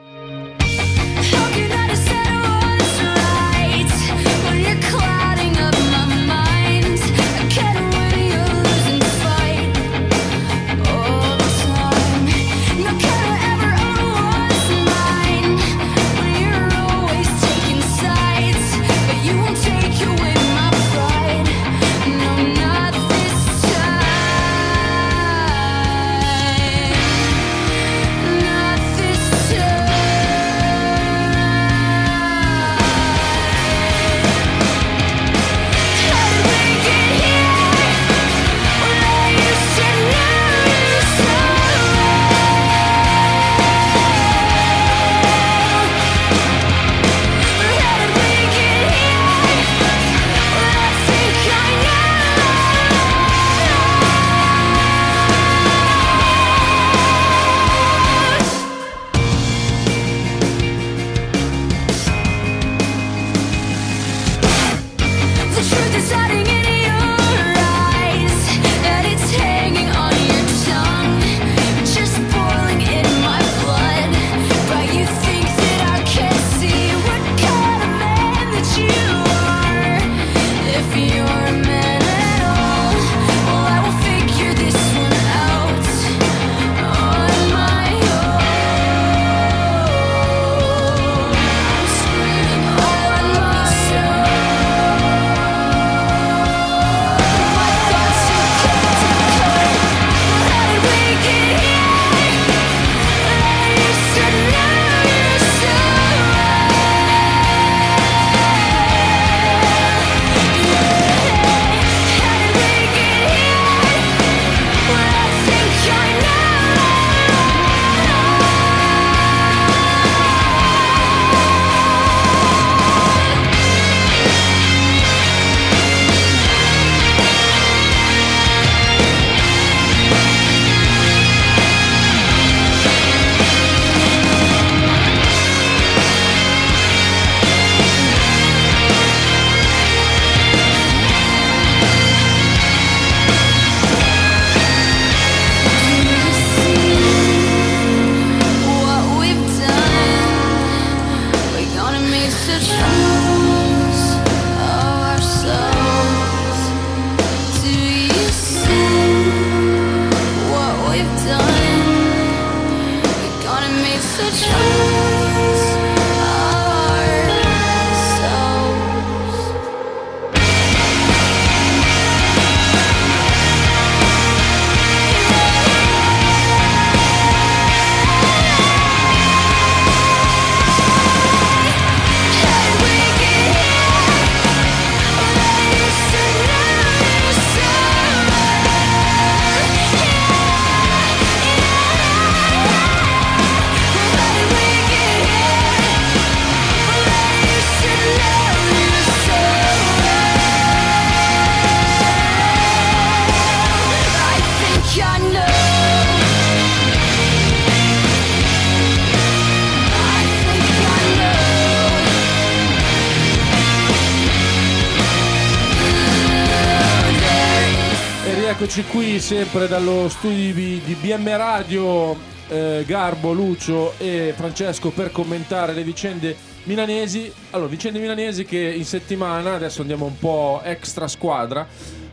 Sempre 219.56 219.70
dallo 219.70 220.10
studio 220.10 220.53
di, 220.53 220.97
BM 220.99 221.38
Radio, 221.38 222.14
eh, 222.49 222.84
Garbo, 222.86 223.32
Lucio 223.32 223.93
e 223.97 224.34
Francesco 224.36 224.89
per 224.89 225.14
commentare 225.14 225.72
le 225.72 225.84
vicende 225.84 226.36
milanesi. 226.64 227.32
Allora, 227.51 227.70
vicende 227.70 227.99
milanesi 227.99 228.43
che 228.43 228.60
in 228.60 228.84
settimana, 228.84 229.53
adesso 229.53 229.80
andiamo 229.80 230.08
un 230.08 230.20
po' 230.20 230.60
extra 230.62 231.08
squadra, 231.08 231.66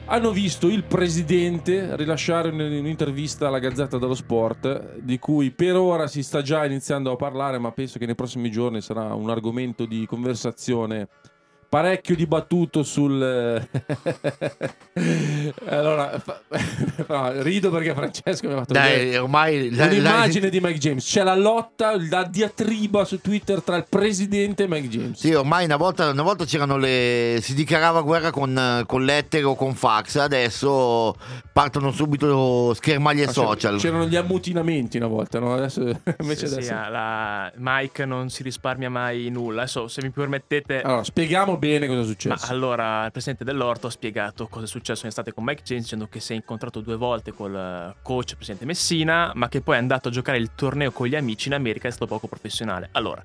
hanno 0.05 0.31
visto 0.31 0.69
il 0.69 0.85
presidente 0.85 1.97
rilasciare 1.97 2.51
un- 2.51 2.61
un'intervista 2.61 3.49
alla 3.49 3.59
Gazzetta 3.59 3.99
dello 3.99 4.15
Sport, 4.15 5.01
di 5.01 5.19
cui 5.19 5.51
per 5.51 5.75
ora 5.75 6.07
si 6.07 6.23
sta 6.23 6.43
già 6.43 6.65
iniziando 6.65 7.11
a 7.11 7.17
parlare, 7.17 7.59
ma 7.59 7.73
penso 7.73 7.99
che 7.99 8.07
nei 8.07 8.15
prossimi 8.15 8.53
giorni 8.53 8.81
sarà 8.81 9.15
un 9.15 9.31
argomento 9.31 9.85
di 9.85 10.07
conversazione 10.07 11.09
parecchio 11.73 12.15
dibattuto 12.15 12.83
sul... 12.83 13.19
allora, 15.69 16.19
fa- 16.19 16.43
no, 17.09 17.43
rido 17.43 17.71
perché 17.71 17.95
Francesco 17.95 18.47
mi 18.47 18.53
ha 18.53 18.57
fatto 18.59 18.75
vedere 18.75 19.05
Dai, 19.07 19.17
ormai 19.17 19.69
un'immagine 19.69 20.51
di 20.51 20.61
Mike 20.61 20.79
James. 20.79 21.03
C'è 21.09 21.23
la 21.23 21.35
lotta, 21.35 21.97
la 22.11 22.25
diatriba 22.25 23.07
su 23.07 23.23
Twitter 23.23 23.63
tra 23.63 23.77
il 23.77 23.87
presidente 23.89 24.65
e 24.65 24.69
Mike 24.69 24.89
James. 24.89 25.19
Sì, 25.19 25.33
ormai 25.33 25.65
una 25.65 25.77
volta, 25.77 26.11
una 26.11 26.23
volta 26.23 26.45
c'erano 26.45 26.77
le. 26.77 27.39
si 27.41 27.55
dichiarava 27.55 28.03
guerra 28.03 28.31
con, 28.31 28.85
con 28.87 29.05
lettere 29.07 29.45
o 29.45 29.55
con 29.55 29.75
fax, 29.75 30.17
adesso 30.17 31.17
partono 31.55 31.91
subito 31.91 32.75
schermaglie 32.75 33.25
Ah, 33.25 33.33
social. 33.33 33.79
C'erano 33.79 34.05
gli 34.07 34.17
ammutinamenti 34.17 34.99
una 34.99 35.07
volta, 35.07 35.39
no? 35.39 35.55
Adesso, 35.55 35.81
invece 36.21 36.49
Sì, 36.49 36.53
adesso... 36.53 36.69
sì, 36.69 36.91
la- 36.91 37.51
Mike 37.57 38.05
non 38.05 38.29
si 38.29 38.43
risparmia 38.43 38.91
mai 38.91 39.31
nulla. 39.31 39.63
Adesso, 39.63 39.89
se 39.89 40.03
mi 40.03 40.11
permettete, 40.11 40.83
Allora, 40.83 41.03
spieghiamo 41.05 41.57
bene 41.63 41.87
cosa 41.87 42.01
è 42.01 42.03
Ma 42.03 42.09
successo. 42.09 42.53
allora 42.53 43.05
il 43.05 43.13
presidente 43.13 43.45
dell'Orto 43.45 43.87
ha 43.87 43.91
spiegato 43.91 44.49
cosa 44.49 44.65
è 44.65 44.69
successo 44.69 45.03
in 45.03 45.09
estate 45.11 45.33
con 45.33 45.45
Mike 45.45 45.63
James 45.63 45.85
dicendo 45.85 46.09
che 46.09 46.19
si 46.19 46.33
è 46.33 46.35
incontrato 46.35 46.81
due 46.81 46.97
volte 46.97 47.33
col 47.33 47.55
eh, 47.55 47.95
coach 48.03 48.35
presidente 48.35 48.65
Messina, 48.65 49.31
ma 49.37 49.49
che 49.49 49.61
poi 49.61 49.77
è 49.77 49.79
andato 49.79 50.09
a 50.09 50.11
giocare 50.11 50.39
il 50.39 50.51
torneo 50.57 50.91
con 50.91 51.07
gli 51.07 51.15
amici 51.15 51.47
in 51.47 51.55
America 51.55 51.87
e 51.87 51.91
è 51.91 51.93
stato 51.93 52.07
poco 52.07 52.27
professionale. 52.27 52.89
Allora, 52.93 53.23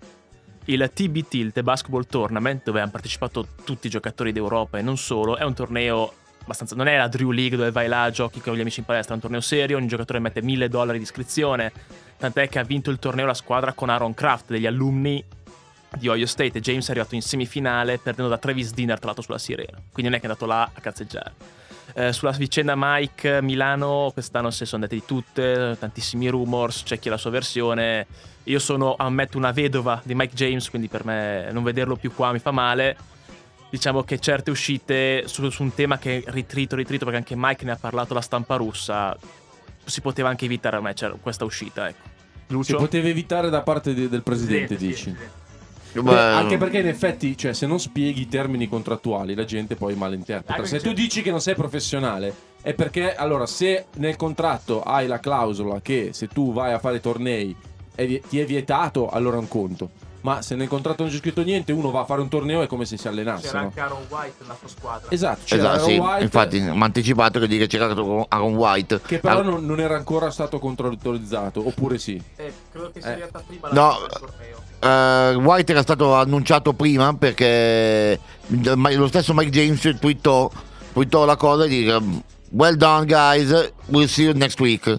il 0.66 0.92
TBT, 0.94 1.34
il 1.34 1.52
The 1.52 1.64
Basketball 1.64 2.06
Tournament, 2.06 2.64
dove 2.64 2.80
hanno 2.80 2.92
partecipato 2.92 3.48
tutti 3.64 3.88
i 3.88 3.90
giocatori 3.90 4.32
d'Europa 4.32 4.78
e 4.78 4.84
non 4.84 4.98
solo, 4.98 5.38
è 5.38 5.44
un 5.44 5.56
torneo 5.56 6.14
abbastanza... 6.44 6.76
non 6.76 6.88
è 6.88 6.96
la 6.96 7.08
Drew 7.08 7.32
League 7.32 7.58
dove 7.58 7.72
vai 7.72 7.88
là, 7.88 8.12
giochi 8.12 8.40
con 8.40 8.56
gli 8.56 8.62
amici 8.62 8.82
in 8.82 8.86
palestra, 8.86 9.14
è 9.14 9.16
un 9.16 9.22
torneo 9.22 9.42
serio, 9.42 9.78
ogni 9.78 9.88
giocatore 9.88 10.20
mette 10.20 10.44
1000 10.44 10.70
dollari 10.70 11.00
di 11.00 11.04
iscrizione, 11.06 11.72
tant'è 12.18 12.48
che 12.50 12.60
ha 12.60 12.64
vinto 12.64 12.92
il 12.92 13.00
torneo 13.00 13.26
la 13.26 13.34
squadra 13.34 13.74
con 13.74 13.90
Aaron 13.90 14.14
Kraft, 14.14 14.52
degli 14.52 14.68
alunni 14.68 15.24
di 15.98 16.08
Ohio 16.08 16.26
State 16.26 16.58
e 16.58 16.62
James 16.62 16.88
è 16.88 16.92
arrivato 16.92 17.16
in 17.16 17.22
semifinale 17.22 17.98
perdendo 17.98 18.30
da 18.30 18.38
Travis 18.38 18.74
Dinner 18.74 18.98
tra 18.98 19.08
l'altro 19.08 19.24
sulla 19.24 19.38
sirena. 19.38 19.78
Quindi 19.92 20.04
non 20.04 20.14
è 20.14 20.20
che 20.20 20.28
è 20.28 20.30
andato 20.30 20.46
là 20.46 20.70
a 20.74 20.80
cazzeggiare. 20.82 21.34
Eh, 21.94 22.12
sulla 22.12 22.32
vicenda 22.32 22.74
Mike 22.76 23.42
Milano 23.42 24.12
quest'anno 24.14 24.52
se 24.52 24.66
sono 24.66 24.84
andate 24.84 25.00
di 25.00 25.06
tutte 25.08 25.78
tantissimi 25.80 26.28
rumors 26.28 26.84
c'è 26.84 27.00
chi 27.00 27.08
ha 27.08 27.12
la 27.12 27.18
sua 27.18 27.30
versione. 27.30 28.06
Io 28.44 28.60
sono 28.60 28.96
ammetto 28.98 29.38
una 29.38 29.52
vedova 29.52 30.02
di 30.04 30.14
Mike 30.14 30.36
James 30.36 30.70
quindi 30.70 30.88
per 30.90 31.06
me 31.06 31.50
non 31.52 31.64
vederlo 31.64 31.96
più 31.96 32.14
qua 32.14 32.32
mi 32.32 32.40
fa 32.40 32.52
male. 32.52 32.98
Diciamo 33.70 34.04
che 34.04 34.20
certe 34.20 34.52
uscite 34.52 35.24
su, 35.28 35.50
su 35.50 35.62
un 35.64 35.74
tema 35.74 35.98
che 35.98 36.24
ritrito 36.28 36.76
ritrito 36.76 37.04
perché 37.06 37.20
anche 37.20 37.36
Mike 37.36 37.66
ne 37.66 37.72
ha 37.72 37.78
parlato 37.78 38.14
la 38.14 38.22
stampa 38.22 38.56
russa 38.56 39.18
si 39.84 40.02
poteva 40.02 40.28
anche 40.30 40.46
evitare 40.46 40.76
a 40.78 40.82
me 40.82 40.94
c'era 40.94 41.16
questa 41.20 41.46
uscita 41.46 41.88
ecco. 41.88 42.16
Si 42.48 42.54
Lucio 42.54 42.78
poteva 42.78 43.08
evitare 43.08 43.50
da 43.50 43.62
parte 43.62 43.94
de- 43.94 44.08
del 44.08 44.22
presidente, 44.24 44.76
Presidente, 44.76 44.86
dici? 44.86 45.04
sì, 45.04 45.12
presidente. 45.12 45.46
Beh, 46.02 46.12
Beh, 46.12 46.20
anche 46.20 46.58
perché 46.58 46.80
in 46.80 46.88
effetti, 46.88 47.38
cioè, 47.38 47.54
se 47.54 47.66
non 47.66 47.80
spieghi 47.80 48.22
i 48.22 48.28
termini 48.28 48.68
contrattuali, 48.68 49.36
la 49.36 49.46
gente 49.46 49.76
poi 49.76 49.96
malinterpreta. 49.96 50.66
Se 50.66 50.80
se- 50.80 50.88
tu 50.88 50.94
dici 50.94 51.22
che 51.22 51.32
non 51.32 51.42
sei 51.42 51.56
professionale, 51.56 52.34
è 52.62 52.74
perché 52.74 53.16
allora, 53.16 53.46
se 53.46 53.86
nel 53.96 54.16
contratto 54.16 54.82
hai 54.82 55.08
la 55.08 55.20
clausola 55.20 55.82
che 55.82 56.10
se 56.14 56.28
tu 56.28 56.54
vai 56.54 56.74
a 56.74 56.80
fare 56.80 57.00
tornei 57.00 57.56
è 57.96 58.20
ti 58.28 58.40
è 58.40 58.46
vietato, 58.46 59.10
allora 59.10 59.38
è 59.38 59.40
un 59.40 59.48
conto. 59.48 59.90
Ma 60.28 60.42
se 60.42 60.56
nel 60.56 60.68
contratto 60.68 61.04
non 61.04 61.12
c'è 61.12 61.20
scritto 61.20 61.42
niente, 61.42 61.72
uno 61.72 61.90
va 61.90 62.02
a 62.02 62.06
fare 62.06 62.20
un 62.20 62.28
torneo 62.28 62.62
è 62.62 62.68
come 62.68 62.84
se 62.84 62.98
si 62.98 63.08
allenasse. 63.08 63.48
c'era 63.48 63.60
no? 63.60 63.66
anche 63.68 63.80
Aaron 63.80 64.06
White 64.10 64.34
nella 64.42 64.58
sua 64.60 64.68
squadra 64.68 65.10
Esatto, 65.10 65.40
c'era 65.46 65.62
esatto, 65.62 65.80
Aaron 65.80 65.90
sì. 65.90 65.98
White, 66.00 66.24
Infatti, 66.24 66.60
mi 66.60 66.82
ha 66.82 66.86
anticipato 66.86 67.40
che 67.40 67.48
dire 67.48 67.68
c'era 67.68 67.86
Aaron 67.86 68.56
White. 68.56 69.02
che 69.06 69.20
però 69.20 69.40
Ah, 69.40 69.42
non, 69.44 69.66
non 69.66 69.80
era 69.80 69.96
ancora 69.96 70.30
stato 70.30 70.60
controllizzato, 70.60 71.66
oppure 71.66 71.98
sì. 71.98 72.22
Eh, 72.36 72.54
credo 72.70 72.92
che 72.94 73.00
sia 73.02 73.12
arrivata 73.12 73.42
prima 73.48 73.70
No. 73.72 73.94
fine 73.94 74.08
del 74.82 74.90
eh, 74.92 75.36
White 75.36 75.72
era 75.72 75.82
stato 75.82 76.14
annunciato 76.14 76.74
prima 76.74 77.14
perché 77.16 78.20
lo 78.48 79.08
stesso 79.08 79.34
Mike 79.34 79.50
James 79.50 79.96
twittò, 79.98 80.52
twittò 80.92 81.24
la 81.24 81.38
cosa 81.38 81.64
e 81.64 81.68
dice 81.70 82.00
Well 82.50 82.76
done 82.76 83.06
guys, 83.06 83.72
we'll 83.86 84.08
see 84.08 84.26
you 84.26 84.34
next 84.34 84.60
week. 84.60 84.94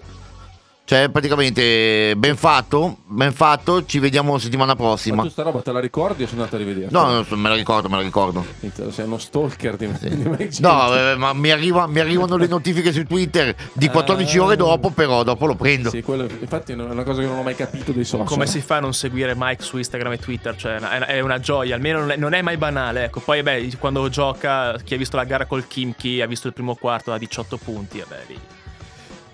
Cioè 0.89 1.07
praticamente 1.09 2.15
ben 2.17 2.35
fatto, 2.35 2.97
ben 3.05 3.31
fatto, 3.31 3.85
ci 3.85 3.99
vediamo 3.99 4.39
settimana 4.39 4.71
Ma 4.71 4.75
prossima. 4.75 5.21
tu 5.21 5.29
sta 5.29 5.43
roba 5.43 5.61
te 5.61 5.71
la 5.71 5.79
ricordi 5.79 6.23
o 6.23 6.25
sei 6.25 6.35
andato 6.37 6.55
a 6.55 6.57
rivedere? 6.57 6.87
No, 6.89 7.23
me 7.29 7.49
la 7.49 7.53
ricordo, 7.53 7.89
me 7.89 7.97
la 7.97 8.01
ricordo. 8.01 8.43
Sei 8.89 9.05
uno 9.05 9.19
stalker 9.19 9.75
di, 9.75 9.85
James. 9.85 10.57
No, 10.57 10.95
eh, 10.95 11.15
ma 11.15 11.33
mi, 11.33 11.51
arriva- 11.51 11.85
mi 11.85 11.99
arrivano 11.99 12.37
le 12.37 12.47
notifiche 12.47 12.91
su 12.91 13.05
Twitter 13.05 13.55
di 13.73 13.87
14 13.87 14.39
ore 14.39 14.55
dopo, 14.55 14.89
però 14.89 15.21
dopo 15.21 15.45
lo 15.45 15.53
prendo. 15.53 15.91
Sì, 15.91 16.01
quello, 16.01 16.23
infatti 16.23 16.71
è 16.71 16.75
una 16.75 17.03
cosa 17.03 17.21
che 17.21 17.27
non 17.27 17.37
ho 17.37 17.43
mai 17.43 17.53
capito 17.53 17.91
dei 17.91 18.03
social. 18.03 18.25
Come 18.25 18.47
si 18.47 18.59
fa 18.59 18.77
a 18.77 18.79
non 18.79 18.95
seguire 18.95 19.35
Mike 19.37 19.61
su 19.61 19.77
Instagram 19.77 20.13
e 20.13 20.17
Twitter? 20.17 20.55
Cioè, 20.55 20.77
è 20.77 20.77
una- 20.77 21.05
è 21.05 21.19
una 21.19 21.39
gioia, 21.39 21.75
almeno 21.75 21.99
non 21.99 22.09
è, 22.09 22.15
non 22.15 22.33
è 22.33 22.41
mai 22.41 22.57
banale. 22.57 23.03
Ecco, 23.03 23.19
poi, 23.19 23.43
beh, 23.43 23.73
quando 23.77 24.09
gioca, 24.09 24.75
chi 24.83 24.95
ha 24.95 24.97
visto 24.97 25.17
la 25.17 25.25
gara 25.25 25.45
col 25.45 25.67
Kimchi, 25.67 26.19
ha 26.19 26.25
visto 26.25 26.47
il 26.47 26.53
primo 26.53 26.73
quarto 26.73 27.11
da 27.11 27.19
18 27.19 27.57
punti, 27.57 27.99
vabbè, 27.99 28.23
lì. 28.27 28.39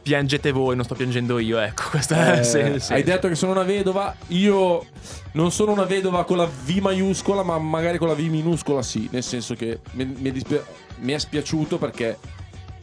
Piangete 0.05 0.51
voi, 0.51 0.75
non 0.75 0.85
sto 0.85 0.93
piangendo 0.93 1.39
io, 1.39 1.57
ecco. 1.57 1.89
Questa 1.89 2.35
Eh, 2.37 2.43
sì, 2.43 2.79
sì, 2.79 2.93
hai 2.93 2.99
sì. 2.99 3.03
detto 3.03 3.27
che 3.27 3.33
sono 3.33 3.53
una 3.53 3.63
vedova. 3.63 4.15
Io 4.27 4.85
non 5.31 5.51
sono 5.51 5.71
una 5.71 5.85
vedova 5.85 6.23
con 6.25 6.37
la 6.37 6.45
V 6.45 6.69
maiuscola, 6.77 7.41
ma 7.41 7.57
magari 7.57 7.97
con 7.97 8.07
la 8.09 8.13
V 8.13 8.19
minuscola 8.19 8.83
sì. 8.83 9.07
Nel 9.11 9.23
senso 9.23 9.55
che 9.55 9.79
mi, 9.93 10.05
mi 10.05 10.29
è 10.29 10.31
dispi- 10.31 10.61
mi 10.99 11.13
è 11.13 11.17
spiaciuto 11.17 11.79
perché 11.79 12.19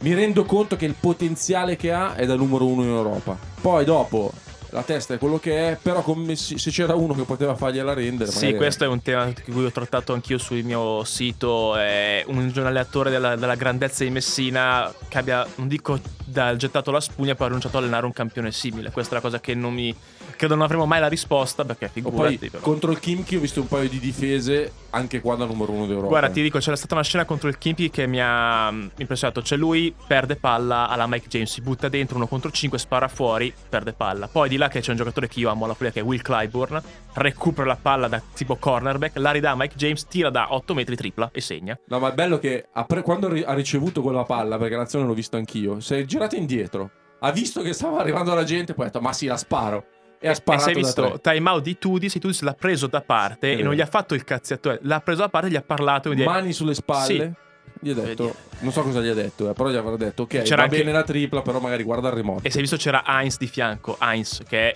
mi 0.01 0.13
rendo 0.13 0.43
conto 0.43 0.75
che 0.75 0.83
il 0.83 0.95
potenziale 0.99 1.77
che 1.77 1.93
ha 1.93 2.13
è 2.15 2.25
da 2.25 2.35
numero 2.35 2.65
uno 2.67 2.83
in 2.83 2.89
Europa. 2.89 3.37
Poi 3.61 3.85
dopo 3.85 4.33
la 4.73 4.81
testa 4.81 5.13
è 5.13 5.17
quello 5.19 5.37
che 5.37 5.69
è, 5.69 5.77
però 5.79 6.01
come 6.01 6.35
se 6.35 6.55
c'era 6.55 6.95
uno 6.95 7.13
che 7.13 7.23
poteva 7.23 7.55
fargliela 7.55 7.93
rendere. 7.93 8.31
Sì, 8.31 8.55
questo 8.55 8.83
è 8.83 8.87
un 8.87 9.03
tema 9.03 9.25
di 9.25 9.51
cui 9.51 9.63
ho 9.65 9.71
trattato 9.71 10.13
anch'io 10.13 10.39
sul 10.39 10.63
mio 10.63 11.03
sito. 11.03 11.75
È 11.75 12.23
un 12.27 12.49
giornalatore 12.51 13.11
della, 13.11 13.35
della 13.35 13.53
grandezza 13.53 14.03
di 14.03 14.09
Messina 14.09 14.91
che 15.07 15.17
abbia, 15.19 15.45
non 15.55 15.67
dico 15.67 15.99
da- 16.25 16.55
gettato 16.55 16.89
la 16.89 16.99
spugna, 16.99 17.35
poi 17.35 17.45
ha 17.45 17.49
rinunciato 17.49 17.77
a 17.77 17.81
allenare 17.81 18.05
un 18.07 18.13
campione 18.13 18.51
simile. 18.51 18.89
Questa 18.89 19.11
è 19.11 19.15
la 19.15 19.21
cosa 19.21 19.39
che 19.39 19.53
non 19.53 19.73
mi. 19.73 19.95
Credo 20.43 20.57
non 20.57 20.65
avremo 20.65 20.85
mai 20.85 20.99
la 20.99 21.07
risposta 21.07 21.63
perché 21.63 21.87
figurati. 21.87 22.37
poi 22.37 22.49
però. 22.49 22.61
contro 22.61 22.91
il 22.91 22.99
Kimchi 22.99 23.37
ho 23.37 23.39
visto 23.39 23.61
un 23.61 23.67
paio 23.69 23.87
di 23.87 23.97
difese 23.97 24.73
anche 24.89 25.21
qua 25.21 25.37
da 25.37 25.45
numero 25.45 25.71
uno 25.71 25.85
d'Europa. 25.85 26.07
Guarda, 26.07 26.29
ti 26.29 26.41
dico, 26.41 26.59
c'era 26.59 26.75
stata 26.75 26.95
una 26.95 27.03
scena 27.03 27.23
contro 27.23 27.47
il 27.47 27.57
Kimpi 27.57 27.89
che 27.89 28.07
mi 28.07 28.19
ha 28.21 28.69
mm, 28.69 28.87
impressionato. 28.97 29.41
Cioè, 29.41 29.57
lui 29.57 29.95
perde 30.05 30.35
palla 30.35 30.89
alla 30.89 31.07
Mike 31.07 31.29
James, 31.29 31.49
si 31.49 31.61
butta 31.61 31.87
dentro 31.87 32.17
uno 32.17 32.27
contro 32.27 32.51
5, 32.51 32.77
spara 32.77 33.07
fuori, 33.07 33.53
perde 33.69 33.93
palla. 33.93 34.27
Poi 34.27 34.49
di 34.49 34.57
là 34.57 34.67
che 34.67 34.81
c'è 34.81 34.91
un 34.91 34.97
giocatore 34.97 35.29
che 35.29 35.39
io 35.39 35.49
amo 35.49 35.63
alla 35.63 35.75
follia, 35.75 35.93
che 35.93 36.01
è 36.01 36.03
Will 36.03 36.21
Clyburn, 36.21 36.81
recupera 37.13 37.67
la 37.67 37.77
palla 37.81 38.09
da 38.09 38.21
tipo 38.33 38.57
cornerback, 38.57 39.15
la 39.19 39.31
ridà 39.31 39.51
a 39.51 39.55
Mike 39.55 39.77
James, 39.77 40.05
tira 40.07 40.29
da 40.29 40.53
8 40.53 40.73
metri, 40.73 40.97
tripla 40.97 41.29
e 41.31 41.39
segna. 41.39 41.79
No, 41.87 41.99
ma 41.99 42.11
è 42.11 42.13
bello 42.13 42.37
che 42.37 42.67
quando 43.01 43.27
ha 43.45 43.53
ricevuto 43.53 44.01
quella 44.01 44.25
palla, 44.25 44.57
perché 44.57 44.75
l'azione 44.75 45.05
l'ho 45.05 45.13
visto 45.13 45.37
anch'io, 45.37 45.79
si 45.79 45.95
è 45.95 46.03
girato 46.03 46.35
indietro. 46.35 46.91
Ha 47.19 47.31
visto 47.31 47.61
che 47.61 47.71
stava 47.71 47.99
arrivando 47.99 48.33
la 48.33 48.43
gente, 48.43 48.73
poi 48.73 48.83
ha 48.83 48.87
detto, 48.89 48.99
ma 48.99 49.13
sì, 49.13 49.27
la 49.27 49.37
sparo. 49.37 49.85
E 50.23 50.27
ha 50.29 50.31
E 50.31 50.35
sparato 50.35 50.69
è 50.69 50.73
da 50.73 50.79
visto 50.79 51.19
time 51.21 51.49
out 51.49 51.61
di 51.63 51.77
Tudis, 51.77 52.13
Tudis 52.13 52.41
l'ha 52.43 52.53
preso 52.53 52.87
da 52.87 53.01
parte 53.01 53.51
È 53.55 53.59
e 53.59 53.61
non 53.61 53.73
gli 53.73 53.81
ha 53.81 53.85
fatto 53.85 54.13
il 54.13 54.23
cazziatore, 54.23 54.79
l'ha 54.83 55.01
preso 55.01 55.19
da 55.19 55.27
parte 55.29 55.47
e 55.47 55.51
gli 55.51 55.55
ha 55.57 55.61
parlato. 55.61 56.09
quindi- 56.09 56.23
Mani 56.25 56.53
sulle 56.53 56.73
spalle. 56.73 57.05
Sì. 57.05 57.41
Gli 57.85 57.89
ha 57.89 57.93
detto, 57.95 58.33
non 58.59 58.71
so 58.71 58.81
cosa 58.83 59.01
gli 59.01 59.09
ha 59.09 59.13
detto, 59.13 59.49
eh, 59.49 59.53
però 59.53 59.69
gli 59.69 59.75
avrà 59.75 59.97
detto, 59.97 60.21
ok, 60.23 60.43
C'era 60.43 60.55
va 60.55 60.63
anche- 60.63 60.77
bene 60.77 60.93
la 60.93 61.03
tripla, 61.03 61.41
però 61.41 61.59
magari 61.59 61.83
guarda 61.83 62.07
il 62.07 62.13
remoto. 62.13 62.47
E 62.47 62.49
si 62.49 62.57
è 62.59 62.61
visto 62.61 62.77
c'era 62.77 63.03
Heinz 63.05 63.37
di 63.37 63.47
fianco, 63.47 63.97
Heinz 63.99 64.41
che 64.47 64.69
è 64.71 64.73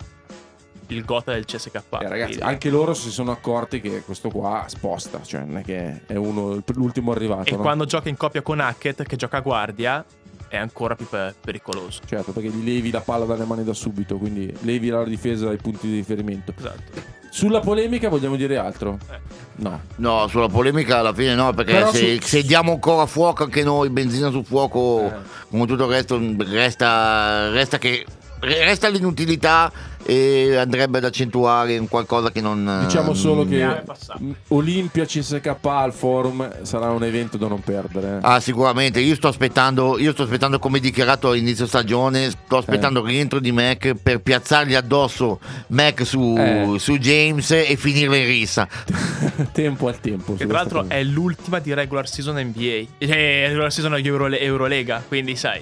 il 0.88 1.06
gota 1.06 1.32
del 1.32 1.46
CSK. 1.46 1.76
Eh, 2.02 2.10
ragazzi, 2.10 2.40
anche 2.40 2.70
loro 2.70 2.94
si 2.94 3.10
sono 3.10 3.32
accorti 3.32 3.80
che 3.80 4.02
questo 4.02 4.30
qua 4.30 4.66
sposta, 4.68 5.22
cioè 5.24 5.42
non 5.46 5.58
è 5.60 5.64
che 5.64 6.02
è 6.06 6.16
uno 6.16 6.62
l'ultimo 6.74 7.12
arrivato. 7.14 7.48
E 7.54 7.56
no? 7.56 7.62
quando 7.62 7.86
gioca 7.86 8.10
in 8.10 8.18
coppia 8.18 8.42
con 8.42 8.60
Hackett, 8.60 9.04
che 9.04 9.16
gioca 9.16 9.38
a 9.38 9.42
guardia, 9.42 10.04
è 10.50 10.58
ancora 10.58 10.96
più 10.96 11.08
pe- 11.08 11.34
pericoloso. 11.40 12.02
Certo, 12.06 12.32
perché 12.32 12.50
gli 12.50 12.64
levi 12.64 12.92
la 12.92 13.02
palla 13.02 13.26
dalle 13.26 13.46
mani 13.46 13.64
da 13.64 13.74
subito, 13.74 14.18
quindi 14.18 14.52
levi 14.62 14.90
la 14.90 15.04
difesa 15.04 15.46
dai 15.46 15.58
punti 15.58 15.88
di 15.88 15.96
riferimento. 15.96 16.54
Esatto. 16.58 17.16
Sulla 17.30 17.60
polemica 17.60 18.10
vogliamo 18.10 18.36
dire 18.36 18.58
altro? 18.58 18.98
Eh. 19.12 19.20
No. 19.58 19.82
No, 19.98 20.28
sulla 20.28 20.48
polemica 20.48 21.00
alla 21.00 21.14
fine 21.14 21.36
no, 21.36 21.54
perché 21.54 21.74
Però 21.74 21.92
se, 21.92 22.16
su- 22.20 22.28
se 22.28 22.42
diamo 22.44 22.72
ancora 22.72 23.06
fuoco 23.06 23.44
anche 23.44 23.64
noi, 23.64 23.90
benzina 23.90 24.30
sul 24.32 24.46
fuoco, 24.46 25.02
Eh. 25.06 25.14
come 25.50 25.66
tutto 25.68 25.84
il 25.84 25.90
resto, 25.92 26.20
resta, 26.50 27.50
resta 27.50 27.78
che 27.78 28.06
resta 28.40 28.88
l'inutilità 28.90 29.72
e 30.10 30.56
andrebbe 30.56 31.00
ad 31.00 31.04
accentuare 31.04 31.78
un 31.78 31.90
qualcosa 31.90 32.32
che 32.32 32.40
non... 32.40 32.84
Diciamo 32.86 33.14
solo 33.14 33.46
che 33.46 33.82
passato. 33.86 34.24
mh, 34.24 34.36
Olimpia 34.50 35.04
CSK 35.06 35.58
al 35.64 35.92
forum 35.92 36.64
sarà 36.64 36.92
un 36.92 37.04
evento 37.04 37.36
da 37.38 37.48
non 37.48 37.60
perdere. 37.62 38.16
eh. 38.16 38.20
Ah, 38.22 38.40
sicuramente. 38.40 39.02
Io 39.02 39.16
sto 39.16 39.28
aspettando, 39.28 39.98
io 40.00 40.14
sto 40.14 40.24
aspettando 40.24 40.60
come 40.60 40.80
dichiarato 40.80 41.32
all'inizio 41.32 41.66
stagione, 41.68 42.30
sto 42.30 42.58
aspettando 42.58 43.02
il 43.02 43.06
rientro 43.08 43.40
di 43.40 43.52
Mac 43.52 43.96
per 44.02 44.22
piazzargli 44.22 44.76
addosso 44.76 45.40
Mac 45.68 46.06
su, 46.06 46.36
Eh. 46.38 46.76
su 46.80 46.98
James 46.98 47.52
e 47.52 47.76
finirla 47.76 48.16
in 48.16 48.26
rissa. 48.28 48.66
tempo 49.52 49.88
al 49.90 50.00
tempo. 50.00 50.36
Che 50.36 50.46
tra 50.46 50.58
l'altro 50.60 50.82
cosa. 50.84 50.94
è 50.94 51.04
l'ultima 51.04 51.60
di 51.60 51.74
regular 51.74 52.08
season 52.08 52.38
NBA. 52.40 52.86
Eh, 53.00 53.48
regular 53.48 53.72
season 53.74 53.94
Euro- 53.98 54.28
Eurolega. 54.34 55.04
Quindi 55.06 55.36
sai, 55.36 55.62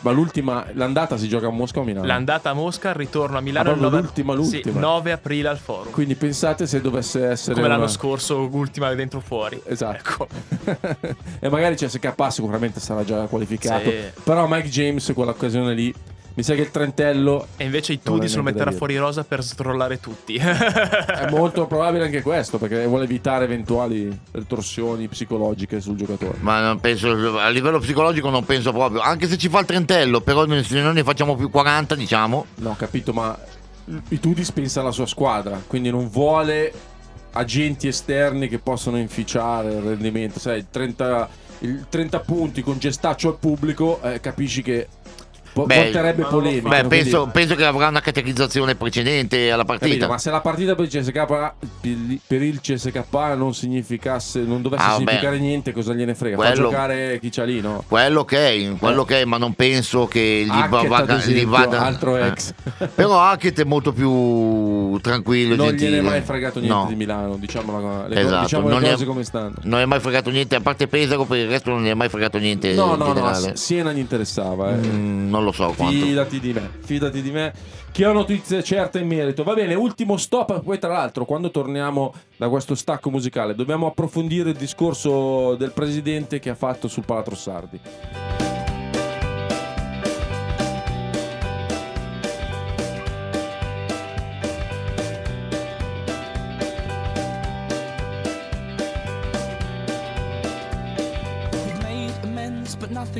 Ma 0.00 0.10
l'ultima, 0.10 0.64
l'andata 0.72 1.16
si 1.16 1.28
gioca 1.28 1.46
a 1.46 1.50
Mosca 1.50 1.78
o 1.78 1.82
a 1.82 1.84
Milano? 1.84 2.06
l'andata 2.06 2.50
a 2.50 2.52
Mosca, 2.52 2.90
il 2.90 2.94
ritorno 2.94 3.38
a 3.38 3.40
Milano 3.40 3.70
Ah, 3.70 3.72
il 3.72 3.78
proprio 3.78 3.98
9, 4.00 4.06
l'ultima, 4.06 4.32
sì, 4.44 4.62
l'ultima. 4.62 4.80
9 4.80 5.12
aprile 5.12 5.48
al 5.48 5.58
forum. 5.58 5.92
Quindi 5.92 6.14
pensate 6.14 6.66
se 6.66 6.80
dovesse 6.80 7.24
essere. 7.26 7.54
Come 7.54 7.68
l'anno 7.68 7.82
una- 7.82 7.90
scorso, 7.90 8.48
ultima 8.52 8.92
dentro 8.94 9.20
fuori. 9.20 9.60
Esatto. 9.64 9.96
Ecco. 9.96 10.28
e 11.40 11.48
magari 11.48 11.74
CSK 11.76 12.14
sicuramente 12.30 12.80
sarà 12.80 13.04
già 13.04 13.26
qualificato. 13.26 13.90
Sì. 13.90 13.96
Però 14.22 14.46
Mike 14.48 14.68
James, 14.68 15.10
quell'occasione 15.14 15.74
lì, 15.74 15.94
mi 16.36 16.42
sa 16.42 16.54
che 16.54 16.62
il 16.62 16.70
trentello 16.70 17.46
E 17.56 17.64
invece 17.64 17.92
i 17.92 18.02
Tudi 18.02 18.28
se 18.28 18.36
lo 18.36 18.42
metterà 18.42 18.72
fuori 18.72 18.96
rosa 18.96 19.22
per 19.22 19.44
strollare 19.44 20.00
tutti. 20.00 20.34
è 20.42 21.30
molto 21.30 21.66
probabile 21.66 22.04
anche 22.04 22.22
questo, 22.22 22.58
perché 22.58 22.84
vuole 22.86 23.04
evitare 23.04 23.44
eventuali 23.44 24.16
ritorsioni 24.32 25.06
psicologiche 25.06 25.80
sul 25.80 25.96
giocatore. 25.96 26.38
Ma 26.40 26.60
non 26.60 26.80
penso, 26.80 27.38
a 27.38 27.48
livello 27.50 27.78
psicologico 27.78 28.30
non 28.30 28.44
penso 28.44 28.72
proprio. 28.72 29.00
Anche 29.00 29.28
se 29.28 29.38
ci 29.38 29.48
fa 29.48 29.60
il 29.60 29.66
trentello, 29.66 30.20
però 30.22 30.44
se 30.62 30.80
noi 30.80 30.94
ne 30.94 31.04
facciamo 31.04 31.36
più 31.36 31.50
40, 31.50 31.94
diciamo. 31.94 32.46
No, 32.56 32.70
ho 32.70 32.76
capito, 32.76 33.12
ma 33.12 33.38
i 34.08 34.18
Tudis 34.18 34.50
pensa 34.50 34.80
alla 34.80 34.90
sua 34.90 35.06
squadra, 35.06 35.62
quindi 35.66 35.90
non 35.90 36.08
vuole 36.08 36.72
agenti 37.32 37.86
esterni 37.86 38.48
che 38.48 38.58
possono 38.58 38.98
inficiare 38.98 39.72
il 39.72 39.80
rendimento. 39.82 40.40
Sai, 40.40 40.58
il 40.58 40.66
30, 40.68 41.28
il 41.60 41.86
30 41.88 42.20
punti 42.20 42.62
con 42.62 42.78
gestaccio 42.78 43.28
al 43.28 43.38
pubblico, 43.38 44.00
eh, 44.02 44.18
capisci 44.18 44.62
che 44.62 44.88
po- 45.54 45.64
Beh, 45.64 45.82
porterebbe 45.84 46.22
polemica. 46.24 46.68
Beh, 46.68 46.82
no? 46.82 46.88
penso, 46.88 47.28
penso 47.32 47.54
che 47.54 47.64
avrà 47.64 47.88
una 47.88 48.00
categorizzazione 48.00 48.74
precedente 48.74 49.50
alla 49.50 49.64
Capito, 49.64 49.78
partita. 49.86 50.08
ma 50.08 50.18
se 50.18 50.30
la 50.30 50.40
partita 50.42 50.74
per 50.74 50.84
il 50.84 50.90
CSK 50.90 51.52
per 52.26 52.42
il 52.42 52.60
CSK 52.60 53.04
non 53.36 53.54
significasse 53.54 54.40
non 54.40 54.60
dovesse 54.62 54.82
Ah, 54.84 54.96
significare 54.96 55.38
niente 55.38 55.72
cosa 55.72 55.94
gliene 55.94 56.14
frega 56.14 56.36
fa 56.36 56.42
Quello- 56.50 56.68
giocare 56.68 57.18
chi 57.20 57.30
c'ha 57.30 57.44
lì 57.44 57.60
no 57.60 57.82
Quello 57.88 58.20
ok, 58.20 58.78
quello 58.78 59.02
ok, 59.02 59.22
ma 59.24 59.36
non 59.38 59.54
penso 59.54 60.06
che 60.06 60.42
gli, 60.44 60.50
Hackett, 60.50 60.82
ad 60.82 60.86
vada- 60.88 61.14
gli 61.14 61.18
esempio, 61.18 61.48
vada. 61.48 61.80
altro 61.82 62.16
eh. 62.16 62.26
ex 62.26 62.52
Però 62.94 63.20
Hackett 63.20 63.60
è 63.60 63.64
molto 63.64 63.92
più 63.92 64.98
tranquillo. 65.00 65.54
non 65.56 65.68
gentile. 65.68 65.90
gliene 65.90 66.06
è 66.06 66.10
mai 66.10 66.20
fregato 66.22 66.58
niente 66.58 66.74
No. 66.76 66.86
di 66.88 66.94
Milano 66.96 67.36
diciamo, 67.36 67.80
la, 67.80 68.06
le, 68.08 68.20
Esatto, 68.20 68.42
diciamo 68.42 68.66
le 68.68 68.72
non 68.74 68.82
gli 68.82 68.86
è- 68.86 68.90
cose 68.92 69.04
come 69.04 69.24
stanno 69.24 69.52
Non 69.62 69.80
è 69.80 69.84
mai 69.84 70.00
fregato 70.00 70.30
niente, 70.30 70.56
a 70.56 70.60
parte 70.60 70.86
Pesaro, 70.88 71.24
per 71.24 71.38
il 71.38 71.48
resto 71.48 71.70
non 71.70 71.84
gli 71.84 71.88
è 71.88 71.94
mai 71.94 72.08
fregato 72.08 72.38
niente. 72.38 72.72
no 72.74 72.94
no 72.94 72.96
no 72.96 73.14
generale. 73.14 73.56
Siena 73.56 73.92
gli 73.92 73.98
interessava 73.98 74.70
eh. 74.72 74.76
Mm, 74.76 75.28
non 75.30 75.43
lo 75.44 75.52
so 75.52 75.72
quanto. 75.76 76.04
Fidati 76.04 76.40
di 76.40 76.52
me, 76.52 76.70
fidati 76.80 77.22
di 77.22 77.30
me, 77.30 77.52
che 77.92 78.06
ho 78.06 78.12
notizie 78.12 78.62
certe 78.62 78.98
in 78.98 79.06
merito. 79.06 79.44
Va 79.44 79.54
bene, 79.54 79.74
ultimo 79.74 80.16
stop. 80.16 80.62
Poi, 80.62 80.78
tra 80.78 80.92
l'altro, 80.92 81.24
quando 81.24 81.50
torniamo 81.50 82.12
da 82.36 82.48
questo 82.48 82.74
stacco 82.74 83.10
musicale, 83.10 83.54
dobbiamo 83.54 83.86
approfondire 83.86 84.50
il 84.50 84.56
discorso 84.56 85.54
del 85.54 85.72
presidente 85.72 86.38
che 86.40 86.50
ha 86.50 86.54
fatto 86.54 86.88
sul 86.88 87.04
Palatrossardi. 87.04 87.80
We've 87.84 88.53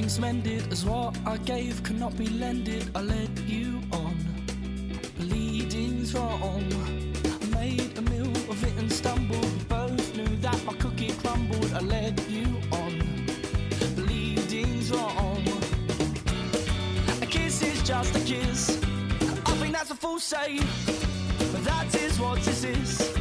but 0.04 0.20
mended. 0.20 0.70
As 0.70 0.84
what 0.84 1.16
I 1.24 1.38
gave 1.38 1.82
cannot 1.82 2.16
be 2.16 2.26
lended. 2.26 2.90
I 2.94 3.00
led 3.00 3.38
you 3.38 3.80
on, 3.90 4.16
bleeding's 5.18 6.14
wrong. 6.14 6.64
I 7.24 7.46
made 7.58 7.96
a 7.96 8.02
meal 8.02 8.30
of 8.50 8.62
it 8.64 8.76
and 8.78 8.92
stumbled. 8.92 9.52
We 9.52 9.64
both 9.64 10.16
knew 10.16 10.36
that 10.42 10.62
my 10.64 10.74
cookie 10.74 11.12
crumbled. 11.12 11.72
I 11.72 11.80
led 11.80 12.20
you 12.28 12.46
on, 12.70 12.92
bleeding's 13.96 14.90
wrong. 14.90 15.42
A 17.22 17.26
kiss 17.26 17.62
is 17.62 17.82
just 17.82 18.14
a 18.14 18.20
kiss. 18.20 18.82
I 19.46 19.52
think 19.56 19.72
that's 19.72 19.90
a 19.90 19.94
fool 19.94 20.18
say, 20.20 20.58
but 21.52 21.64
that 21.64 21.94
is 21.94 22.20
what 22.20 22.42
this 22.42 22.64
is. 22.64 23.16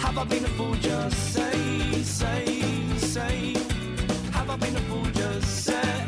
Have 0.00 0.18
I 0.18 0.24
been 0.24 0.44
a 0.44 0.48
fool? 0.48 0.74
Just 0.74 1.32
say, 1.32 2.02
say, 2.02 2.60
say. 2.98 3.56
Have 4.32 4.50
I 4.50 4.56
been 4.56 4.76
a 4.76 4.80
fool? 4.80 5.04
Just 5.14 5.64
say. 5.64 6.07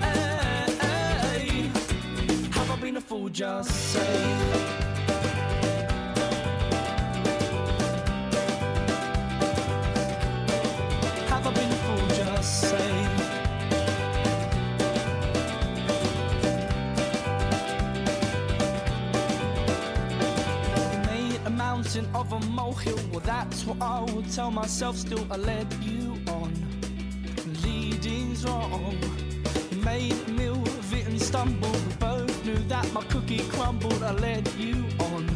Made 21.06 21.40
a 21.46 21.50
mountain 21.50 22.08
of 22.14 22.32
a 22.32 22.40
molehill. 22.50 22.98
Well, 23.12 23.20
that's 23.20 23.64
what 23.64 23.80
I 23.80 24.00
will 24.00 24.24
tell 24.24 24.50
myself. 24.50 24.96
Still, 24.96 25.26
I 25.30 25.36
led 25.36 25.72
you 25.74 26.20
on. 26.28 26.52
Leading's 27.62 28.44
wrong. 28.44 28.96
Made 29.84 30.12
a 30.12 30.30
meal 30.32 30.60
of 30.60 30.94
it 30.94 31.06
and 31.06 31.20
stumbled. 31.20 31.98
Both 31.98 32.29
that 32.82 32.92
my 32.92 33.02
cookie 33.04 33.42
crumbled. 33.50 34.02
I 34.02 34.12
led 34.12 34.48
you 34.54 34.84
on. 34.98 35.26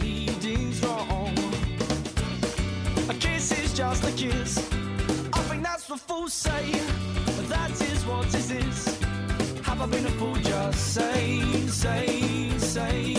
Leading's 0.00 0.82
wrong. 0.84 1.34
A 3.08 3.14
kiss 3.14 3.52
is 3.52 3.72
just 3.72 4.04
a 4.04 4.12
kiss. 4.12 4.58
I 5.32 5.40
think 5.48 5.62
that's 5.62 5.88
what 5.88 6.00
fools 6.00 6.32
say. 6.32 6.64
But 7.36 7.48
that 7.48 7.70
is 7.80 8.04
what 8.06 8.26
this 8.30 8.50
is. 8.50 8.78
Have 9.62 9.80
I 9.80 9.86
been 9.86 10.06
a 10.06 10.10
fool? 10.18 10.36
Just 10.36 10.94
say, 10.94 11.40
say, 11.68 12.50
say. 12.58 13.14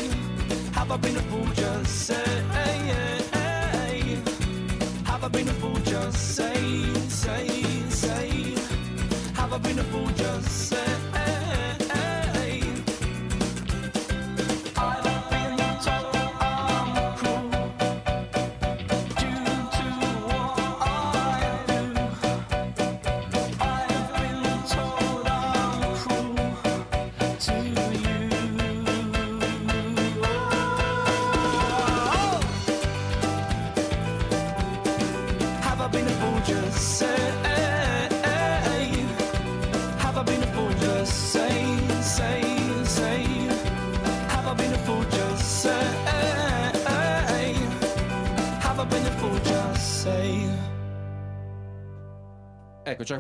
Have 0.74 0.92
I 0.92 0.98
been 0.98 1.18
a 1.18 1.26
fool? 1.32 1.48
Just 1.54 2.08
say. 2.08 2.24
Have 5.06 5.24
I 5.24 5.30
been 5.30 5.50
a 5.50 5.54
fool? 5.54 5.80
Just 5.84 6.36
say, 6.36 6.94
say, 7.10 7.48
say. 7.90 8.56
Have 9.34 9.52
I 9.54 9.58
been 9.58 9.80
a 9.80 9.84
fool? 9.86 10.08
Just 10.16 10.70
say. 10.70 10.87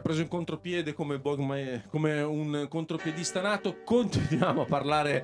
Preso 0.07 0.21
in 0.21 0.29
contropiede 0.29 0.93
come, 0.93 1.19
come- 1.89 2.21
un 2.21 2.65
contropiedista 2.69 3.41
nato. 3.41 3.81
Continuiamo 3.83 4.61
a 4.61 4.65
parlare. 4.65 5.23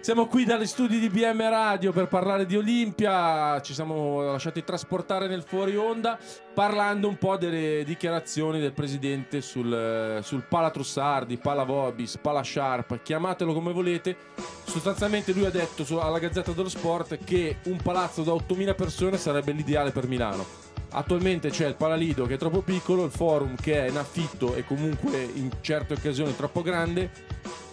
Siamo 0.00 0.26
qui 0.26 0.44
dagli 0.44 0.66
studi 0.66 0.98
di 0.98 1.10
BM 1.10 1.40
Radio 1.48 1.92
per 1.92 2.08
parlare 2.08 2.46
di 2.46 2.56
Olimpia. 2.56 3.60
Ci 3.60 3.74
siamo 3.74 4.22
lasciati 4.22 4.64
trasportare 4.64 5.28
nel 5.28 5.42
fuori 5.42 5.76
onda 5.76 6.18
parlando 6.54 7.06
un 7.06 7.16
po' 7.18 7.36
delle 7.36 7.84
dichiarazioni 7.84 8.60
del 8.60 8.72
presidente 8.72 9.42
sul, 9.42 10.20
sul 10.22 10.44
Pala 10.48 10.70
Trussardi, 10.70 11.36
Pala 11.36 11.64
Vobis, 11.64 12.16
Pala 12.16 12.42
Sharp, 12.42 13.02
chiamatelo 13.02 13.52
come 13.52 13.72
volete. 13.72 14.16
Sostanzialmente 14.64 15.32
lui 15.32 15.44
ha 15.44 15.50
detto 15.50 16.00
alla 16.00 16.18
Gazzetta 16.18 16.52
dello 16.52 16.70
Sport 16.70 17.18
che 17.24 17.58
un 17.64 17.76
palazzo 17.82 18.22
da 18.22 18.32
8000 18.32 18.74
persone 18.74 19.18
sarebbe 19.18 19.52
l'ideale 19.52 19.90
per 19.90 20.06
Milano. 20.06 20.63
Attualmente 20.96 21.50
c'è 21.50 21.66
il 21.66 21.74
Palalido 21.74 22.24
che 22.24 22.34
è 22.34 22.38
troppo 22.38 22.60
piccolo, 22.60 23.04
il 23.04 23.10
forum 23.10 23.56
che 23.56 23.84
è 23.84 23.88
in 23.88 23.96
affitto 23.96 24.54
e 24.54 24.64
comunque 24.64 25.28
in 25.34 25.50
certe 25.60 25.94
occasioni 25.94 26.36
troppo 26.36 26.62
grande 26.62 27.10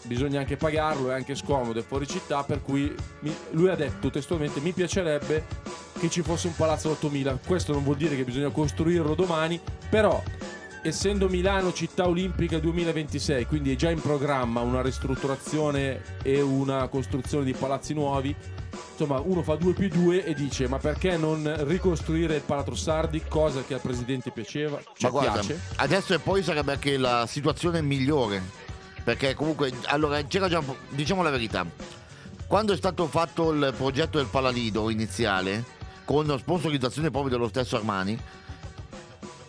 bisogna 0.04 0.40
anche 0.40 0.58
pagarlo, 0.58 1.12
è 1.12 1.14
anche 1.14 1.36
scomodo, 1.36 1.80
è 1.80 1.84
fuori 1.84 2.08
città, 2.08 2.44
per 2.44 2.64
cui 2.64 2.94
mi- 3.20 3.36
lui 3.52 3.70
ha 3.70 3.76
detto 3.76 4.10
testualmente 4.10 4.60
mi 4.60 4.72
piacerebbe 4.72 5.46
che 6.00 6.10
ci 6.10 6.24
fosse 6.24 6.48
un 6.48 6.56
palazzo 6.56 6.90
8000. 6.90 7.38
Questo 7.46 7.74
non 7.74 7.84
vuol 7.84 7.98
dire 7.98 8.16
che 8.16 8.24
bisogna 8.24 8.50
costruirlo 8.50 9.14
domani, 9.14 9.60
però 9.88 10.22
essendo 10.82 11.30
Milano 11.30 11.72
città 11.72 12.08
olimpica 12.08 12.58
2026, 12.58 13.46
quindi 13.46 13.72
è 13.72 13.76
già 13.76 13.92
in 13.92 14.02
programma 14.02 14.62
una 14.62 14.82
ristrutturazione 14.82 16.02
e 16.24 16.42
una 16.42 16.88
costruzione 16.88 17.46
di 17.46 17.54
palazzi 17.54 17.94
nuovi. 17.94 18.36
Insomma, 18.92 19.20
uno 19.20 19.42
fa 19.42 19.56
2 19.56 19.74
più 19.74 19.88
2 19.90 20.26
e 20.26 20.34
dice: 20.34 20.68
Ma 20.68 20.78
perché 20.78 21.18
non 21.18 21.66
ricostruire 21.66 22.36
il 22.36 22.42
Palatrossardi? 22.42 23.24
Cosa 23.28 23.64
che 23.66 23.74
al 23.76 23.82
presidente 23.82 24.32
piaceva, 24.32 24.78
Ma 24.78 24.92
ci 24.96 25.10
guarda, 25.10 25.32
piace. 25.32 25.60
adesso 25.78 26.14
e 26.14 26.20
poi 26.20 26.44
sarebbe 26.44 26.74
anche 26.74 26.98
la 26.98 27.26
situazione 27.28 27.82
migliore. 27.82 28.42
Perché 29.04 29.34
comunque, 29.34 29.72
allora, 29.86 30.22
c'era 30.24 30.48
già, 30.48 30.62
diciamo 30.90 31.24
la 31.24 31.32
verità, 31.32 31.66
quando 32.46 32.74
è 32.74 32.78
stato 32.78 33.08
fatto 33.08 33.52
il 33.52 33.74
progetto 33.76 34.18
del 34.20 34.28
Palalido 34.28 34.90
iniziale, 34.92 35.64
con 36.06 36.38
sponsorizzazione 36.38 37.10
proprio 37.10 37.32
dello 37.32 37.48
stesso 37.48 37.78
Armani, 37.78 38.20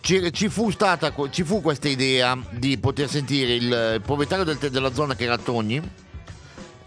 ci, 0.01 0.33
ci 0.33 0.49
fu 0.49 0.69
stata, 0.71 1.13
ci 1.29 1.43
fu 1.43 1.61
questa 1.61 1.87
idea 1.87 2.37
di 2.49 2.77
poter 2.77 3.07
sentire 3.07 3.53
il, 3.53 3.63
il 3.95 4.01
proprietario 4.03 4.43
del- 4.43 4.71
della 4.71 4.91
zona 4.93 5.15
che 5.15 5.23
era 5.25 5.37
Togni 5.37 5.81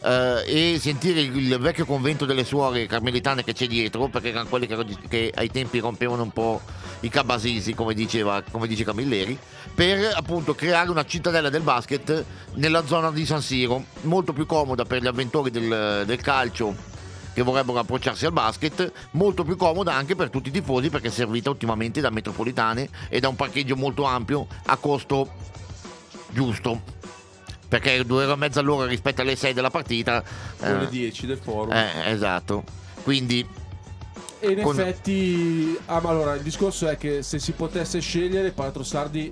eh, 0.06 0.74
e 0.74 0.78
sentire 0.78 1.20
il, 1.20 1.58
vecchio 1.58 1.84
convento 1.84 2.24
delle 2.24 2.44
suore 2.44 2.86
carmelitane 2.86 3.42
che 3.42 3.52
c'è 3.52 3.66
dietro, 3.66 4.06
perché 4.08 4.28
erano 4.28 4.48
quelli 4.48 4.68
che, 4.68 4.76
che 5.08 5.32
ai 5.34 5.50
tempi 5.50 5.80
rompevano 5.80 6.22
un 6.22 6.30
po' 6.30 6.60
i 7.00 7.08
cabasisi, 7.08 7.74
come, 7.74 7.92
diceva, 7.92 8.42
come 8.48 8.68
dice 8.68 8.84
Camilleri, 8.84 9.36
per 9.74 10.12
appunto 10.14 10.54
creare 10.54 10.90
una 10.90 11.04
cittadella 11.04 11.50
del 11.50 11.62
basket 11.62 12.24
nella 12.54 12.86
zona 12.86 13.10
di 13.10 13.26
San 13.26 13.42
Siro, 13.42 13.84
molto 14.02 14.32
più 14.32 14.46
comoda 14.46 14.84
per 14.84 15.02
gli 15.02 15.08
avventori 15.08 15.50
del, 15.50 16.04
del 16.06 16.20
calcio 16.20 16.94
che 17.34 17.42
vorrebbero 17.42 17.78
approcciarsi 17.80 18.24
al 18.24 18.32
basket, 18.32 18.90
molto 19.10 19.44
più 19.44 19.56
comoda 19.56 19.92
anche 19.92 20.16
per 20.16 20.30
tutti 20.30 20.48
i 20.48 20.52
tifosi 20.52 20.88
perché 20.88 21.08
è 21.08 21.10
servita 21.10 21.50
ottimamente 21.50 22.00
da 22.00 22.08
metropolitane 22.08 22.88
e 23.10 23.20
da 23.20 23.28
un 23.28 23.36
parcheggio 23.36 23.76
molto 23.76 24.04
ampio 24.04 24.46
a 24.64 24.76
costo 24.76 25.28
giusto. 26.30 26.95
Perché 27.78 28.04
due 28.06 28.24
ore 28.24 28.32
e 28.32 28.36
mezza 28.36 28.60
all'ora 28.60 28.86
rispetto 28.86 29.20
alle 29.20 29.36
6 29.36 29.52
della 29.52 29.68
partita. 29.70 30.22
Con 30.58 30.78
le 30.78 30.84
eh, 30.84 30.88
10 30.88 31.26
del 31.26 31.38
forum. 31.38 31.72
eh, 31.72 32.10
esatto. 32.10 32.64
Quindi 33.02 33.46
E 34.40 34.50
in 34.50 34.62
Con- 34.62 34.80
effetti, 34.80 35.76
ah, 35.86 36.00
ma 36.00 36.08
allora 36.08 36.34
il 36.34 36.42
discorso 36.42 36.88
è 36.88 36.96
che 36.96 37.22
se 37.22 37.38
si 37.38 37.52
potesse 37.52 38.00
scegliere, 38.00 38.50
Palatro 38.52 38.82
Sardi 38.82 39.30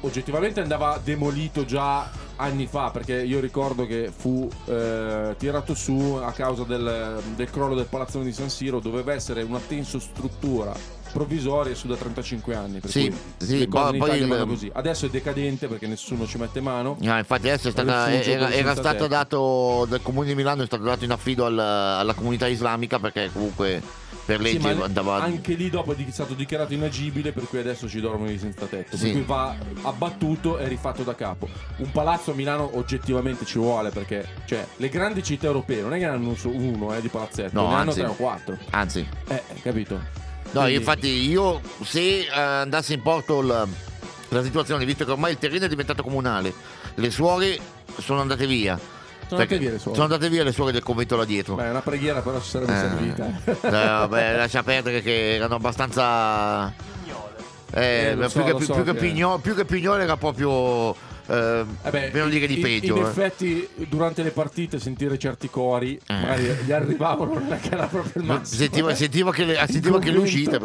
oggettivamente 0.00 0.60
andava 0.60 1.00
demolito 1.02 1.64
già 1.64 2.10
anni 2.36 2.66
fa, 2.66 2.90
perché 2.90 3.22
io 3.22 3.40
ricordo 3.40 3.86
che 3.86 4.10
fu 4.14 4.48
eh, 4.66 5.34
tirato 5.38 5.74
su 5.74 6.18
a 6.22 6.32
causa 6.32 6.64
del, 6.64 7.22
del 7.36 7.50
crollo 7.50 7.74
del 7.74 7.86
palazzone 7.86 8.24
di 8.24 8.32
San 8.32 8.50
Siro, 8.50 8.80
doveva 8.80 9.14
essere 9.14 9.42
una 9.42 9.60
tensostruttura 9.66 10.74
provvisoria 11.12 11.74
su 11.74 11.86
da 11.86 11.96
35 11.96 12.54
anni. 12.54 12.80
Per 12.80 12.90
Sì, 12.90 13.12
sì, 13.36 13.58
le 13.58 13.68
cose 13.68 13.96
poi- 13.98 14.20
in 14.20 14.28
poi 14.28 14.38
il- 14.40 14.46
così. 14.46 14.70
Adesso 14.72 15.06
è 15.06 15.08
decadente 15.10 15.66
perché 15.68 15.86
nessuno 15.86 16.26
ci 16.26 16.38
mette 16.38 16.60
mano. 16.60 16.96
No, 17.00 17.16
infatti 17.18 17.48
adesso 17.48 17.68
è 17.68 17.70
stata, 17.70 18.10
era, 18.10 18.50
era 18.50 18.74
stato 18.74 19.06
dato 19.06 19.86
dal 19.88 20.02
comune 20.02 20.26
di 20.28 20.34
Milano, 20.34 20.62
è 20.62 20.66
stato 20.66 20.82
dato 20.84 21.04
in 21.04 21.10
affido 21.10 21.44
al- 21.44 21.58
alla 21.58 22.14
comunità 22.14 22.46
islamica 22.46 22.98
perché 22.98 23.30
comunque 23.32 23.82
per 24.24 24.36
Sì, 24.36 24.42
legge 24.44 24.74
ma 24.74 24.84
andava... 24.84 25.20
anche 25.20 25.54
lì 25.54 25.68
dopo 25.68 25.92
è 25.92 25.96
stato 26.10 26.34
dichiarato 26.34 26.72
inagibile 26.74 27.32
per 27.32 27.48
cui 27.48 27.58
adesso 27.58 27.88
ci 27.88 28.00
dormono 28.00 28.30
i 28.30 28.38
senza 28.38 28.66
tetto 28.66 28.96
Sì. 28.96 29.04
per 29.06 29.12
cui 29.14 29.22
va 29.22 29.56
abbattuto 29.82 30.58
e 30.58 30.68
rifatto 30.68 31.02
da 31.02 31.16
capo 31.16 31.48
un 31.78 31.90
palazzo 31.90 32.30
a 32.30 32.34
Milano 32.34 32.70
oggettivamente 32.76 33.44
ci 33.44 33.58
vuole 33.58 33.90
perché 33.90 34.24
cioè 34.44 34.64
le 34.76 34.88
grandi 34.90 35.24
città 35.24 35.46
europee 35.46 35.80
non 35.82 35.92
è 35.94 35.98
che 35.98 36.04
ne 36.06 36.12
hanno 36.12 36.36
uno 36.44 36.94
eh, 36.94 37.00
di 37.00 37.08
palazzetto 37.08 37.60
No, 37.60 37.66
ne 37.68 37.74
hanno 37.74 37.90
anzi. 37.90 37.98
tre 37.98 38.08
o 38.08 38.14
quattro 38.14 38.56
Anzi, 38.70 39.04
eh 39.26 39.42
capito 39.60 40.00
no, 40.52 40.66
infatti 40.68 41.08
io 41.30 41.60
se 41.82 42.20
eh, 42.20 42.28
andasse 42.30 42.94
in 42.94 43.02
porto 43.02 43.40
la, 43.42 43.66
la 44.28 44.42
situazione, 44.42 44.84
visto 44.84 45.04
che 45.04 45.10
ormai 45.10 45.32
il 45.32 45.38
terreno 45.38 45.64
è 45.64 45.68
diventato 45.68 46.02
comunale, 46.02 46.52
le 46.94 47.10
suore 47.10 47.58
sono 47.98 48.20
andate 48.20 48.46
via. 48.46 48.78
Sono 49.28 49.40
andate 49.42 49.58
via 49.58 49.70
le 49.70 49.78
suore. 49.78 49.96
Sono 49.98 50.12
andate 50.12 50.28
via 50.30 50.44
le 50.44 50.52
suore 50.52 50.72
del 50.72 50.82
convento 50.82 51.16
là 51.16 51.24
dietro. 51.24 51.54
beh 51.54 51.70
una 51.70 51.80
preghiera 51.80 52.20
però 52.20 52.38
ci 52.40 52.48
sarebbe 52.50 52.74
Eh, 52.74 52.78
servita 52.78 53.26
eh, 53.46 53.70
vabbè, 53.70 54.36
lascia 54.36 54.62
perdere 54.62 55.00
che 55.00 55.34
erano 55.36 55.54
abbastanza. 55.54 56.68
Eh, 57.74 58.10
Eh, 58.10 58.16
più, 58.16 58.28
so, 58.28 58.44
che, 58.44 58.50
lo 58.52 58.60
so 58.60 58.74
più 58.74 58.84
che 58.84 58.92
che- 58.92 58.98
Pignolo, 58.98 59.38
più 59.38 59.54
che 59.54 59.64
Pignolo 59.64 60.00
era 60.02 60.16
proprio. 60.18 60.94
Eh, 61.26 61.64
Eh 61.84 61.90
beh, 61.90 62.08
per 62.10 62.20
non 62.22 62.30
dire 62.30 62.46
di 62.46 62.56
in- 62.56 62.60
peggio. 62.62 62.96
In 62.96 63.04
eh. 63.04 63.08
effetti, 63.08 63.68
durante 63.88 64.22
le 64.22 64.30
partite, 64.30 64.78
sentire 64.80 65.18
certi 65.18 65.48
cori, 65.48 65.98
magari 66.08 66.44
gli 66.64 66.72
arrivavano, 66.72 67.34
non 67.34 67.52
è 67.52 67.58
che 67.60 67.68
era 67.72 67.86
proprio 67.86 68.20
il 68.22 68.24
massimo. 68.24 68.60
Sentiva, 68.60 68.90
eh. 68.90 68.94
sentiva 68.96 69.32
che 69.32 69.44
le, 69.44 69.64
sentiva 69.68 69.98
che 69.98 70.10
le 70.10 70.18
uscite. 70.18 70.58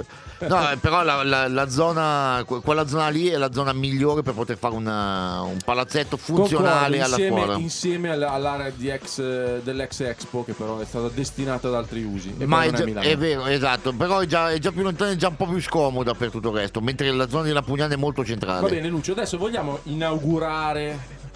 No, 0.48 0.72
eh, 0.72 0.78
però 0.78 1.04
la, 1.04 1.24
la- 1.24 1.48
la 1.48 1.70
zona, 1.70 2.44
que- 2.46 2.62
quella 2.62 2.88
zona 2.88 3.10
lì 3.10 3.28
è 3.28 3.38
la 3.38 3.52
zona 3.52 3.72
migliore 3.74 4.24
per 4.24 4.34
poter 4.34 4.58
fare 4.58 4.74
una- 4.76 5.42
un 5.42 5.58
palazzetto 5.64 6.18
funzionale 6.18 6.98
Concordo, 6.98 7.04
alla 7.06 7.08
insieme, 7.16 7.42
scuola. 7.42 7.58
insieme 7.60 8.10
alla- 8.12 8.32
all'area 8.32 8.72
di 8.76 8.90
ex, 8.90 9.20
eh, 9.20 9.62
dell'ex 9.64 10.00
Expo, 10.02 10.44
che 10.44 10.54
però 10.54 10.80
è 10.80 10.86
stata 10.86 11.08
destinata 11.10 11.68
ad 11.68 11.76
altri 11.76 12.04
usi. 12.04 12.34
Ma 12.46 12.64
è, 12.64 12.72
già- 12.72 12.84
è 13.02 13.16
vero, 13.18 13.46
esatto, 13.46 13.94
però 13.94 14.20
è 14.20 14.26
già, 14.26 14.52
è 14.52 14.58
già 14.60 14.72
più 14.72 14.82
lontana, 14.84 15.12
è 15.12 15.16
già 15.16 15.28
un 15.28 15.36
po' 15.36 15.46
più 15.48 15.62
scomoda 15.62 16.14
per 16.16 16.32
tutto 16.32 16.50
il 16.50 16.56
resto, 16.56 16.82
mentre 16.82 17.12
la 17.12 17.28
zona 17.30 17.44
della 17.44 17.62
Pugnana 17.62 17.94
è 17.94 17.98
molto 17.98 18.26
centrale. 18.26 18.62
Va 18.62 18.68
bene, 18.68 18.88
Lucio, 18.88 19.12
adesso 19.12 19.38
vogliamo 19.38 19.80
inaugurare 19.84 20.46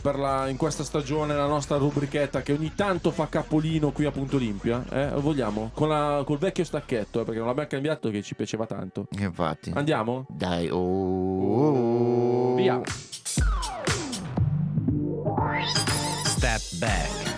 per 0.02 0.18
la- 0.18 0.48
in 0.50 0.58
questa 0.58 0.84
stagione 0.84 1.36
la 1.36 1.46
nostra 1.46 1.78
rubrichetta 1.78 2.42
che 2.42 2.54
ogni 2.54 2.74
tanto 2.76 3.12
fa 3.12 3.28
capolino 3.30 3.92
qui 3.92 4.06
a 4.06 4.12
Punto 4.12 4.38
Olimpia. 4.38 4.84
Eh? 4.90 5.12
Lo 5.12 5.22
vogliamo? 5.22 5.70
Con 5.74 5.90
la- 5.90 6.24
col 6.26 6.40
vecchio 6.40 6.64
stacchetto, 6.64 7.22
eh, 7.22 7.24
perché 7.24 7.38
non 7.38 7.48
l'abbiamo 7.48 7.70
cambiato 7.70 8.10
che 8.10 8.22
ci 8.24 8.34
piaceva 8.36 8.66
tanto. 8.66 9.06
Infatti. 9.20 9.72
Andiamo? 9.76 10.26
Dai, 10.30 10.70
oh. 10.72 12.56
Via. 12.56 12.82
Step 16.26 16.62
back. 16.80 17.31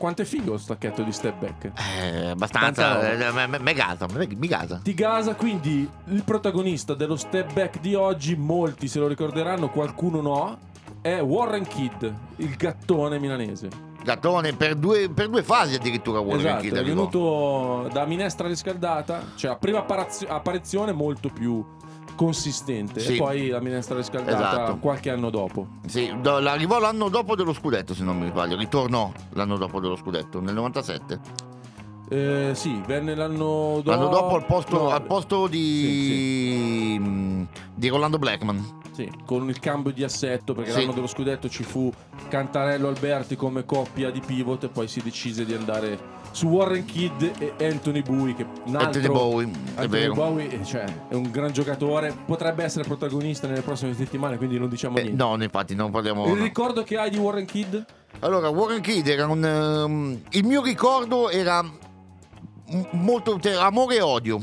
Quanto 0.00 0.22
è 0.22 0.24
figo 0.24 0.52
lo 0.52 0.56
stacchetto 0.56 1.02
di 1.02 1.12
step 1.12 1.38
back? 1.38 1.72
Eh, 2.00 2.30
abbastanza. 2.30 3.12
eh, 3.12 3.32
me- 3.32 3.46
me- 3.46 3.58
Me 3.58 3.74
gasa, 3.74 4.06
me- 4.10 4.26
mi 4.34 4.46
gasa. 4.48 4.80
Ti 4.82 4.94
gasa, 4.94 5.34
quindi 5.34 5.86
il 6.06 6.24
protagonista 6.24 6.94
dello 6.94 7.16
step 7.16 7.52
back 7.52 7.80
di 7.80 7.94
oggi, 7.94 8.34
molti 8.34 8.88
se 8.88 8.98
lo 8.98 9.06
ricorderanno, 9.06 9.68
qualcuno 9.68 10.22
no, 10.22 10.58
è 11.02 11.20
Warren 11.20 11.66
Kidd, 11.66 12.02
il 12.36 12.56
gattone 12.56 13.18
milanese. 13.18 13.68
Gattone 14.02 14.54
per 14.54 14.76
due, 14.76 15.10
per 15.10 15.28
due 15.28 15.42
fasi 15.42 15.74
addirittura 15.74 16.20
Warren 16.20 16.46
esatto, 16.46 16.62
Kidd 16.62 16.74
è 16.76 16.82
venuto 16.82 17.90
da 17.92 18.06
minestra 18.06 18.48
riscaldata, 18.48 19.22
cioè 19.34 19.50
a 19.50 19.56
prima 19.56 19.84
apparizione 20.28 20.92
molto 20.92 21.28
più 21.28 21.62
consistente 22.20 23.00
Sì. 23.00 23.14
e 23.14 23.16
poi 23.16 23.48
la 23.48 23.60
minestra 23.60 23.96
riscaldata 23.96 24.36
Esatto. 24.36 24.76
qualche 24.76 25.08
anno 25.08 25.30
dopo. 25.30 25.66
Sì, 25.86 26.12
do- 26.20 26.36
arrivò 26.36 26.78
l'anno 26.78 27.08
dopo 27.08 27.34
dello 27.34 27.54
scudetto, 27.54 27.94
se 27.94 28.04
non 28.04 28.18
mi 28.18 28.26
sbaglio. 28.28 28.58
Ritornò 28.58 29.10
l'anno 29.32 29.56
dopo 29.56 29.80
dello 29.80 29.96
scudetto, 29.96 30.38
nel 30.38 30.52
97. 30.52 31.18
Eh, 32.12 32.50
sì, 32.54 32.80
venne 32.86 33.14
l'anno 33.14 33.80
dopo. 33.84 33.90
L'anno 33.90 34.08
dopo 34.08 34.34
al 34.34 34.44
posto, 34.44 34.76
no, 34.76 34.88
al 34.90 35.02
posto 35.02 35.46
di, 35.46 36.96
mh, 37.00 37.46
di 37.74 37.88
Rolando 37.88 38.18
Blackman. 38.18 38.78
Sì, 38.92 39.08
con 39.24 39.48
il 39.48 39.60
cambio 39.60 39.92
di 39.92 40.02
assetto, 40.02 40.52
perché 40.52 40.72
Sì. 40.72 40.80
l'anno 40.80 40.92
dello 40.92 41.06
scudetto 41.06 41.48
ci 41.48 41.62
fu 41.62 41.90
Cantarello 42.28 42.88
Alberti 42.88 43.36
come 43.36 43.64
coppia 43.64 44.10
di 44.10 44.20
pivot 44.20 44.64
e 44.64 44.68
poi 44.68 44.88
si 44.88 45.00
decise 45.00 45.44
di 45.44 45.54
andare 45.54 46.18
su 46.32 46.48
Warren 46.48 46.84
Kidd 46.84 47.22
e 47.38 47.54
Anthony 47.64 48.02
Bowie 48.02 48.34
che 48.34 48.44
un 48.64 48.74
altro 48.74 48.86
Anthony 49.00 49.06
Bowie, 49.06 49.44
è 49.46 49.80
Anthony 49.82 49.88
vero. 49.88 50.14
Bowie 50.14 50.50
eh, 50.60 50.64
cioè, 50.64 50.84
è 51.08 51.14
un 51.14 51.30
gran 51.30 51.52
giocatore, 51.52 52.12
potrebbe 52.26 52.64
essere 52.64 52.82
protagonista 52.84 53.46
nelle 53.46 53.62
prossime 53.62 53.94
settimane, 53.94 54.36
quindi 54.36 54.58
non 54.58 54.68
diciamo 54.68 54.96
Eh, 54.98 55.02
niente. 55.04 55.22
no, 55.24 55.40
infatti 55.40 55.74
non 55.76 55.92
parliamo. 55.92 56.26
Il 56.26 56.34
no. 56.38 56.42
ricordo 56.42 56.82
che 56.82 56.98
hai 56.98 57.10
di 57.10 57.16
Warren 57.18 57.46
Kidd? 57.46 57.76
Allora, 58.18 58.48
Warren 58.48 58.80
Kidd 58.80 59.06
era 59.06 59.26
un. 59.28 59.44
ehm, 59.44 60.20
il 60.30 60.44
mio 60.44 60.60
ricordo 60.62 61.30
era 61.30 61.64
molto 62.92 63.38
cioè, 63.40 63.52
amore 63.54 63.96
e 63.96 64.00
odio. 64.00 64.40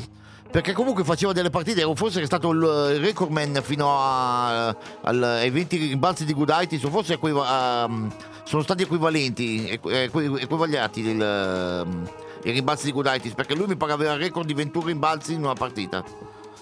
Perché 0.49 0.71
comunque 0.71 1.03
faceva 1.03 1.33
delle 1.33 1.49
partite, 1.49 1.83
forse 1.95 2.21
è 2.21 2.25
stato 2.25 2.49
il 2.51 2.93
il 2.95 2.99
recordman 3.01 3.59
fino 3.61 3.89
a- 3.99 4.67
al- 5.01 5.23
ai 5.23 5.49
20 5.49 5.75
rimbalzi 5.77 6.23
di 6.23 6.33
Gudaitis, 6.33 6.81
o 6.83 6.89
forse 6.89 7.13
equiva- 7.13 7.83
ehm, 7.83 8.09
sono 8.43 8.61
stati 8.63 8.83
equivalenti, 8.83 9.67
equ- 9.69 9.91
equi- 9.93 10.39
equivagliati 10.41 11.01
il, 11.01 11.21
ehm, 11.21 12.09
i 12.43 12.51
rimbalzi 12.51 12.85
di 12.85 12.93
Gudaitis, 12.93 13.33
perché 13.33 13.55
lui 13.55 13.67
mi 13.67 13.75
pare 13.75 13.91
aveva 13.91 14.13
il 14.13 14.19
record 14.19 14.47
di 14.47 14.53
21 14.53 14.85
rimbalzi 14.85 15.33
in 15.33 15.43
una 15.43 15.53
partita. 15.53 16.01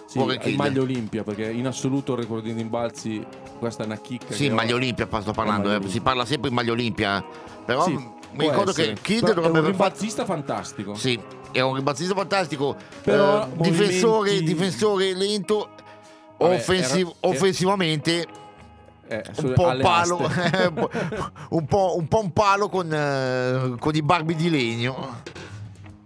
Sì, 0.07 0.19
Kidd. 0.39 0.55
maglia 0.55 0.81
Olimpia, 0.81 1.23
perché 1.23 1.49
in 1.51 1.67
assoluto 1.67 2.13
il 2.13 2.19
record 2.19 2.43
di 2.43 2.53
rimbalzi, 2.53 3.23
questa 3.59 3.83
è 3.83 3.85
una 3.85 3.97
chicca. 3.97 4.33
Sì, 4.33 4.49
maglia 4.49 4.73
Olimpia 4.75 5.07
sto 5.21 5.31
parlando, 5.31 5.71
eh, 5.73 5.87
si 5.89 5.99
parla 5.99 6.25
sempre 6.25 6.49
in 6.49 6.55
maglia 6.55 6.71
Olimpia. 6.71 7.23
Però 7.65 7.83
Sì, 7.83 7.97
mi 8.33 8.49
ricordo 8.49 8.71
essere. 8.71 8.93
che 8.93 9.01
Kidd 9.01 9.19
Però 9.21 9.33
dovrebbe 9.33 9.57
è 9.57 9.59
un 9.61 9.65
aver 9.65 9.75
fatto 9.75 10.25
fantastico. 10.25 10.95
Sì, 10.95 11.19
era 11.51 11.65
un 11.65 11.75
rimbalzista 11.75 12.13
fantastico. 12.13 12.75
Però 13.01 13.43
eh, 13.43 13.47
difensore, 13.57 14.29
movimenti- 14.31 14.43
difensore 14.43 15.13
lento. 15.13 15.69
Vabbè, 16.37 16.55
offensiv- 16.55 17.15
era- 17.21 17.33
offensivamente 17.33 18.25
eh, 19.07 19.23
un 19.37 19.53
po' 19.53 19.63
un 19.63 19.69
alle 19.69 19.81
palo, 19.83 20.17
aste. 20.17 20.73
un, 21.49 21.65
po', 21.65 21.95
un 21.97 22.07
po' 22.07 22.19
un 22.19 22.33
palo 22.33 22.69
con, 22.69 22.91
eh, 22.91 23.75
con 23.79 23.95
i 23.95 24.01
barbi 24.01 24.35
di 24.35 24.49
legno. 24.49 25.21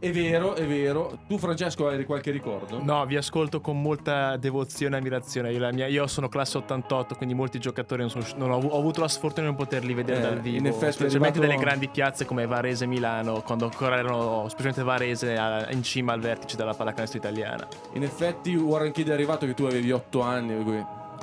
È 0.01 0.11
vero, 0.11 0.55
è 0.55 0.65
vero. 0.65 1.19
Tu, 1.27 1.37
Francesco, 1.37 1.89
hai 1.89 2.05
qualche 2.05 2.31
ricordo? 2.31 2.81
No, 2.81 3.05
vi 3.05 3.17
ascolto 3.17 3.59
con 3.59 3.81
molta 3.81 4.37
devozione 4.37 4.95
e 4.95 4.99
ammirazione. 4.99 5.51
Io, 5.51 5.69
mia- 5.73 5.87
io 5.87 6.07
sono 6.07 6.29
classe 6.29 6.57
88, 6.57 7.15
quindi 7.15 7.35
molti 7.35 7.59
giocatori 7.59 7.99
non 8.01 8.09
sono- 8.09 8.23
non 8.37 8.51
ho, 8.51 8.65
ho 8.65 8.79
avuto 8.79 9.01
la 9.01 9.09
sfortuna 9.09 9.47
di 9.49 9.53
non 9.53 9.55
poterli 9.57 9.93
vedere 9.93 10.19
Eh, 10.19 10.21
dal 10.21 10.39
vivo. 10.39 10.57
in 10.57 10.67
effetti 10.67 10.93
specialmente 10.93 11.39
arrivato- 11.39 11.41
delle 11.41 11.57
grandi 11.57 11.89
piazze 11.89 12.23
come 12.23 12.45
Varese 12.47 12.85
e 12.85 12.87
Milano, 12.87 13.41
quando 13.41 13.65
ancora 13.65 13.97
erano, 13.97 14.45
specialmente 14.47 14.83
Varese, 14.83 15.35
a- 15.35 15.69
in 15.71 15.83
cima 15.83 16.13
al 16.13 16.21
vertice 16.21 16.55
della 16.55 16.73
pallacanestro 16.73 17.17
italiana. 17.19 17.67
In 17.93 18.03
effetti, 18.03 18.55
Warren 18.55 18.93
Kidd 18.93 19.09
è 19.09 19.11
arrivato 19.13 19.45
che 19.45 19.53
tu 19.53 19.65
avevi 19.65 19.91
8 19.91 20.21
anni. 20.21 20.63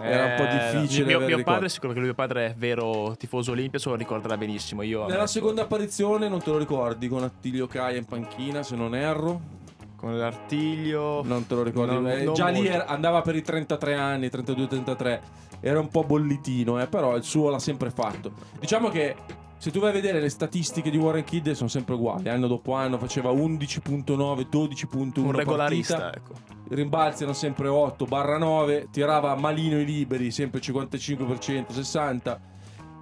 Era 0.01 0.25
un 0.27 0.35
po' 0.37 0.43
Eh, 0.45 0.79
difficile. 0.81 1.07
Mio, 1.07 1.17
avere 1.17 1.27
mio 1.31 1.37
ricordi. 1.39 1.43
padre, 1.45 1.69
sicuro 1.69 1.93
che 1.93 2.01
mio 2.01 2.15
padre 2.15 2.47
è 2.47 2.55
vero 2.57 3.15
tifoso 3.19 3.53
Olimpia, 3.53 3.79
se 3.79 3.89
lo 3.89 3.95
ricorderà 3.95 4.37
benissimo. 4.37 4.83
Io 4.83 5.07
Nella 5.07 5.27
seconda 5.27 5.63
apparizione, 5.63 6.29
non 6.29 6.43
te 6.43 6.51
lo 6.51 6.59
ricordi, 6.59 7.09
con 7.09 7.23
Attilio 7.23 7.67
Caia 7.67 7.97
in 7.99 8.05
panchina, 8.05 8.63
se 8.63 8.77
non 8.77 8.95
erro. 8.95 9.55
con 9.97 10.19
l'artiglio. 10.19 11.23
Non 11.25 11.47
te 11.47 11.55
lo 11.55 11.63
ricordi? 11.63 11.95
Non- 11.95 12.07
Eh, 12.09 12.31
già 12.33 12.49
lì 12.49 12.57
molto. 12.59 12.71
era- 12.71 12.87
andava 12.87 13.23
per 13.23 13.35
i 13.35 13.43
33 13.43 13.95
anni, 13.95 14.29
32-33. 14.29 15.21
Era 15.61 15.81
un 15.81 15.89
po' 15.89 16.05
bollitino, 16.05 16.79
eh, 16.81 16.87
però 16.87 17.17
il 17.17 17.23
suo 17.25 17.49
l'ha 17.49 17.59
sempre 17.59 17.91
fatto. 17.91 18.31
Diciamo 18.61 18.89
che 18.91 19.17
se 19.57 19.71
tu 19.71 19.81
vai 19.81 19.89
a 19.89 19.93
vedere 19.95 20.21
le 20.21 20.29
statistiche 20.29 20.91
di 20.91 20.99
Warren 20.99 21.25
Kidd 21.25 21.49
sono 21.53 21.71
sempre 21.71 21.95
uguali. 21.95 22.29
Anno 22.29 22.47
dopo 22.47 22.75
anno 22.75 22.99
faceva 22.99 23.31
11.9, 23.31 24.47
12.1 24.51 25.29
un 25.29 25.33
regolarista, 25.33 25.97
partita. 25.99 26.19
ecco. 26.19 26.55
Rimbalzi 26.69 27.23
erano 27.23 27.37
sempre 27.37 27.69
8 27.69 28.05
barra 28.07 28.39
9, 28.39 28.89
tirava 28.91 29.35
malino 29.37 29.79
i 29.81 29.85
liberi, 29.85 30.31
sempre 30.31 30.61
55%, 30.61 31.67
60%. 31.71 32.39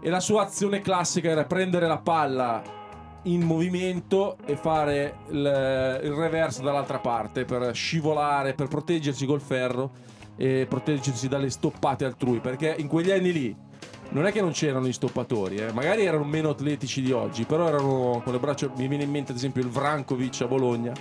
E 0.02 0.10
la 0.10 0.20
sua 0.20 0.42
azione 0.42 0.80
classica 0.80 1.30
era 1.30 1.44
prendere 1.44 1.86
la 1.86 1.98
palla 1.98 2.62
in 3.22 3.42
movimento 3.42 4.36
e 4.44 4.56
fare 4.56 5.16
il, 5.28 6.00
il 6.04 6.12
reverse 6.12 6.62
dall'altra 6.62 6.98
parte 6.98 7.46
per 7.46 7.74
scivolare, 7.74 8.52
per 8.52 8.68
proteggersi 8.68 9.24
col 9.24 9.40
ferro 9.40 9.90
e 10.36 10.66
proteggersi 10.68 11.28
dalle 11.28 11.48
stoppate 11.48 12.04
altrui. 12.04 12.40
Perché 12.40 12.74
in 12.76 12.86
quegli 12.86 13.10
anni 13.10 13.32
lì 13.32 13.56
non 14.10 14.26
è 14.26 14.32
che 14.32 14.42
non 14.42 14.52
c'erano 14.52 14.86
gli 14.86 14.92
stoppatori, 14.92 15.56
eh. 15.56 15.72
magari 15.72 16.04
erano 16.04 16.24
meno 16.24 16.50
atletici 16.50 17.00
di 17.00 17.12
oggi, 17.12 17.44
però 17.44 17.66
erano 17.66 18.20
con 18.22 18.32
le 18.32 18.38
braccia. 18.38 18.70
Mi 18.76 18.88
viene 18.88 19.04
in 19.04 19.10
mente 19.10 19.32
ad 19.32 19.38
esempio 19.38 19.62
il 19.62 19.68
Vrankovic 19.68 20.42
a 20.42 20.46
Bologna. 20.46 20.92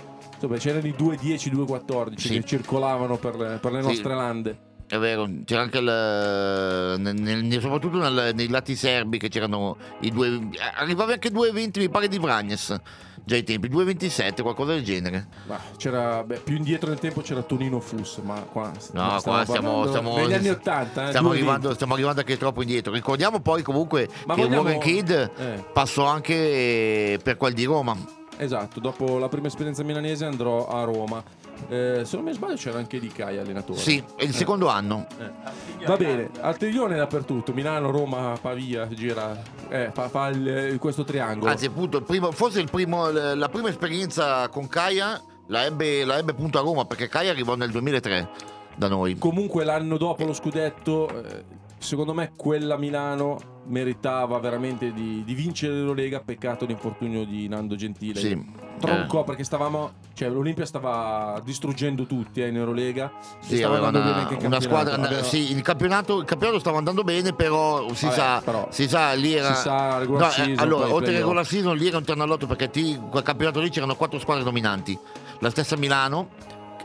Insomma, 0.44 0.56
c'erano 0.58 0.86
i 0.86 0.94
2-10, 0.96 1.50
2-14 1.52 2.16
Sì. 2.18 2.28
che 2.28 2.44
circolavano 2.44 3.16
per 3.16 3.36
le, 3.36 3.58
per 3.60 3.72
le 3.72 3.80
Sì. 3.82 3.86
nostre 3.88 4.14
lande. 4.14 4.58
È 4.86 4.98
vero, 4.98 5.26
c'era 5.46 5.62
anche 5.62 5.78
il, 5.78 7.00
nel- 7.00 7.14
nel- 7.14 7.60
soprattutto 7.60 7.96
nel- 7.96 8.32
nei 8.34 8.48
lati 8.48 8.76
serbi 8.76 9.18
che 9.18 9.28
c'erano 9.28 9.76
i 10.00 10.10
due. 10.10 10.40
Arrivavi 10.76 11.12
anche 11.12 11.30
2,20 11.30 11.78
mi 11.80 11.88
pare 11.88 12.06
di 12.08 12.18
Vragnes. 12.18 12.78
Già 13.26 13.36
ai 13.36 13.42
tempi, 13.42 13.70
2,27, 13.70 14.42
qualcosa 14.42 14.72
del 14.74 14.84
genere. 14.84 15.26
Ma 15.46 15.58
c'era, 15.78 16.22
beh, 16.22 16.40
più 16.40 16.56
indietro 16.56 16.90
nel 16.90 16.98
tempo 16.98 17.22
c'era 17.22 17.40
Tonino 17.42 17.80
Fuss, 17.80 18.18
ma 18.20 18.34
qua 18.42 18.70
No, 18.92 19.18
qua 19.22 19.44
stiamo, 19.46 19.86
stiamo, 19.86 20.14
degli 20.16 20.34
anni 20.34 20.50
80. 20.50 21.04
eh, 21.04 21.08
stiamo, 21.08 21.28
2,20. 21.30 21.32
arrivando, 21.32 21.72
stiamo 21.74 21.94
arrivando 21.94 22.20
anche 22.20 22.36
troppo 22.36 22.60
indietro. 22.60 22.92
Ricordiamo 22.92 23.40
poi 23.40 23.62
comunque 23.62 24.10
Ma 24.26 24.34
che 24.34 24.42
vogliamo- 24.42 24.62
Warren 24.64 24.78
Kidd 24.80 25.10
Eh. 25.10 25.64
passò 25.72 26.04
anche 26.04 27.18
per 27.22 27.38
quel 27.38 27.54
di 27.54 27.64
Roma. 27.64 27.96
Esatto, 28.36 28.80
dopo 28.80 29.18
la 29.18 29.28
prima 29.28 29.46
esperienza 29.46 29.82
milanese 29.82 30.24
andrò 30.24 30.66
a 30.68 30.84
Roma. 30.84 31.22
Eh, 31.68 32.02
se 32.04 32.16
non 32.16 32.24
mi 32.24 32.32
sbaglio 32.32 32.56
c'era 32.56 32.78
anche 32.78 32.98
Di 32.98 33.08
Caia 33.08 33.40
allenatore. 33.42 33.78
Sì, 33.78 34.02
è 34.16 34.24
il 34.24 34.34
secondo 34.34 34.68
anno. 34.68 35.06
Va 35.86 35.96
bene, 35.96 36.30
Artiglione 36.40 36.96
dappertutto, 36.96 37.52
Milano, 37.52 37.90
Roma, 37.90 38.36
Pavia, 38.40 38.88
gira, 38.88 39.40
eh, 39.68 39.90
fa, 39.92 40.08
fa 40.08 40.28
il- 40.28 40.76
questo 40.80 41.04
triangolo. 41.04 41.50
Anzi, 41.50 41.66
appunto, 41.66 41.98
il 41.98 42.02
primo- 42.04 42.32
forse 42.32 42.60
il 42.60 42.68
primo- 42.70 43.10
la 43.10 43.48
prima 43.48 43.68
esperienza 43.68 44.48
con 44.48 44.66
Caia 44.68 45.20
la 45.48 45.64
ebbe, 45.64 46.04
la 46.04 46.18
ebbe 46.18 46.32
appunto 46.32 46.58
a 46.58 46.62
Roma 46.62 46.84
perché 46.86 47.08
Caia 47.08 47.30
arrivò 47.30 47.54
nel 47.54 47.70
2003 47.70 48.28
da 48.76 48.88
noi. 48.88 49.16
Comunque 49.18 49.62
l'anno 49.64 49.96
dopo 49.96 50.24
lo 50.24 50.32
scudetto, 50.32 51.08
eh, 51.24 51.44
secondo 51.78 52.12
me 52.14 52.32
quella 52.36 52.76
Milano 52.76 53.38
meritava 53.66 54.38
veramente 54.38 54.92
di, 54.92 55.22
di 55.24 55.34
vincere 55.34 55.74
l'Eurolega, 55.74 56.20
peccato 56.20 56.64
l'infortunio 56.66 57.24
di 57.24 57.48
Nando 57.48 57.74
Gentile. 57.76 58.20
Sì. 58.20 58.62
Troncò 58.78 59.24
perché 59.24 59.44
stavamo, 59.44 59.92
cioè 60.14 60.28
l'Olimpia 60.28 60.66
stava 60.66 61.40
distruggendo 61.44 62.04
tutti 62.06 62.42
eh, 62.42 62.48
in 62.48 62.56
Eurolega. 62.56 63.10
Sì, 63.40 63.56
stava 63.58 63.74
aveva 63.76 63.86
andando 63.88 64.10
una, 64.36 64.46
una 64.46 64.60
squadra. 64.60 64.94
Aveva- 64.94 65.22
Sì, 65.22 65.52
il 65.52 65.62
campionato, 65.62 66.18
il 66.18 66.24
campionato 66.26 66.58
stava 66.58 66.78
andando 66.78 67.02
bene, 67.02 67.32
però 67.32 67.92
si, 67.94 68.04
Vabbè, 68.06 68.16
sa, 68.16 68.40
però 68.44 68.68
si 68.70 68.88
sa, 68.88 69.12
lì 69.12 69.32
era. 69.34 69.54
si 69.54 69.62
sa, 69.62 69.98
regular 69.98 70.22
No, 70.22 70.28
eh, 70.28 70.32
season, 70.32 70.58
allora, 70.58 70.84
oltre 70.84 70.98
playoff. 71.04 71.20
regular 71.22 71.46
season, 71.46 71.76
lì 71.76 71.86
era 71.86 71.96
un 71.98 72.04
ternallotto 72.04 72.46
perché 72.46 72.68
ti- 72.70 73.00
quel 73.10 73.22
campionato 73.22 73.60
lì 73.60 73.70
c'erano 73.70 73.94
quattro 73.94 74.18
squadre 74.18 74.44
dominanti. 74.44 74.98
La 75.38 75.50
stessa 75.50 75.76
Milano, 75.76 76.28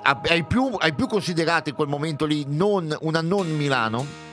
a- 0.03 0.21
ai 0.29 0.43
più, 0.45 0.69
più 0.95 1.07
considerati 1.07 1.69
in 1.71 1.75
quel 1.75 1.87
momento 1.89 2.25
lì, 2.25 2.45
non, 2.47 2.95
una 3.01 3.21
non 3.21 3.49
Milano. 3.49 4.27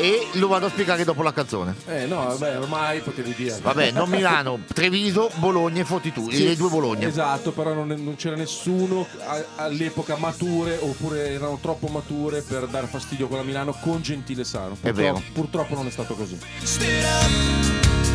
E 0.00 0.28
lo 0.38 0.48
vado 0.48 0.64
a 0.66 0.70
spiegare 0.70 1.04
dopo 1.04 1.22
la 1.22 1.32
canzone. 1.32 1.74
Eh 1.86 2.06
no, 2.06 2.24
vabbè, 2.24 2.58
ormai 2.58 3.00
potevi 3.00 3.34
dire. 3.36 3.58
Vabbè, 3.60 3.90
non 3.90 4.08
Milano, 4.08 4.60
Treviso, 4.72 5.30
Bologna 5.34 5.82
e 5.82 5.84
Fortitudo. 5.84 6.30
Sì, 6.30 6.44
le 6.44 6.56
due 6.56 6.70
Bologna. 6.70 7.06
Esatto, 7.06 7.52
però 7.52 7.74
non, 7.74 7.88
non 7.88 8.14
c'era 8.16 8.34
nessuno 8.34 9.06
a- 9.26 9.44
all'epoca 9.64 10.16
mature 10.16 10.78
oppure 10.80 11.30
erano 11.32 11.58
troppo 11.60 11.88
mature 11.88 12.40
per 12.40 12.66
dare 12.68 12.86
fastidio 12.86 13.28
con 13.28 13.36
la 13.36 13.42
Milano 13.42 13.72
con 13.80 14.00
Gentile 14.00 14.42
Sano. 14.44 14.72
È 14.80 14.90
Purtroppo, 14.90 15.00
vero. 15.02 15.22
purtroppo 15.34 15.74
non 15.74 15.86
è 15.86 15.90
stato 15.90 16.14
così. 16.14 16.38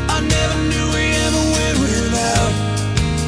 I 0.07 0.21
never 0.21 0.57
knew 0.69 0.89
we 0.91 1.13
ever 1.13 1.43
went 1.53 1.77
without. 1.79 2.51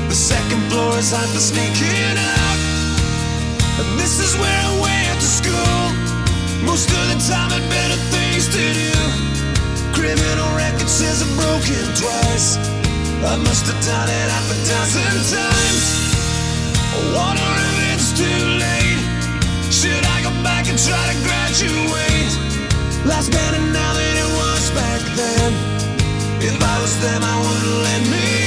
The 0.07 0.15
second 0.15 0.61
floor 0.71 0.97
is 0.97 1.11
hot 1.11 1.27
for 1.27 1.39
sneaking 1.39 2.17
out. 2.17 2.57
And 3.79 3.99
this 3.99 4.19
is 4.19 4.35
where 4.35 4.49
I 4.49 4.79
went 4.81 5.19
to 5.19 5.25
school. 5.27 5.91
Most 6.63 6.89
of 6.89 7.07
the 7.09 7.17
time 7.31 7.51
had 7.51 7.61
better 7.69 7.97
things 8.37 8.53
to 8.53 8.65
do. 8.73 8.91
Criminal 9.93 10.49
record 10.55 10.89
says 10.89 11.21
I'm 11.21 11.33
broken 11.35 11.85
twice. 11.97 12.57
I 13.25 13.35
must 13.37 13.65
have 13.65 13.81
done 13.83 14.09
it 14.09 14.27
half 14.29 14.47
a 14.51 14.57
dozen 14.69 15.13
times. 15.33 15.85
I 16.93 16.99
wonder 17.17 17.49
if 17.65 17.93
it's 17.93 18.09
too 18.13 18.41
late. 18.61 19.01
Should 19.73 20.05
I 20.05 20.21
go 20.21 20.31
back 20.43 20.69
and 20.69 20.77
try 20.77 21.03
to 21.11 21.17
graduate? 21.25 22.33
Life's 23.05 23.29
better 23.29 23.61
now 23.73 23.93
than 23.93 24.13
it 24.23 24.29
was 24.37 24.69
back 24.71 25.01
then. 25.17 25.51
If 26.41 26.61
I 26.61 26.81
was 26.81 26.93
them, 27.01 27.23
I 27.23 27.35
wouldn't 27.41 27.83
let 27.89 28.01
me 28.11 28.46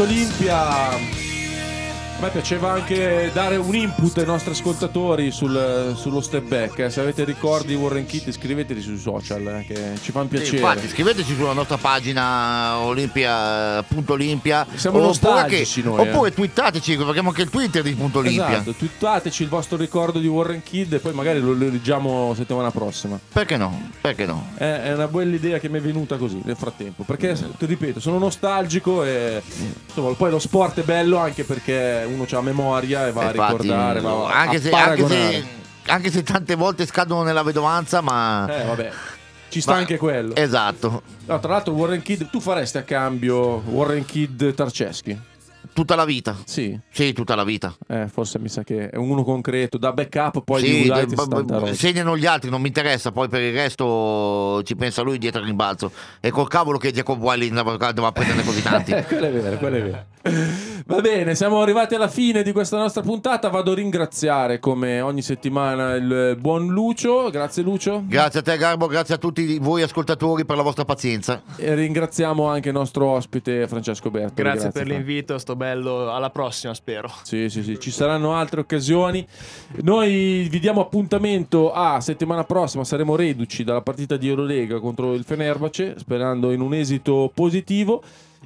Olimpia. 0.00 0.69
Piaceva 2.32 2.70
anche 2.70 3.30
dare 3.34 3.56
un 3.56 3.74
input 3.74 4.16
ai 4.18 4.24
nostri 4.24 4.52
ascoltatori 4.52 5.32
sul- 5.32 5.94
sullo 5.96 6.20
step 6.20 6.46
back. 6.46 6.78
eh. 6.78 6.88
Se 6.90 7.00
avete 7.00 7.24
ricordi 7.24 7.68
di 7.68 7.74
Warren 7.74 8.06
Kitty, 8.06 8.30
scriveteli 8.30 8.80
sui 8.80 8.98
social, 8.98 9.44
eh, 9.48 9.64
che 9.66 9.98
ci 10.00 10.12
fanno 10.12 10.28
Sì, 10.30 10.36
piacere. 10.36 10.56
infatti, 10.58 10.88
scriveteci 10.88 11.34
sulla 11.34 11.52
nostra 11.54 11.76
pagina 11.76 12.78
Olimpia, 12.78 13.82
punto 13.82 14.12
Olimpia. 14.12 14.64
Siamo 14.76 14.98
oppure 15.08 15.44
che- 15.46 15.66
noi, 15.82 16.06
eh. 16.06 16.10
Oppure 16.10 16.32
twittateci, 16.32 16.94
perché 16.94 17.10
abbiamo 17.10 17.30
anche 17.30 17.42
il 17.42 17.50
Twitter 17.50 17.82
di 17.82 17.94
punto 17.94 18.20
Olimpia. 18.20 18.48
Esatto, 18.52 18.72
twittateci 18.74 19.42
il 19.42 19.48
vostro 19.48 19.76
ricordo 19.76 20.20
di 20.20 20.28
Warren 20.28 20.62
Kidd 20.62 20.92
e 20.92 20.98
poi 21.00 21.12
magari 21.12 21.40
lo, 21.40 21.52
lo 21.52 21.68
leggiamo 21.68 22.32
settimana 22.36 22.70
prossima. 22.70 23.18
Perché 23.32 23.56
no? 23.56 23.90
Perché 24.00 24.24
no? 24.24 24.50
È, 24.54 24.64
è 24.84 24.92
una 24.94 25.08
bella 25.08 25.34
idea 25.34 25.58
che 25.58 25.68
mi 25.68 25.78
è 25.78 25.80
venuta 25.82 26.16
così 26.16 26.40
nel 26.44 26.56
frattempo. 26.56 27.02
Perché, 27.02 27.34
ti 27.58 27.66
ripeto, 27.66 27.98
sono 27.98 28.18
nostalgico 28.18 29.02
e 29.04 29.42
insomma, 29.88 30.12
poi 30.14 30.30
lo 30.30 30.38
sport 30.38 30.78
è 30.78 30.82
bello 30.84 31.16
anche 31.18 31.42
perché 31.42 32.06
uno 32.28 32.38
ha 32.38 32.42
memoria 32.42 33.06
e 33.06 33.12
va 33.12 33.22
a 33.22 33.24
Infatti, 33.30 33.62
ricordare, 33.62 34.00
va 34.00 34.10
a, 34.28 34.40
anche, 34.40 34.56
a 34.56 34.60
se, 34.60 34.70
anche, 34.70 35.06
se, 35.06 35.44
anche 35.86 36.10
se 36.10 36.22
tante 36.22 36.54
volte 36.54 36.86
scadono 36.86 37.22
nella 37.22 37.42
vedovanza, 37.42 38.00
ma. 38.00 38.46
Eh, 38.62 38.64
vabbè, 38.64 38.90
ci 39.48 39.60
sta 39.60 39.72
ma- 39.72 39.78
anche 39.78 39.96
quello. 39.96 40.34
Esatto. 40.36 41.02
No, 41.26 41.38
tra 41.40 41.52
l'altro, 41.52 41.72
Warren 41.74 42.02
Kidd, 42.02 42.22
tu 42.30 42.40
faresti 42.40 42.78
a 42.78 42.82
cambio 42.82 43.62
Warren 43.66 44.04
Kidd 44.04 44.50
Tarceschi? 44.54 45.28
Tutta 45.72 45.94
la 45.94 46.04
vita. 46.04 46.36
Sì, 46.46 46.76
Sì, 46.90 47.12
tutta 47.12 47.36
la 47.36 47.44
vita. 47.44 47.72
eh, 47.86 48.08
forse 48.08 48.40
mi 48.40 48.48
sa 48.48 48.64
che 48.64 48.88
è 48.90 48.96
uno 48.96 49.22
concreto, 49.22 49.78
da 49.78 49.92
backup, 49.92 50.42
poi 50.42 50.60
sì, 50.62 50.82
di 50.82 50.88
b- 51.14 51.42
b- 51.44 51.70
segnano 51.72 52.16
gli 52.16 52.26
altri, 52.26 52.50
non 52.50 52.60
mi 52.60 52.66
interessa. 52.66 53.12
Poi 53.12 53.28
per 53.28 53.40
il 53.40 53.52
resto 53.52 54.62
ci 54.64 54.74
pensa 54.74 55.02
lui 55.02 55.18
dietro 55.18 55.40
il 55.40 55.46
rimbalzo. 55.46 55.92
E 56.18 56.30
col 56.30 56.48
cavolo 56.48 56.76
che 56.76 56.90
Jacob 56.92 57.22
Wiley 57.22 57.50
ne 57.50 57.62
va 57.62 57.76
ne 57.76 58.00
va 58.00 58.06
a 58.08 58.12
prendere 58.12 58.42
così 58.42 58.62
tanti. 58.62 58.90
Eh, 59.00 59.04
quello 59.04 59.26
è 59.26 59.30
vero, 59.30 59.56
quello 59.58 59.76
è 59.76 59.82
vero. 59.82 60.04
Va 60.22 61.00
bene, 61.00 61.34
siamo 61.34 61.62
arrivati 61.62 61.94
alla 61.94 62.08
fine 62.08 62.42
di 62.42 62.52
questa 62.52 62.76
nostra 62.76 63.00
puntata. 63.00 63.48
Vado 63.48 63.72
a 63.72 63.74
ringraziare 63.74 64.58
come 64.58 65.00
ogni 65.00 65.22
settimana 65.22 65.94
il 65.94 66.36
buon 66.38 66.66
Lucio. 66.66 67.30
Grazie 67.30 67.62
Lucio. 67.62 68.02
Grazie 68.06 68.40
a 68.40 68.42
te, 68.42 68.56
Garbo, 68.58 68.86
grazie 68.86 69.14
a 69.14 69.18
tutti 69.18 69.58
voi 69.58 69.80
ascoltatori 69.80 70.44
per 70.44 70.56
la 70.56 70.62
vostra 70.62 70.84
pazienza. 70.84 71.42
E 71.56 71.74
ringraziamo 71.74 72.46
anche 72.46 72.68
il 72.68 72.74
nostro 72.74 73.06
ospite 73.06 73.66
Francesco 73.66 74.10
Bertoli. 74.10 74.34
Grazie, 74.34 74.70
per 74.70 74.84
Fra. 74.84 74.94
l'invito, 74.94 75.38
sto 75.38 75.56
bello. 75.56 76.12
Alla 76.12 76.30
prossima, 76.30 76.74
spero. 76.74 77.10
Sì, 77.22 77.48
sì, 77.48 77.62
sì, 77.62 77.80
ci 77.80 77.90
saranno 77.90 78.34
altre 78.34 78.60
occasioni. 78.60 79.26
Noi 79.82 80.48
vi 80.50 80.58
diamo 80.58 80.82
appuntamento 80.82 81.72
a 81.72 81.98
settimana 82.00 82.44
prossima. 82.44 82.84
Saremo 82.84 83.16
reduci 83.16 83.64
dalla 83.64 83.80
partita 83.80 84.18
di 84.18 84.28
Eurolega 84.28 84.80
contro 84.80 85.14
il 85.14 85.24
Fenerbahce, 85.24 85.94
sperando 85.98 86.50
in 86.50 86.60
un 86.60 86.74
esito 86.74 87.30
positivo. 87.34 88.02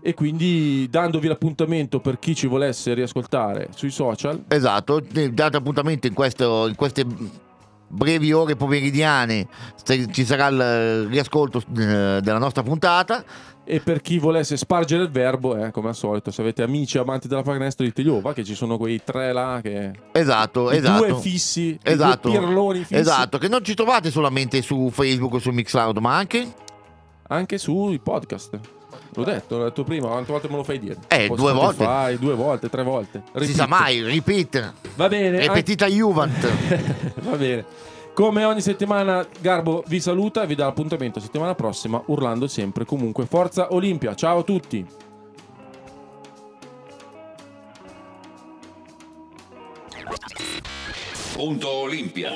E 0.07 0.13
quindi 0.13 0.87
dandovi 0.91 1.29
l'appuntamento 1.29 1.99
per 1.99 2.19
chi 2.19 2.35
ci 2.35 2.47
volesse 2.47 2.93
riascoltare 2.93 3.69
sui 3.75 3.89
social. 3.91 4.45
Esatto, 4.49 5.03
eh, 5.15 5.31
date 5.31 5.57
appuntamento 5.57 6.07
in, 6.07 6.13
questo- 6.13 6.69
in 6.69 6.75
queste 6.75 7.07
brevi 7.89 8.31
ore 8.33 8.55
pomeridiane. 8.55 9.49
Ci 10.13 10.25
sarà 10.27 10.49
il 10.49 11.07
riascolto 11.07 11.59
eh, 11.79 12.21
della 12.21 12.37
nostra 12.37 12.63
puntata. 12.63 13.25
E 13.65 13.81
per 13.81 14.03
chi 14.03 14.19
volesse 14.19 14.59
spargere 14.59 15.05
il 15.05 15.11
verbo, 15.11 15.57
eh, 15.57 15.71
come 15.71 15.89
al 15.89 15.95
solito, 15.95 16.31
se 16.31 16.43
avete 16.43 16.63
amici 16.63 16.99
amanti 16.99 17.27
della 17.27 17.41
pallacanestro, 17.41 17.87
dite 17.87 18.03
io, 18.03 18.21
va 18.21 18.35
che 18.35 18.45
ci 18.45 18.55
sono 18.55 18.77
quei 18.77 19.01
tre 19.03 19.33
là 19.33 19.61
che. 19.63 19.91
Esatto, 20.13 20.71
i 20.71 20.77
esatto. 20.77 21.07
due 21.07 21.19
fissi, 21.19 21.79
Esatto. 21.83 22.29
due 22.29 22.39
pirloni 22.41 22.79
fissi. 22.81 22.95
Esatto, 22.97 23.39
che 23.39 23.49
non 23.49 23.65
ci 23.65 23.73
trovate 23.75 24.11
solamente 24.11 24.61
su 24.61 24.91
Facebook 24.91 25.33
o 25.33 25.39
su 25.39 25.51
Mixcloud, 25.51 25.97
ma 25.97 26.15
anche 26.15 26.47
Anche 27.29 27.57
sui 27.57 27.99
podcast. 28.01 28.61
L'ho 29.15 29.25
detto, 29.25 29.59
l'ho 29.59 29.65
detto 29.65 29.85
prima, 29.85 30.09
quante 30.09 30.33
volte 30.33 30.49
me 30.49 30.57
lo 30.57 30.65
fai 30.65 30.79
dire? 30.79 30.97
Eh, 31.09 31.29
due 31.29 31.51
Spotify, 31.53 32.19
Due 32.19 32.35
volte, 32.35 32.69
tre 32.69 32.83
volte. 32.83 33.23
si 33.25 33.31
Repeat. 33.33 33.55
sa 33.57 33.67
mai, 33.67 34.03
repeat, 34.03 34.73
Va 34.97 35.09
bene. 35.09 35.41
ripetita 35.41 35.87
Juvent. 35.87 36.45
anche- 36.45 37.13
Va 37.23 37.37
bene. 37.37 37.65
Come 38.15 38.45
ogni 38.45 38.61
settimana, 38.61 39.27
Garbo 39.41 39.83
vi 39.89 39.99
saluta 40.01 40.43
e 40.43 40.47
vi 40.47 40.55
dà 40.55 40.67
l'appuntamento 40.67 41.19
settimana 41.21 41.55
prossima, 41.57 42.01
urlando 42.07 42.47
sempre 42.47 42.85
comunque 42.85 43.27
Forza 43.27 43.73
Olimpia. 43.75 44.15
Ciao 44.15 44.39
a 44.39 44.43
tutti. 44.43 44.87
Punto 51.35 51.69
Olimpia. 51.69 52.31